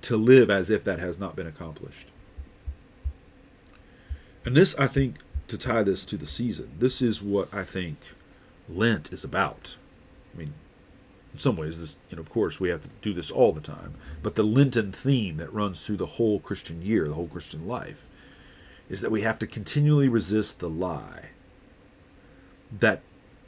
to 0.03 0.17
live 0.17 0.51
as 0.51 0.71
if 0.71 0.85
that 0.85 0.99
has 0.99 1.19
not 1.19 1.37
been 1.37 1.47
accomplished. 1.47 2.09
And 4.45 4.57
this, 4.57 4.79
I 4.79 4.87
think, 4.87 5.17
to 5.49 5.59
tie 5.59 5.83
this 5.83 6.05
to 6.07 6.17
the 6.17 6.27
season, 6.27 6.71
this 6.79 7.03
is 7.03 7.23
what 7.23 7.53
I 7.53 7.65
think 7.65 7.99
Lent 8.69 9.13
is 9.13 9.25
about. 9.25 9.77
I 10.35 10.39
mean, 10.39 10.55
in 11.33 11.39
some 11.39 11.57
ways, 11.57 11.81
this, 11.81 11.97
you 12.09 12.17
know, 12.17 12.23
of 12.23 12.31
course, 12.31 12.61
we 12.61 12.71
have 12.71 12.83
to 12.83 12.89
do 13.03 13.13
this 13.13 13.31
all 13.31 13.53
the 13.53 13.61
time, 13.61 13.95
but 14.23 14.35
the 14.35 14.43
Lenten 14.43 14.93
theme 14.93 15.37
that 15.37 15.53
runs 15.53 15.85
through 15.85 15.99
the 15.99 16.07
whole 16.07 16.41
Christian 16.41 16.83
year, 16.83 17.09
the 17.09 17.15
whole 17.15 17.29
Christian 17.29 17.67
life, 17.67 18.07
is 18.91 19.01
that 19.01 19.11
we 19.11 19.23
have 19.23 19.39
to 19.39 19.47
continually 19.47 20.09
resist 20.09 20.59
the 20.59 20.69
lie 20.69 21.31
that 22.71 23.01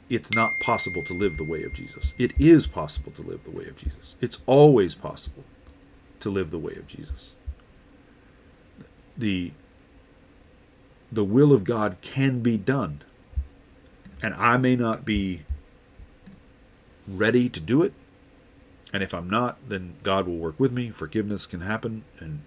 it's 0.09 0.33
not 0.33 0.59
possible 0.59 1.03
to 1.03 1.13
live 1.13 1.37
the 1.37 1.43
way 1.43 1.63
of 1.63 1.73
Jesus. 1.73 2.13
It 2.17 2.31
is 2.39 2.65
possible 2.65 3.11
to 3.11 3.21
live 3.21 3.43
the 3.43 3.51
way 3.51 3.67
of 3.67 3.77
Jesus. 3.77 4.15
It's 4.21 4.39
always 4.45 4.95
possible 4.95 5.43
to 6.21 6.29
live 6.29 6.49
the 6.49 6.59
way 6.59 6.73
of 6.75 6.87
Jesus. 6.87 7.33
The 9.17 9.51
the 11.11 11.23
will 11.23 11.53
of 11.53 11.63
God 11.63 11.97
can 12.01 12.39
be 12.39 12.57
done. 12.57 13.03
And 14.23 14.33
I 14.33 14.57
may 14.57 14.75
not 14.75 15.05
be 15.05 15.41
ready 17.07 17.49
to 17.49 17.59
do 17.59 17.83
it. 17.83 17.93
And 18.91 19.03
if 19.03 19.13
I'm 19.13 19.29
not, 19.29 19.57
then 19.67 19.95
God 20.01 20.25
will 20.25 20.37
work 20.37 20.59
with 20.59 20.71
me. 20.71 20.89
Forgiveness 20.89 21.45
can 21.45 21.61
happen 21.61 22.03
and 22.19 22.41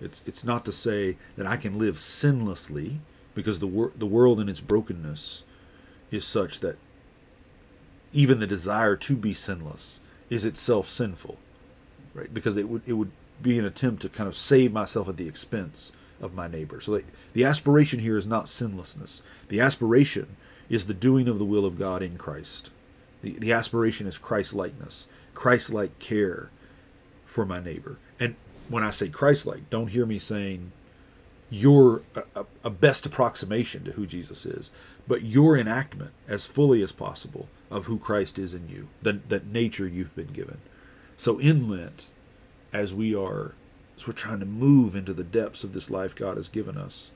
it's 0.00 0.22
it's 0.26 0.44
not 0.44 0.64
to 0.64 0.72
say 0.72 1.16
that 1.36 1.46
I 1.46 1.56
can 1.56 1.78
live 1.78 1.96
sinlessly 1.96 2.98
because 3.34 3.58
the 3.58 3.66
wor- 3.66 3.92
the 3.96 4.06
world 4.06 4.40
in 4.40 4.48
its 4.48 4.60
brokenness 4.60 5.44
is 6.10 6.24
such 6.24 6.60
that 6.60 6.76
even 8.12 8.40
the 8.40 8.46
desire 8.46 8.96
to 8.96 9.16
be 9.16 9.32
sinless 9.32 10.00
is 10.30 10.46
itself 10.46 10.88
sinful, 10.88 11.38
right? 12.14 12.32
Because 12.32 12.56
it 12.56 12.68
would 12.68 12.82
it 12.86 12.94
would 12.94 13.10
be 13.40 13.58
an 13.58 13.64
attempt 13.64 14.02
to 14.02 14.08
kind 14.08 14.28
of 14.28 14.36
save 14.36 14.72
myself 14.72 15.08
at 15.08 15.16
the 15.16 15.28
expense 15.28 15.92
of 16.20 16.34
my 16.34 16.48
neighbor. 16.48 16.80
So 16.80 17.00
the 17.32 17.44
aspiration 17.44 18.00
here 18.00 18.16
is 18.16 18.26
not 18.26 18.48
sinlessness. 18.48 19.22
The 19.48 19.60
aspiration 19.60 20.36
is 20.68 20.86
the 20.86 20.94
doing 20.94 21.28
of 21.28 21.38
the 21.38 21.44
will 21.44 21.64
of 21.64 21.78
God 21.78 22.02
in 22.02 22.18
Christ. 22.18 22.70
The, 23.22 23.38
the 23.38 23.52
aspiration 23.52 24.06
is 24.06 24.18
Christ 24.18 24.54
likeness, 24.54 25.06
Christ 25.34 25.72
like 25.72 25.98
care 25.98 26.50
for 27.24 27.44
my 27.44 27.60
neighbor. 27.60 27.98
And 28.18 28.36
when 28.68 28.82
I 28.82 28.90
say 28.90 29.08
Christ 29.08 29.46
like, 29.46 29.70
don't 29.70 29.88
hear 29.88 30.06
me 30.06 30.18
saying 30.18 30.72
your 31.50 32.02
a, 32.14 32.44
a, 32.62 32.70
best 32.70 33.06
approximation 33.06 33.84
to 33.84 33.92
who 33.92 34.06
Jesus 34.06 34.44
is, 34.44 34.70
but 35.06 35.22
your 35.22 35.56
enactment 35.56 36.10
as 36.26 36.46
fully 36.46 36.82
as 36.82 36.92
possible 36.92 37.48
of 37.70 37.86
who 37.86 37.98
Christ 37.98 38.38
is 38.38 38.52
in 38.52 38.68
you, 38.68 38.88
that, 39.02 39.30
that 39.30 39.46
nature 39.46 39.86
you've 39.86 40.14
been 40.14 40.26
given. 40.28 40.58
So 41.16 41.38
in 41.38 41.68
Lent, 41.68 42.06
as 42.72 42.92
we 42.94 43.14
are 43.14 43.54
as 43.96 44.06
we're 44.06 44.12
trying 44.12 44.38
to 44.38 44.46
move 44.46 44.94
into 44.94 45.12
the 45.12 45.24
depths 45.24 45.64
of 45.64 45.72
this 45.72 45.90
life 45.90 46.14
God 46.14 46.36
has 46.36 46.48
given 46.48 46.76
us, 46.76 47.10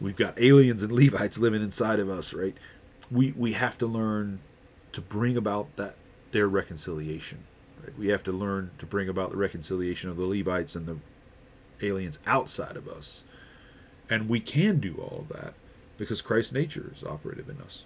we've 0.00 0.16
got 0.16 0.38
aliens 0.38 0.82
and 0.82 0.92
Levites 1.00 1.38
living 1.38 1.62
inside 1.62 2.00
of 2.00 2.10
us, 2.10 2.34
right? 2.34 2.56
We 3.10 3.32
we 3.36 3.52
have 3.52 3.78
to 3.78 3.86
learn 3.86 4.40
to 4.92 5.00
bring 5.00 5.36
about 5.36 5.74
that 5.76 5.96
their 6.32 6.48
reconciliation. 6.48 7.44
We 7.96 8.08
have 8.08 8.22
to 8.24 8.32
learn 8.32 8.70
to 8.78 8.86
bring 8.86 9.08
about 9.08 9.30
the 9.30 9.36
reconciliation 9.36 10.10
of 10.10 10.16
the 10.16 10.24
Levites 10.24 10.76
and 10.76 10.86
the 10.86 10.98
aliens 11.86 12.18
outside 12.26 12.76
of 12.76 12.88
us. 12.88 13.24
And 14.10 14.28
we 14.28 14.40
can 14.40 14.80
do 14.80 14.94
all 14.94 15.20
of 15.20 15.28
that 15.28 15.54
because 15.96 16.22
Christ's 16.22 16.52
nature 16.52 16.90
is 16.94 17.04
operative 17.04 17.48
in 17.48 17.60
us. 17.60 17.84